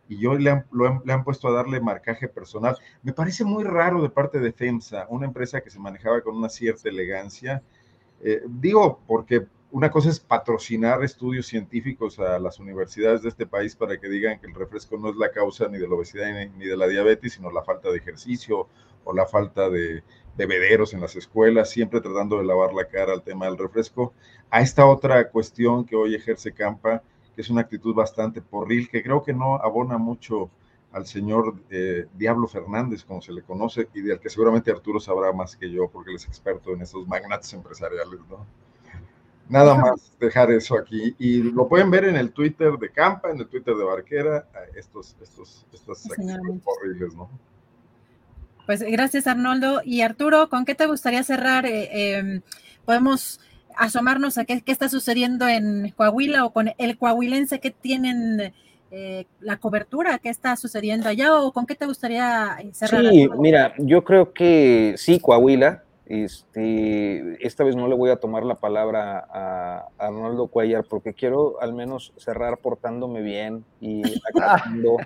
y 0.09 0.19
yo 0.19 0.35
le 0.35 0.51
han, 0.51 1.25
puesto 1.25 1.49
a 1.49 1.53
darle 1.53 1.81
marcaje 1.81 2.29
personal. 2.29 2.77
Me 3.03 3.13
parece 3.13 3.45
muy 3.45 3.65
raro 3.65 4.01
de 4.03 4.09
parte 4.09 4.39
de 4.39 4.53
FEMSA, 4.53 5.07
una 5.09 5.27
empresa 5.27 5.61
que 5.61 5.71
se 5.71 5.81
manejaba 5.81 6.21
con 6.21 6.37
una 6.37 6.49
cierta 6.49 6.89
elegancia. 6.89 7.61
digo, 8.47 9.01
porque 9.05 9.47
una 9.73 9.91
cosa 9.91 10.11
es 10.11 10.21
patrocinar 10.21 11.03
estudios 11.03 11.47
científicos 11.47 12.19
a 12.19 12.39
las 12.39 12.59
universidades 12.61 13.23
de 13.23 13.29
este 13.29 13.47
país 13.47 13.75
para 13.75 13.99
que 13.99 14.09
digan 14.09 14.39
que 14.39 14.47
el 14.47 14.55
refresco 14.55 14.97
no 14.97 15.11
es 15.11 15.17
la 15.17 15.31
causa 15.31 15.69
ni 15.69 15.79
de 15.79 15.89
la 15.89 15.95
obesidad 15.97 16.29
ni 16.57 16.67
de 16.67 16.77
la 16.77 16.87
diabetes, 16.87 17.35
sino 17.35 17.51
la 17.51 17.63
falta 17.63 17.91
de 17.91 17.99
ejercicio 17.99 18.69
o 19.07 19.15
la 19.15 19.25
falta 19.25 19.71
de 19.71 20.03
bebederos 20.37 20.93
en 20.93 21.01
las 21.01 21.17
escuelas, 21.17 21.71
siempre 21.71 22.03
tratando 22.03 22.37
de 22.37 22.45
lavar 22.45 22.75
la 22.75 22.85
cara 22.85 23.15
al 23.15 23.23
tema 23.23 23.47
del 23.47 23.57
refresco. 23.57 24.13
A 24.51 24.61
esta 24.61 24.85
otra 24.85 25.31
cuestión 25.31 25.87
que 25.87 25.97
hoy 25.97 26.15
ejerce 26.15 26.53
Campa, 26.53 27.03
que 27.35 27.41
es 27.41 27.49
una 27.49 27.63
actitud 27.63 27.95
bastante 27.95 28.43
porril, 28.43 28.89
que 28.91 29.03
creo 29.03 29.23
que 29.23 29.33
no 29.33 29.57
abona 29.57 29.97
mucho 29.97 30.51
al 30.93 31.07
señor 31.07 31.55
eh, 31.71 32.07
Diablo 32.15 32.49
Fernández, 32.49 33.05
como 33.05 33.21
se 33.21 33.33
le 33.33 33.43
conoce, 33.43 33.89
y 33.95 34.01
del 34.01 34.19
que 34.19 34.31
seguramente 34.31 34.71
Arturo 34.71 34.99
sabrá 34.99 35.33
más 35.33 35.57
que 35.57 35.71
yo, 35.71 35.89
porque 35.89 36.11
él 36.11 36.17
es 36.17 36.27
experto 36.27 36.73
en 36.73 36.83
estos 36.83 37.07
magnates 37.07 37.53
empresariales, 37.53 38.21
¿no? 38.29 38.47
Nada 39.49 39.77
más 39.77 40.17
dejar 40.19 40.51
eso 40.51 40.77
aquí. 40.77 41.15
Y 41.19 41.43
lo 41.43 41.69
pueden 41.69 41.91
ver 41.91 42.05
en 42.05 42.17
el 42.17 42.33
Twitter 42.33 42.73
de 42.79 42.91
Campa, 42.91 43.31
en 43.31 43.39
el 43.39 43.47
Twitter 43.47 43.77
de 43.77 43.85
Barquera, 43.85 44.49
estos, 44.75 45.17
estos, 45.21 45.67
estas 45.73 46.09
horribles, 46.65 47.15
¿no? 47.15 47.29
Pues 48.67 48.83
gracias, 48.83 49.27
Arnoldo. 49.27 49.81
Y 49.85 50.03
Arturo, 50.03 50.49
¿con 50.49 50.65
qué 50.65 50.75
te 50.75 50.87
gustaría 50.87 51.23
cerrar? 51.23 51.67
Eh, 51.67 52.17
em, 52.17 52.43
podemos 52.85 53.41
asomarnos 53.77 54.39
a 54.39 54.45
qué, 54.45 54.61
qué, 54.63 54.73
está 54.73 54.89
sucediendo 54.89 55.47
en 55.49 55.93
Coahuila 55.97 56.45
o 56.45 56.53
con 56.53 56.73
el 56.79 56.99
coahuilense 56.99 57.61
que 57.61 57.71
tienen 57.71 58.53
eh, 58.93 59.27
la 59.41 59.57
cobertura, 59.57 60.19
qué 60.19 60.29
está 60.29 60.55
sucediendo 60.57 61.09
allá 61.09 61.35
o 61.41 61.53
con 61.53 61.67
qué 61.67 61.75
te 61.75 61.87
gustaría 61.87 62.57
cerrar. 62.73 63.05
Sí, 63.11 63.29
mira, 63.37 63.75
yo 63.79 64.05
creo 64.05 64.33
que 64.33 64.95
sí, 64.97 65.19
Coahuila, 65.19 65.83
este, 66.07 67.45
esta 67.45 67.65
vez 67.65 67.75
no 67.75 67.89
le 67.89 67.97
voy 67.97 68.11
a 68.11 68.17
tomar 68.17 68.45
la 68.45 68.55
palabra 68.55 69.27
a, 69.29 69.89
Arnoldo 69.99 70.47
Cuellar 70.47 70.85
porque 70.89 71.15
quiero 71.15 71.61
al 71.61 71.75
menos 71.75 72.13
cerrar 72.17 72.59
portándome 72.59 73.23
bien 73.23 73.65
y 73.81 74.03
acatando 74.35 74.99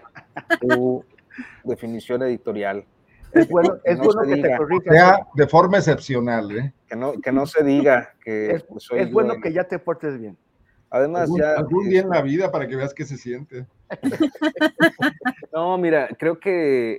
tu 0.61 1.03
definición 1.65 2.23
editorial. 2.23 2.85
Es 3.33 3.49
bueno, 3.49 3.76
es 3.85 3.99
no 3.99 4.05
bueno 4.05 4.22
se 4.24 4.35
que 4.35 4.43
te. 4.43 4.91
Sea 4.91 5.26
de 5.35 5.47
forma 5.47 5.78
excepcional, 5.78 6.51
¿eh? 6.57 6.72
Que 6.89 6.97
no, 6.97 7.12
que 7.20 7.31
no 7.33 7.47
se 7.47 7.62
diga 7.62 8.14
que 8.24 8.53
Es, 8.53 8.64
soy 8.78 9.01
es 9.01 9.12
bueno 9.12 9.35
que 9.43 9.53
ya 9.53 9.64
te 9.64 9.78
portes 9.78 10.18
bien. 10.18 10.37
Además, 10.93 11.22
Algún, 11.22 11.39
ya. 11.41 11.53
algún 11.55 11.89
día 11.89 12.01
en 12.01 12.09
la 12.09 12.20
vida 12.20 12.51
para 12.51 12.66
que 12.66 12.74
veas 12.74 12.93
qué 12.93 13.05
se 13.05 13.16
siente. 13.16 13.64
No, 15.53 15.78
mira, 15.78 16.09
creo 16.18 16.41
que 16.41 16.99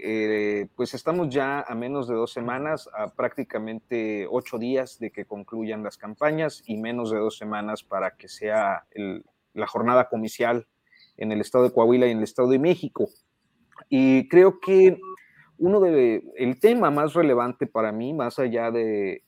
eh, 0.62 0.68
pues 0.76 0.94
estamos 0.94 1.30
ya 1.30 1.62
a 1.62 1.76
menos 1.76 2.08
de 2.08 2.16
dos 2.16 2.32
semanas, 2.32 2.90
a 2.98 3.10
prácticamente 3.10 4.28
ocho 4.30 4.58
días 4.58 4.98
de 5.00 5.12
que 5.12 5.26
concluyan 5.26 5.84
las 5.84 5.98
campañas 5.98 6.64
y 6.66 6.78
menos 6.78 7.12
de 7.12 7.18
dos 7.20 7.38
semanas 7.38 7.84
para 7.84 8.12
que 8.16 8.28
sea 8.30 8.86
el- 8.92 9.26
la 9.54 9.68
jornada 9.68 10.08
comicial 10.08 10.68
en 11.18 11.32
el 11.34 11.42
estado 11.42 11.66
de 11.66 11.72
Coahuila 11.74 12.08
y 12.08 12.12
en 12.12 12.20
el 12.20 12.24
estado 12.24 12.48
de 12.50 12.60
México. 12.60 13.10
Y 13.90 14.30
creo 14.30 14.60
que 14.62 14.98
uno 15.62 15.80
de 15.80 16.24
el 16.38 16.60
tema 16.60 16.90
más 16.90 17.14
relevante 17.14 17.68
para 17.68 17.92
mí, 17.92 18.14
más 18.14 18.40
allá 18.40 18.72
de, 18.72 19.22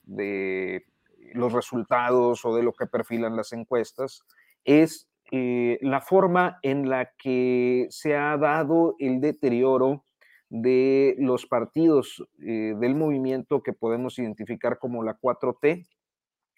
los 1.32 1.52
resultados 1.52 2.44
o 2.44 2.56
de 2.56 2.64
lo 2.64 2.72
que 2.72 2.86
perfilan 2.86 3.36
las 3.36 3.52
encuestas, 3.52 4.24
es 4.64 5.08
eh, 5.30 5.78
la 5.80 6.00
forma 6.00 6.58
en 6.62 6.88
la 6.88 7.12
que 7.16 7.86
se 7.90 8.16
ha 8.16 8.36
dado 8.36 8.96
el 8.98 9.20
deterioro 9.20 10.04
de 10.48 11.14
los 11.18 11.46
partidos 11.46 12.24
eh, 12.44 12.74
del 12.80 12.96
movimiento 12.96 13.62
que 13.62 13.72
podemos 13.72 14.18
identificar 14.18 14.80
como 14.80 15.04
la 15.04 15.16
4T 15.16 15.86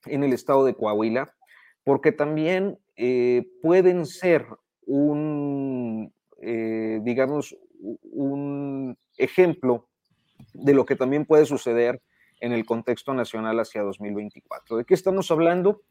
en 0.06 0.24
el 0.24 0.32
estado 0.32 0.64
de 0.64 0.74
Coahuila, 0.74 1.34
porque 1.84 2.12
también 2.12 2.78
eh, 2.96 3.46
pueden 3.60 4.06
ser 4.06 4.46
un, 4.86 6.12
digamos, 6.40 7.56
un 7.78 8.75
ejemplo 9.16 9.88
de 10.52 10.74
lo 10.74 10.84
que 10.84 10.96
también 10.96 11.24
puede 11.24 11.46
suceder 11.46 12.00
en 12.40 12.52
el 12.52 12.66
contexto 12.66 13.14
nacional 13.14 13.58
hacia 13.60 13.82
2024. 13.82 14.76
¿De 14.76 14.84
qué 14.84 14.94
estamos 14.94 15.30
hablando? 15.30 15.82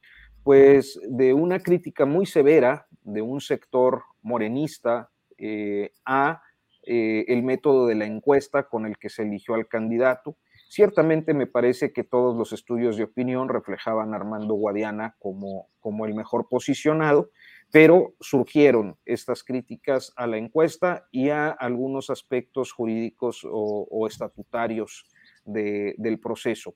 Pues 0.43 0.99
de 1.07 1.33
una 1.33 1.59
crítica 1.59 2.05
muy 2.05 2.25
severa 2.25 2.87
de 3.01 3.21
un 3.21 3.41
sector 3.41 4.03
morenista 4.21 5.09
eh, 5.37 5.91
a 6.05 6.41
eh, 6.83 7.25
el 7.29 7.41
método 7.41 7.87
de 7.87 7.95
la 7.95 8.05
encuesta 8.05 8.63
con 8.63 8.85
el 8.85 8.97
que 8.97 9.09
se 9.09 9.23
eligió 9.23 9.55
al 9.55 9.67
candidato. 9.67 10.37
Ciertamente 10.69 11.33
me 11.33 11.47
parece 11.47 11.91
que 11.91 12.03
todos 12.03 12.37
los 12.37 12.53
estudios 12.53 12.97
de 12.97 13.03
opinión 13.03 13.49
reflejaban 13.49 14.13
a 14.13 14.17
Armando 14.17 14.53
Guadiana 14.53 15.15
como, 15.19 15.67
como 15.79 16.05
el 16.05 16.13
mejor 16.13 16.47
posicionado, 16.47 17.31
pero 17.75 18.13
surgieron 18.21 18.95
estas 19.03 19.43
críticas 19.43 20.13
a 20.15 20.27
la 20.27 20.37
encuesta 20.37 21.09
y 21.11 21.27
a 21.27 21.49
algunos 21.49 22.09
aspectos 22.09 22.71
jurídicos 22.71 23.41
o, 23.43 24.07
estatutarios 24.07 25.05
de- 25.43 25.93
del 25.97 26.17
proceso. 26.17 26.73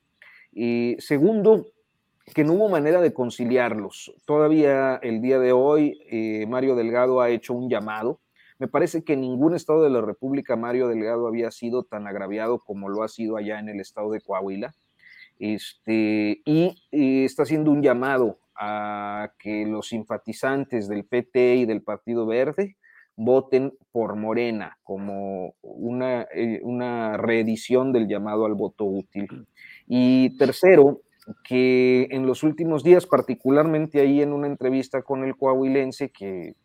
Y 0.51 0.97
segundo, 0.99 1.67
que 2.35 2.43
no 2.43 2.51
hubo 2.51 2.67
manera 2.67 2.99
de 2.99 3.13
conciliarlos. 3.13 4.13
Todavía 4.25 4.99
el 5.01 5.21
día 5.21 5.39
de 5.39 5.53
hoy, 5.53 6.01
eh, 6.11 6.45
Mario 6.49 6.75
Delgado 6.75 7.21
ha 7.21 7.29
hecho 7.29 7.53
un 7.53 7.69
llamado. 7.69 8.19
Me 8.57 8.67
parece 8.67 9.05
que 9.05 9.13
en 9.13 9.21
ningún 9.21 9.55
estado 9.55 9.81
de 9.83 9.91
la 9.91 10.01
República 10.01 10.57
Mario 10.57 10.89
Delgado 10.89 11.27
había 11.27 11.49
sido 11.51 11.83
tan 11.85 12.07
agraviado 12.07 12.59
como 12.59 12.89
lo 12.89 13.03
ha 13.03 13.07
sido 13.07 13.37
allá 13.37 13.57
en 13.59 13.69
el 13.69 13.79
estado 13.79 14.11
de 14.11 14.19
Coahuila. 14.19 14.75
Este, 15.39 16.41
y 16.43 16.75
está 16.91 17.43
haciendo 17.43 17.71
un 17.71 17.81
llamado 17.81 18.37
a 18.59 19.31
que 19.39 19.65
los 19.65 19.87
simpatizantes 19.87 20.89
del 20.89 21.05
PT 21.05 21.55
y 21.55 21.65
del 21.65 21.81
Partido 21.81 22.25
Verde 22.25 22.75
voten 23.15 23.73
por 23.91 24.15
Morena 24.15 24.77
como 24.83 25.55
una, 25.61 26.27
eh, 26.33 26.59
una 26.63 27.15
reedición 27.17 27.93
del 27.93 28.07
llamado 28.07 28.45
al 28.45 28.55
voto 28.55 28.83
útil. 28.83 29.47
Y 29.87 30.37
tercero, 30.37 31.01
que 31.43 32.07
en 32.11 32.25
los 32.25 32.43
últimos 32.43 32.83
días, 32.83 33.05
particularmente 33.05 34.01
ahí 34.01 34.21
en 34.21 34.33
una 34.33 34.47
entrevista 34.47 35.03
con 35.03 35.23
el 35.23 35.37
coahuilense 35.37 36.09
que 36.11 36.55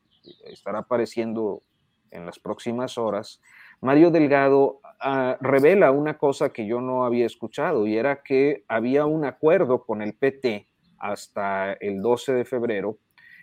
estará 0.47 0.81
apareciendo 0.81 1.63
en 2.11 2.27
las 2.27 2.39
próximas 2.39 2.99
horas, 2.99 3.41
Mario 3.81 4.11
Delgado 4.11 4.81
ah, 5.01 5.37
revela 5.41 5.91
una 5.93 6.19
cosa 6.19 6.53
que 6.53 6.67
yo 6.67 6.81
no 6.81 7.05
había 7.05 7.27
escuchado 7.27 7.87
y 7.87 7.97
era 7.97 8.23
que 8.23 8.65
había 8.69 9.07
un 9.07 9.25
acuerdo 9.25 9.85
con 9.85 10.03
el 10.03 10.15
PT 10.15 10.69
hasta 11.05 11.75
el 11.75 12.01
12 12.01 12.33
de 12.33 12.45
febrero 12.47 12.99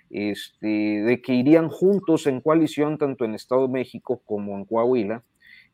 este, 0.09 0.67
de 0.67 1.21
que 1.21 1.33
irían 1.33 1.69
juntos 1.69 2.25
en 2.25 2.41
coalición 2.41 2.97
tanto 2.97 3.23
en 3.23 3.35
Estado 3.35 3.67
de 3.67 3.73
México 3.73 4.21
como 4.25 4.57
en 4.57 4.65
Coahuila 4.65 5.23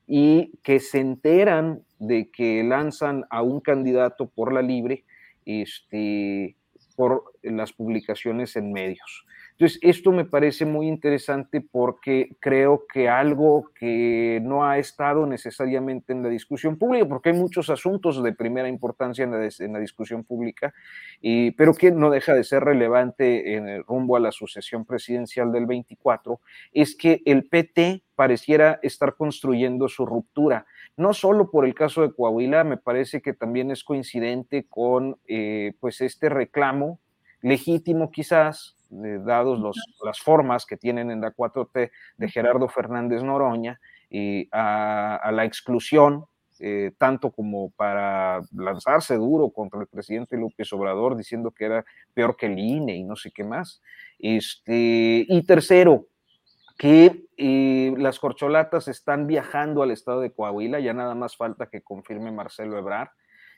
y 0.05 0.51
que 0.63 0.81
se 0.81 0.99
enteran 0.99 1.81
de 1.97 2.29
que 2.29 2.61
lanzan 2.63 3.23
a 3.29 3.41
un 3.41 3.61
candidato 3.61 4.27
por 4.29 4.51
la 4.51 4.61
libre 4.61 5.05
este, 5.45 6.57
por 6.97 7.23
las 7.41 7.71
publicaciones 7.71 8.57
en 8.57 8.73
medios. 8.73 9.25
Entonces, 9.59 9.79
esto 9.81 10.11
me 10.11 10.23
parece 10.23 10.67
muy 10.67 10.87
interesante 10.87 11.61
porque 11.61 12.35
creo 12.39 12.85
que 12.93 13.09
algo 13.09 13.71
que 13.73 14.39
no 14.43 14.63
ha 14.63 14.77
estado 14.77 15.25
necesariamente 15.25 16.13
en 16.13 16.21
la 16.21 16.29
discusión 16.29 16.77
pública, 16.77 17.07
porque 17.07 17.29
hay 17.29 17.35
muchos 17.35 17.71
asuntos 17.71 18.21
de 18.21 18.33
primera 18.33 18.69
importancia 18.69 19.23
en 19.23 19.31
la, 19.31 19.49
en 19.59 19.81
discusión 19.81 20.23
pública, 20.23 20.75
y, 21.21 21.51
pero 21.51 21.73
que 21.73 21.89
no 21.89 22.11
deja 22.11 22.35
de 22.35 22.43
ser 22.43 22.65
relevante 22.65 23.55
en 23.55 23.67
el 23.67 23.83
rumbo 23.83 24.15
a 24.15 24.19
la 24.19 24.31
sucesión 24.31 24.85
presidencial 24.85 25.51
del 25.51 25.65
24, 25.65 26.39
es 26.71 26.95
que 26.95 27.23
el 27.25 27.47
PT 27.47 28.03
pareciera 28.13 28.79
estar 28.83 29.15
construyendo 29.15 29.87
su 29.89 30.05
ruptura. 30.05 30.67
No 30.97 31.15
solo 31.15 31.49
por 31.49 31.65
el 31.65 31.73
caso 31.73 32.03
de 32.03 32.13
Coahuila, 32.13 32.63
me 32.63 32.77
parece 32.77 33.23
que 33.23 33.33
también 33.33 33.71
es 33.71 33.83
coincidente 33.83 34.67
con 34.69 35.17
eh, 35.27 35.73
pues 35.79 36.01
este 36.01 36.29
reclamo 36.29 36.99
legítimo 37.41 38.11
quizás, 38.11 38.76
dados 38.89 39.59
los, 39.59 39.77
las 40.03 40.19
formas 40.19 40.65
que 40.65 40.77
tienen 40.77 41.11
en 41.11 41.21
la 41.21 41.33
4T 41.33 41.91
de 42.17 42.29
Gerardo 42.29 42.67
Fernández 42.67 43.23
Noroña, 43.23 43.79
y 44.09 44.47
a, 44.51 45.15
a 45.17 45.31
la 45.31 45.45
exclusión, 45.45 46.25
eh, 46.59 46.91
tanto 46.97 47.31
como 47.31 47.69
para 47.71 48.41
lanzarse 48.51 49.15
duro 49.15 49.51
contra 49.51 49.81
el 49.81 49.87
presidente 49.87 50.37
López 50.37 50.71
Obrador, 50.73 51.15
diciendo 51.15 51.51
que 51.51 51.65
era 51.65 51.85
peor 52.13 52.35
que 52.35 52.47
el 52.47 52.57
INE 52.57 52.95
y 52.95 53.03
no 53.03 53.15
sé 53.15 53.31
qué 53.31 53.43
más. 53.43 53.81
Este, 54.17 55.25
y 55.27 55.43
tercero, 55.45 56.07
que 56.77 57.25
eh, 57.37 57.93
las 57.97 58.19
corcholatas 58.19 58.87
están 58.87 59.27
viajando 59.27 59.83
al 59.83 59.91
estado 59.91 60.21
de 60.21 60.31
Coahuila, 60.31 60.79
ya 60.79 60.93
nada 60.93 61.15
más 61.15 61.35
falta 61.35 61.69
que 61.69 61.81
confirme 61.81 62.31
Marcelo 62.31 62.77
Ebrard, 62.77 63.09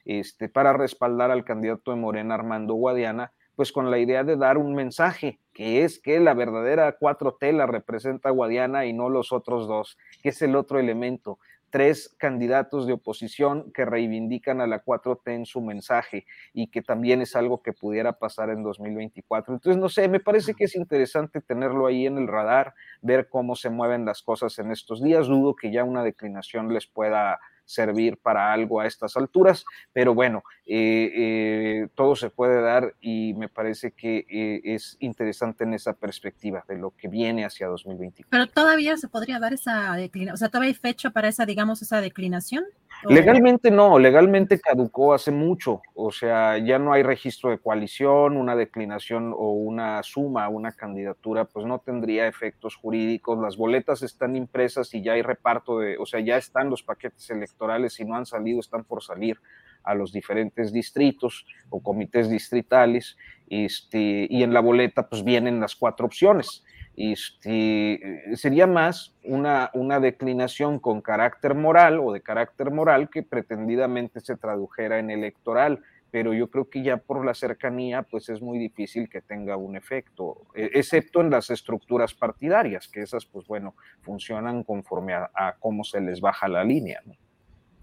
este, 0.05 0.49
para 0.49 0.73
respaldar 0.73 1.31
al 1.31 1.43
candidato 1.43 1.91
de 1.91 1.97
Morena 1.97 2.35
Armando 2.35 2.73
Guadiana, 2.73 3.31
pues 3.59 3.73
con 3.73 3.91
la 3.91 3.99
idea 3.99 4.23
de 4.23 4.37
dar 4.37 4.57
un 4.57 4.73
mensaje, 4.73 5.37
que 5.51 5.83
es 5.83 5.99
que 5.99 6.21
la 6.21 6.33
verdadera 6.33 6.97
4T 6.97 7.51
la 7.51 7.65
representa 7.65 8.29
Guadiana 8.29 8.85
y 8.85 8.93
no 8.93 9.09
los 9.09 9.33
otros 9.33 9.67
dos, 9.67 9.97
que 10.23 10.29
es 10.29 10.41
el 10.41 10.55
otro 10.55 10.79
elemento. 10.79 11.39
Tres 11.69 12.15
candidatos 12.17 12.87
de 12.87 12.93
oposición 12.93 13.69
que 13.73 13.83
reivindican 13.83 14.61
a 14.61 14.65
la 14.65 14.81
4T 14.81 15.33
en 15.33 15.45
su 15.45 15.59
mensaje 15.59 16.25
y 16.53 16.67
que 16.67 16.81
también 16.81 17.21
es 17.21 17.35
algo 17.35 17.61
que 17.61 17.73
pudiera 17.73 18.13
pasar 18.13 18.49
en 18.49 18.63
2024. 18.63 19.55
Entonces, 19.55 19.77
no 19.77 19.89
sé, 19.89 20.07
me 20.07 20.21
parece 20.21 20.53
que 20.53 20.63
es 20.63 20.77
interesante 20.77 21.41
tenerlo 21.41 21.85
ahí 21.85 22.05
en 22.05 22.17
el 22.17 22.29
radar, 22.29 22.73
ver 23.01 23.27
cómo 23.27 23.57
se 23.57 23.69
mueven 23.69 24.05
las 24.05 24.21
cosas 24.21 24.57
en 24.59 24.71
estos 24.71 25.03
días. 25.03 25.27
Dudo 25.27 25.53
que 25.57 25.69
ya 25.69 25.83
una 25.83 26.05
declinación 26.05 26.73
les 26.73 26.87
pueda 26.87 27.41
servir 27.69 28.17
para 28.17 28.51
algo 28.51 28.81
a 28.81 28.87
estas 28.87 29.15
alturas, 29.15 29.63
pero 29.93 30.15
bueno, 30.15 30.43
eh, 30.65 31.11
eh, 31.15 31.87
todo 31.93 32.15
se 32.15 32.31
puede 32.31 32.61
dar 32.61 32.95
y 32.99 33.35
me 33.35 33.47
parece 33.47 33.91
que 33.91 34.25
eh, 34.27 34.61
es 34.63 34.97
interesante 34.99 35.65
en 35.65 35.75
esa 35.75 35.93
perspectiva 35.93 36.65
de 36.67 36.77
lo 36.77 36.91
que 36.91 37.07
viene 37.07 37.45
hacia 37.45 37.67
2024. 37.67 38.27
Pero 38.31 38.47
todavía 38.47 38.97
se 38.97 39.07
podría 39.07 39.39
dar 39.39 39.53
esa 39.53 39.93
declinación, 39.93 40.33
o 40.33 40.37
sea, 40.37 40.49
todavía 40.49 40.69
hay 40.69 40.75
fecha 40.75 41.11
para 41.11 41.27
esa, 41.27 41.45
digamos, 41.45 41.81
esa 41.83 42.01
declinación. 42.01 42.65
¿O- 43.01 43.11
Legalmente 43.13 43.71
no, 43.71 43.97
legalmente 43.97 44.59
caducó 44.59 45.13
hace 45.13 45.31
mucho, 45.31 45.81
o 45.95 46.11
sea, 46.11 46.57
ya 46.57 46.79
no 46.79 46.91
hay 46.91 47.01
registro 47.03 47.49
de 47.49 47.57
coalición, 47.59 48.35
una 48.35 48.55
declinación 48.57 49.33
o 49.37 49.51
una 49.53 50.03
suma, 50.03 50.49
una 50.49 50.73
candidatura, 50.73 51.45
pues 51.45 51.65
no 51.65 51.79
tendría 51.79 52.27
efectos 52.27 52.75
jurídicos, 52.75 53.39
las 53.39 53.55
boletas 53.57 54.01
están 54.03 54.35
impresas 54.35 54.93
y 54.93 55.01
ya 55.01 55.13
hay 55.13 55.21
reparto 55.21 55.79
de, 55.79 55.97
o 55.97 56.05
sea, 56.05 56.19
ya 56.19 56.35
están 56.37 56.69
los 56.69 56.83
paquetes 56.83 57.29
electorales, 57.29 57.93
si 57.93 58.03
no 58.05 58.15
han 58.15 58.25
salido, 58.25 58.59
están 58.59 58.83
por 58.83 59.01
salir 59.01 59.37
a 59.83 59.95
los 59.95 60.11
diferentes 60.11 60.73
distritos 60.73 61.45
o 61.69 61.81
comités 61.81 62.29
distritales, 62.29 63.17
este, 63.49 64.27
y 64.29 64.43
en 64.43 64.53
la 64.53 64.59
boleta 64.59 65.07
pues 65.09 65.23
vienen 65.23 65.59
las 65.59 65.75
cuatro 65.75 66.05
opciones. 66.05 66.63
Este, 66.95 68.35
sería 68.35 68.67
más 68.67 69.15
una, 69.23 69.71
una 69.73 69.99
declinación 69.99 70.79
con 70.79 71.01
carácter 71.01 71.55
moral 71.55 71.99
o 71.99 72.11
de 72.11 72.21
carácter 72.21 72.71
moral 72.71 73.09
que 73.09 73.23
pretendidamente 73.23 74.19
se 74.19 74.35
tradujera 74.35 74.99
en 74.99 75.09
electoral, 75.09 75.81
pero 76.11 76.33
yo 76.33 76.49
creo 76.49 76.69
que 76.69 76.83
ya 76.83 76.97
por 76.97 77.23
la 77.25 77.33
cercanía 77.33 78.01
pues 78.01 78.27
es 78.29 78.41
muy 78.41 78.57
difícil 78.57 79.09
que 79.09 79.21
tenga 79.21 79.55
un 79.55 79.77
efecto, 79.77 80.47
eh, 80.55 80.71
excepto 80.73 81.21
en 81.21 81.29
las 81.29 81.49
estructuras 81.49 82.13
partidarias, 82.13 82.87
que 82.87 83.01
esas 83.01 83.25
pues 83.25 83.47
bueno, 83.47 83.75
funcionan 84.01 84.63
conforme 84.63 85.13
a, 85.13 85.29
a 85.33 85.55
cómo 85.57 85.83
se 85.83 86.01
les 86.01 86.19
baja 86.19 86.47
la 86.49 86.63
línea. 86.63 87.01
¿no? 87.05 87.13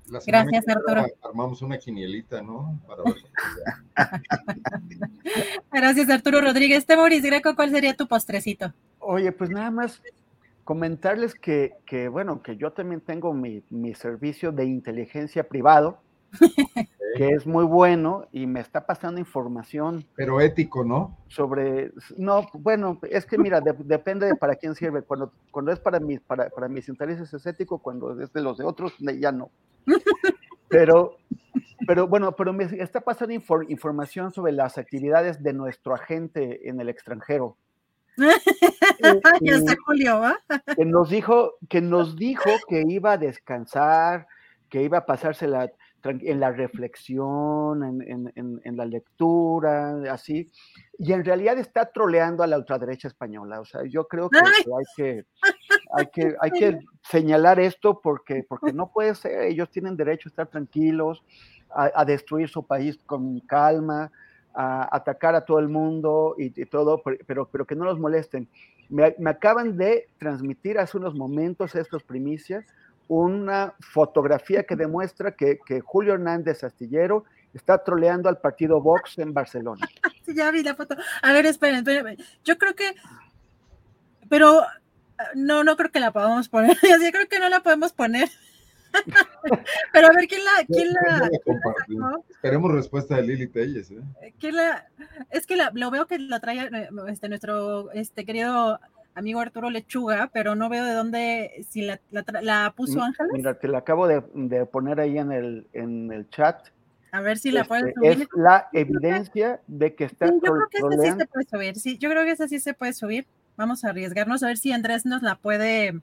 Gracias, 0.08 0.68
Arturo. 0.68 1.04
Armamos 1.22 1.62
una 1.62 1.78
quinielita, 1.78 2.40
¿no? 2.40 2.80
Para 2.86 3.02
ver 3.02 3.16
Gracias, 5.72 6.08
Arturo 6.10 6.40
Rodríguez. 6.40 6.86
Temoris 6.86 7.24
Greco, 7.24 7.56
¿cuál 7.56 7.70
sería 7.70 7.94
tu 7.94 8.06
postrecito? 8.06 8.72
Oye, 9.08 9.30
pues 9.30 9.50
nada 9.50 9.70
más 9.70 10.02
comentarles 10.64 11.34
que, 11.34 11.74
que 11.86 12.08
bueno, 12.08 12.42
que 12.42 12.56
yo 12.56 12.72
también 12.72 13.00
tengo 13.00 13.32
mi, 13.32 13.62
mi 13.70 13.94
servicio 13.94 14.50
de 14.50 14.64
inteligencia 14.64 15.48
privado, 15.48 16.00
que 17.16 17.28
es 17.28 17.46
muy 17.46 17.64
bueno 17.64 18.26
y 18.32 18.48
me 18.48 18.58
está 18.58 18.84
pasando 18.84 19.20
información. 19.20 20.04
Pero 20.16 20.40
ético, 20.40 20.84
¿no? 20.84 21.16
Sobre, 21.28 21.92
no, 22.16 22.48
bueno, 22.52 22.98
es 23.08 23.26
que 23.26 23.38
mira, 23.38 23.60
depende 23.60 24.26
de 24.26 24.34
para 24.34 24.56
quién 24.56 24.74
sirve. 24.74 25.02
Cuando, 25.02 25.32
cuando 25.52 25.70
es 25.70 25.78
para 25.78 26.00
mis, 26.00 26.20
para, 26.20 26.50
para 26.50 26.66
mis 26.68 26.88
intereses 26.88 27.32
es 27.32 27.46
ético, 27.46 27.78
cuando 27.78 28.20
es 28.20 28.32
de 28.32 28.42
los 28.42 28.58
de 28.58 28.64
otros, 28.64 28.92
ya 28.98 29.30
no. 29.30 29.50
Pero, 30.68 31.18
pero 31.86 32.08
bueno, 32.08 32.34
pero 32.34 32.52
me 32.52 32.64
está 32.64 33.00
pasando 33.00 33.32
información 33.32 34.32
sobre 34.32 34.50
las 34.50 34.78
actividades 34.78 35.40
de 35.44 35.52
nuestro 35.52 35.94
agente 35.94 36.68
en 36.68 36.80
el 36.80 36.88
extranjero. 36.88 37.56
ya 39.40 39.56
está 39.56 39.76
Julio, 39.84 40.20
¿va? 40.20 40.38
Que 40.74 40.84
nos 40.84 41.10
dijo, 41.10 41.54
que 41.68 41.80
nos 41.80 42.16
dijo 42.16 42.50
que 42.68 42.84
iba 42.86 43.12
a 43.12 43.18
descansar, 43.18 44.26
que 44.68 44.82
iba 44.82 44.98
a 44.98 45.06
pasársela 45.06 45.70
en 46.08 46.40
la 46.40 46.52
reflexión, 46.52 47.82
en, 47.82 48.76
la 48.76 48.84
lectura, 48.84 50.12
así, 50.12 50.50
y 50.98 51.12
en 51.12 51.24
realidad 51.24 51.58
está 51.58 51.90
troleando 51.90 52.42
a 52.42 52.46
la 52.46 52.58
ultraderecha 52.58 53.08
española. 53.08 53.60
O 53.60 53.64
sea, 53.64 53.82
yo 53.84 54.06
creo 54.06 54.30
que, 54.30 54.38
hay 54.38 54.84
que 54.96 55.24
hay 55.92 56.06
que 56.06 56.36
hay 56.40 56.50
que 56.50 56.78
señalar 57.02 57.58
esto 57.60 58.00
porque, 58.00 58.44
porque 58.48 58.72
no 58.72 58.92
puede 58.92 59.14
ser, 59.14 59.42
ellos 59.42 59.70
tienen 59.70 59.96
derecho 59.96 60.28
a 60.28 60.30
estar 60.30 60.46
tranquilos, 60.46 61.24
a, 61.70 62.04
destruir 62.04 62.48
su 62.48 62.66
país 62.66 62.98
con 63.04 63.40
calma, 63.40 64.10
a 64.56 64.88
atacar 64.90 65.34
a 65.34 65.44
todo 65.44 65.58
el 65.58 65.68
mundo 65.68 66.34
y, 66.38 66.50
todo, 66.66 67.02
pero, 67.26 67.46
pero 67.46 67.66
que 67.66 67.76
no 67.76 67.84
los 67.84 67.98
molesten. 67.98 68.48
Me, 68.88 69.14
acaban 69.26 69.76
de 69.76 70.08
transmitir 70.18 70.78
hace 70.78 70.96
unos 70.96 71.14
momentos 71.14 71.74
estos 71.74 72.02
primicias 72.02 72.64
una 73.08 73.74
fotografía 73.78 74.64
que 74.64 74.74
demuestra 74.74 75.32
que, 75.32 75.60
Julio 75.84 76.14
Hernández 76.14 76.64
Astillero 76.64 77.24
está 77.54 77.82
troleando 77.84 78.28
al 78.28 78.38
partido 78.38 78.80
Vox 78.80 79.18
en 79.18 79.32
Barcelona. 79.32 79.86
Ya 80.26 80.50
vi 80.50 80.64
la 80.64 80.74
foto. 80.74 80.96
A 81.22 81.32
ver, 81.32 81.46
esperen, 81.46 81.76
esperen. 81.76 82.16
Yo 82.44 82.58
creo 82.58 82.74
que, 82.74 82.96
pero 84.28 84.64
no, 85.36 85.62
no 85.62 85.76
creo 85.76 85.92
que 85.92 86.00
la 86.00 86.10
podamos 86.10 86.48
poner. 86.48 86.76
Yo 86.82 87.12
creo 87.12 87.28
que 87.28 87.38
no 87.38 87.48
la 87.48 87.60
podemos 87.60 87.92
poner. 87.92 88.28
Pero 89.92 90.06
a 90.08 90.10
ver, 90.10 90.26
¿quién 90.28 90.44
la, 90.44 90.50
quién 90.66 90.92
la, 90.92 91.30
Esperemos 92.30 92.72
respuesta 92.72 93.16
de 93.16 93.22
Lili 93.22 93.46
Telles, 93.46 93.90
¿eh? 93.90 94.34
¿Quién 94.38 94.56
la, 94.56 94.86
es 95.30 95.46
que 95.46 95.56
la, 95.56 95.70
lo 95.74 95.90
veo 95.90 96.06
que 96.06 96.18
la 96.18 96.40
trae 96.40 96.60
eh, 96.60 96.88
este, 97.08 97.28
nuestro 97.28 97.90
este 97.92 98.24
querido 98.24 98.80
amigo 99.16 99.40
Arturo 99.40 99.70
Lechuga, 99.70 100.30
pero 100.32 100.54
no 100.54 100.68
veo 100.68 100.84
de 100.84 100.92
dónde, 100.92 101.66
si 101.68 101.82
la, 101.82 102.00
la, 102.10 102.74
puso 102.76 103.02
Ángeles. 103.02 103.32
Mira, 103.32 103.58
te 103.58 103.66
la 103.66 103.78
acabo 103.78 104.06
de, 104.06 104.20
poner 104.66 105.00
ahí 105.00 105.18
en 105.18 105.32
el, 105.32 105.66
en 105.72 106.12
el 106.12 106.28
chat. 106.28 106.68
A 107.12 107.22
ver 107.22 107.38
si 107.38 107.50
la 107.50 107.62
este, 107.62 107.68
puedes 107.68 107.94
subir. 107.94 108.10
Es 108.10 108.28
la 108.34 108.68
evidencia 108.74 109.60
de 109.66 109.94
que 109.94 110.04
está. 110.04 110.26
yo 110.26 110.38
creo 110.38 110.68
que 110.70 110.78
esa 110.78 111.02
sí 111.02 111.18
se 111.18 111.26
puede 111.26 111.46
subir. 111.46 111.76
Sí, 111.76 111.98
yo 111.98 112.10
creo 112.10 112.24
que 112.24 112.30
esa 112.32 112.46
sí 112.46 112.60
se 112.60 112.74
puede 112.74 112.92
subir. 112.92 113.26
Vamos 113.56 113.84
a 113.84 113.88
arriesgarnos 113.88 114.42
a 114.42 114.48
ver 114.48 114.58
si 114.58 114.72
Andrés 114.72 115.06
nos 115.06 115.22
la 115.22 115.36
puede, 115.36 115.98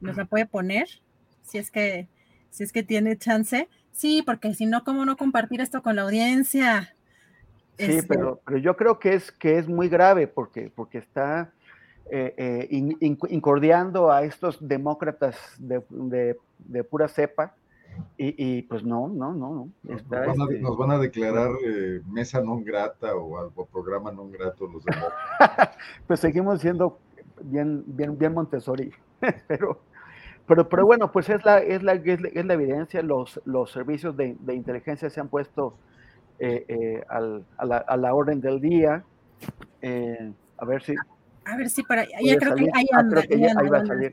nos 0.00 0.16
la 0.16 0.24
puede 0.24 0.46
poner. 0.46 0.88
Si 1.42 1.58
es 1.58 1.70
que, 1.70 2.08
si 2.50 2.64
es 2.64 2.72
que 2.72 2.82
tiene 2.82 3.16
chance. 3.16 3.68
Sí, 3.92 4.22
porque 4.24 4.54
si 4.54 4.66
no, 4.66 4.84
¿cómo 4.84 5.04
no 5.04 5.16
compartir 5.16 5.60
esto 5.60 5.82
con 5.82 5.96
la 5.96 6.02
audiencia? 6.02 6.94
Sí, 7.78 7.84
este 7.84 8.06
pero, 8.08 8.40
pero 8.44 8.58
yo 8.58 8.76
creo 8.76 8.98
que 8.98 9.14
es 9.14 9.32
que 9.32 9.58
es 9.58 9.68
muy 9.68 9.88
grave 9.88 10.26
porque, 10.26 10.70
porque 10.74 10.98
está 10.98 11.52
eh, 12.10 12.34
eh, 12.70 12.96
incordiando 13.28 14.10
a 14.10 14.22
estos 14.22 14.66
demócratas 14.66 15.36
de, 15.58 16.34
pura 16.84 17.08
cepa. 17.08 17.54
Y, 18.16 18.62
pues 18.62 18.84
no, 18.84 19.08
no, 19.08 19.34
no. 19.34 19.70
nos, 19.82 20.08
van 20.08 20.28
a, 20.28 20.44
este 20.44 20.60
nos, 20.60 20.78
van 20.78 20.90
a, 20.92 20.98
declarar 20.98 21.50
eh, 21.64 22.00
mesa 22.06 22.40
non 22.40 22.62
grata 22.62 23.16
o 23.16 23.34
algo, 23.38 23.66
programa 23.66 24.14
non 24.14 24.30
grato 24.30 24.70
los 24.70 24.86
demócratas. 24.86 25.74
pues 26.06 26.20
seguimos 26.20 26.60
siendo 26.60 27.00
bien, 27.42 27.82
bien, 27.86 28.16
bien 28.16 28.34
Montessori, 28.34 28.92
pero, 29.48 29.82
pero, 30.48 30.68
pero 30.68 30.86
bueno, 30.86 31.12
pues 31.12 31.28
es 31.28 31.44
la, 31.44 31.58
es 31.58 31.82
la, 31.82 31.92
es 31.92 32.44
la, 32.44 32.54
evidencia, 32.54 33.02
los, 33.02 33.40
los 33.44 33.70
servicios 33.70 34.16
de, 34.16 34.36
inteligencia 34.48 35.10
se 35.10 35.20
han 35.20 35.28
puesto 35.28 35.76
al, 36.40 37.44
a, 37.56 37.64
la, 37.64 37.76
a, 37.76 37.96
la, 37.96 38.14
orden 38.14 38.40
del 38.40 38.60
día. 38.60 39.04
a 39.82 40.64
ver 40.64 40.82
si 40.82 40.94
a 41.48 41.56
ver 41.56 41.70
si 41.70 41.82
para 41.82 42.04
ya 42.04 42.36
creo 42.36 42.54
que 42.54 42.70
ahí 42.74 42.86
ah, 42.92 42.98
anda. 42.98 43.22
ahí, 43.22 43.68
va 43.68 43.78
a 43.78 43.86
salir. 43.86 44.12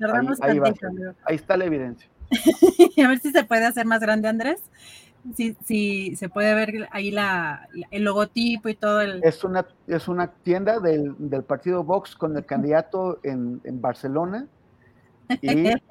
Ahí, 1.26 1.36
está 1.36 1.58
la 1.58 1.66
evidencia. 1.66 2.10
a 3.04 3.08
ver 3.10 3.20
si 3.20 3.32
se 3.32 3.44
puede 3.44 3.66
hacer 3.66 3.86
más 3.86 4.00
grande, 4.00 4.30
Andrés. 4.30 4.62
Si, 5.34 5.58
si 5.66 6.16
se 6.16 6.30
puede 6.30 6.54
ver 6.54 6.88
ahí 6.92 7.12
la, 7.12 7.68
el 7.92 8.04
logotipo 8.04 8.70
y 8.70 8.76
todo 8.76 9.02
el. 9.02 9.22
Es 9.24 9.44
una, 9.44 9.66
es 9.88 10.08
una 10.08 10.28
tienda 10.28 10.80
del, 10.80 11.16
del 11.18 11.44
partido 11.44 11.84
Vox 11.84 12.16
con 12.16 12.38
el 12.38 12.46
candidato 12.46 13.20
en, 13.24 13.60
en 13.66 13.82
Barcelona. 13.82 14.48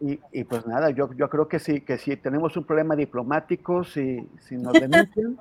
Y, 0.00 0.18
y, 0.32 0.44
pues 0.44 0.66
nada, 0.66 0.90
yo, 0.90 1.12
yo 1.14 1.30
creo 1.30 1.46
que 1.46 1.60
sí, 1.60 1.80
que 1.82 1.96
si 1.96 2.16
tenemos 2.16 2.56
un 2.56 2.64
problema 2.64 2.96
diplomático, 2.96 3.84
si, 3.84 4.26
si 4.40 4.56
nos 4.56 4.72
denuncian. 4.72 5.38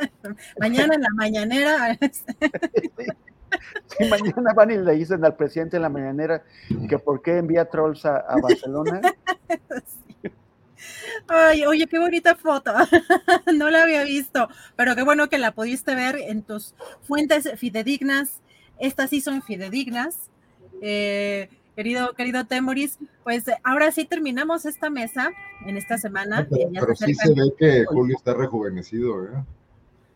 Mañana 0.60 0.94
en 0.94 1.02
la 1.02 1.10
mañanera. 1.14 1.98
Si 3.86 4.04
mañana 4.08 4.52
van 4.54 4.70
y 4.72 4.76
le 4.76 4.92
dicen 4.94 5.24
al 5.24 5.36
presidente 5.36 5.76
en 5.76 5.82
la 5.82 5.88
mañanera 5.88 6.42
que 6.88 6.98
por 6.98 7.22
qué 7.22 7.38
envía 7.38 7.64
trolls 7.64 8.04
a, 8.04 8.24
Barcelona. 8.42 9.00
Ay, 11.28 11.64
oye, 11.64 11.86
qué 11.86 11.98
bonita 11.98 12.34
foto. 12.34 12.72
no 13.54 13.70
la 13.70 13.84
había 13.84 14.02
visto, 14.02 14.48
pero 14.74 14.94
qué 14.94 15.04
bueno 15.04 15.28
que 15.28 15.38
la 15.38 15.52
pudiste 15.52 15.94
ver 15.94 16.16
en 16.16 16.42
tus 16.42 16.74
fuentes 17.02 17.48
fidedignas. 17.56 18.42
Estas 18.78 19.10
sí 19.10 19.20
son 19.20 19.42
fidedignas. 19.42 20.28
Eh, 20.82 21.48
querido, 21.76 22.14
querido 22.14 22.46
Temoris, 22.46 22.98
pues 23.22 23.44
ahora 23.62 23.92
sí 23.92 24.06
terminamos 24.06 24.64
esta 24.64 24.90
mesa 24.90 25.30
en 25.66 25.76
esta 25.76 25.98
semana. 25.98 26.48
Pero, 26.50 26.96
sí 26.96 27.14
se 27.14 27.34
ve 27.34 27.52
que 27.56 27.84
Julio 27.84 28.16
está 28.16 28.34
rejuvenecido, 28.34 29.24
¿eh? 29.24 29.44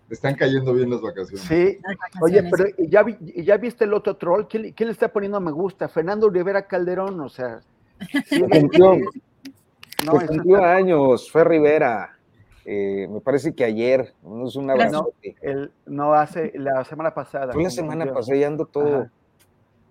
están 0.09 0.35
cayendo 0.35 0.73
bien 0.73 0.91
las 0.91 1.01
vacaciones. 1.01 1.43
Sí, 1.43 1.79
oye, 2.21 2.43
pero 2.51 2.65
¿ya, 2.79 3.05
ya 3.37 3.57
viste 3.59 3.85
el 3.85 3.95
otro 3.95 4.17
troll? 4.17 4.47
¿Quién, 4.49 4.75
le 4.77 4.91
está 4.91 5.13
poniendo 5.13 5.41
me 5.41 5.53
gusta? 5.53 5.89
Fernando 5.89 6.29
Rivera 6.29 6.67
Calderón, 6.67 7.21
o 7.21 7.29
sea. 7.29 7.61
Sí, 8.27 8.41
cumplió, 8.41 8.97
no, 10.07 10.27
cumplió 10.27 10.65
años, 10.65 11.31
fue 11.31 11.45
Rivera. 11.45 12.17
Eh, 12.65 13.07
me 13.11 13.21
parece 13.21 13.55
que 13.55 13.63
ayer, 13.65 14.15
no 14.23 14.47
es 14.49 14.57
una 14.57 14.75
no, 14.75 15.11
el, 15.43 15.71
no 15.87 16.15
hace 16.15 16.53
la 16.55 16.83
semana 16.85 17.13
pasada. 17.13 17.53
Fue 17.53 17.63
la 17.63 17.71
semana 17.71 18.13
pasada 18.13 18.39
y 18.39 18.45
ando 18.45 18.65
todo. 18.65 19.09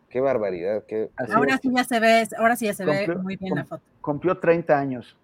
Qué 0.10 0.20
barbaridad. 0.22 0.84
Qué, 0.88 1.10
ahora 1.34 1.58
sí 1.62 1.70
ya 1.76 1.84
se 1.84 2.00
ve, 2.00 2.28
ahora 2.38 2.56
sí 2.56 2.66
ya 2.66 2.74
se 2.74 2.86
ve 2.86 3.08
muy 3.16 3.36
bien 3.36 3.56
la 3.56 3.66
foto. 3.66 3.84
Cumplió 4.02 4.38
30 4.38 4.78
años. 4.78 5.16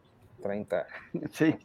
30. 0.44 0.86
Sí. 1.32 1.56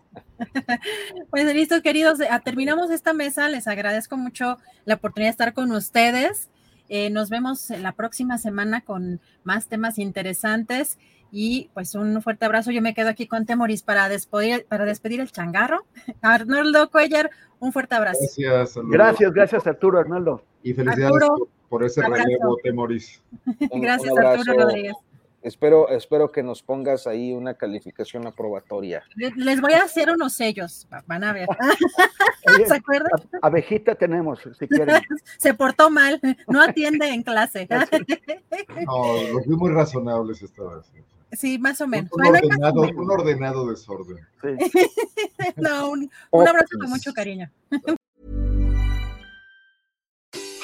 pues 1.30 1.54
listo, 1.54 1.82
queridos, 1.82 2.18
ah, 2.30 2.40
terminamos 2.40 2.90
esta 2.90 3.12
mesa. 3.12 3.48
Les 3.48 3.68
agradezco 3.68 4.16
mucho 4.16 4.56
la 4.86 4.94
oportunidad 4.94 5.28
de 5.28 5.32
estar 5.32 5.52
con 5.52 5.70
ustedes. 5.72 6.48
Eh, 6.88 7.10
nos 7.10 7.28
vemos 7.28 7.70
la 7.70 7.92
próxima 7.92 8.38
semana 8.38 8.80
con 8.80 9.20
más 9.44 9.68
temas 9.68 9.98
interesantes. 9.98 10.98
Y 11.30 11.70
pues 11.74 11.94
un 11.94 12.22
fuerte 12.22 12.46
abrazo. 12.46 12.70
Yo 12.70 12.80
me 12.80 12.94
quedo 12.94 13.10
aquí 13.10 13.26
con 13.26 13.44
Temoris 13.44 13.82
para 13.82 14.08
despedir, 14.08 14.66
para 14.66 14.86
despedir 14.86 15.20
el 15.20 15.30
changarro. 15.30 15.84
Arnoldo 16.22 16.90
Cuellar, 16.90 17.30
un 17.58 17.72
fuerte 17.72 17.94
abrazo. 17.94 18.18
Gracias, 18.20 18.78
Gracias, 18.88 19.32
gracias 19.32 19.66
Arturo, 19.66 20.00
Arnoldo. 20.00 20.42
Y 20.62 20.72
felicidades 20.72 21.28
por 21.70 21.84
ese 21.84 22.02
relevo, 22.02 22.58
Temoris. 22.62 23.22
gracias, 23.70 24.14
Arturo 24.18 24.64
Rodríguez. 24.64 24.94
Espero, 25.42 25.88
espero 25.88 26.30
que 26.30 26.42
nos 26.42 26.62
pongas 26.62 27.06
ahí 27.06 27.32
una 27.32 27.54
calificación 27.54 28.26
aprobatoria. 28.26 29.02
Les 29.14 29.60
voy 29.62 29.72
a 29.72 29.84
hacer 29.84 30.10
unos 30.10 30.34
sellos, 30.34 30.86
van 31.06 31.24
a 31.24 31.32
ver. 31.32 31.48
¿Se 32.66 32.74
acuerdan? 32.74 33.10
Abejita 33.40 33.94
tenemos, 33.94 34.40
si 34.58 34.68
quieren. 34.68 35.00
Se 35.38 35.54
portó 35.54 35.88
mal, 35.88 36.20
no 36.48 36.60
atiende 36.60 37.08
en 37.08 37.22
clase. 37.22 37.66
no, 38.86 39.32
los 39.32 39.46
vi 39.46 39.56
muy 39.56 39.70
razonables 39.70 40.42
esta 40.42 40.62
vez. 40.64 40.92
Sí, 41.32 41.58
más 41.58 41.80
o 41.80 41.86
menos. 41.86 42.10
Un, 42.12 42.26
ordenado, 42.26 42.82
un 42.82 43.10
ordenado, 43.10 43.70
desorden. 43.70 44.18
no, 45.56 45.90
un, 45.90 46.10
un 46.32 46.48
abrazo 46.48 46.76
con 46.78 46.90
mucho 46.90 47.12
cariño. 47.14 47.48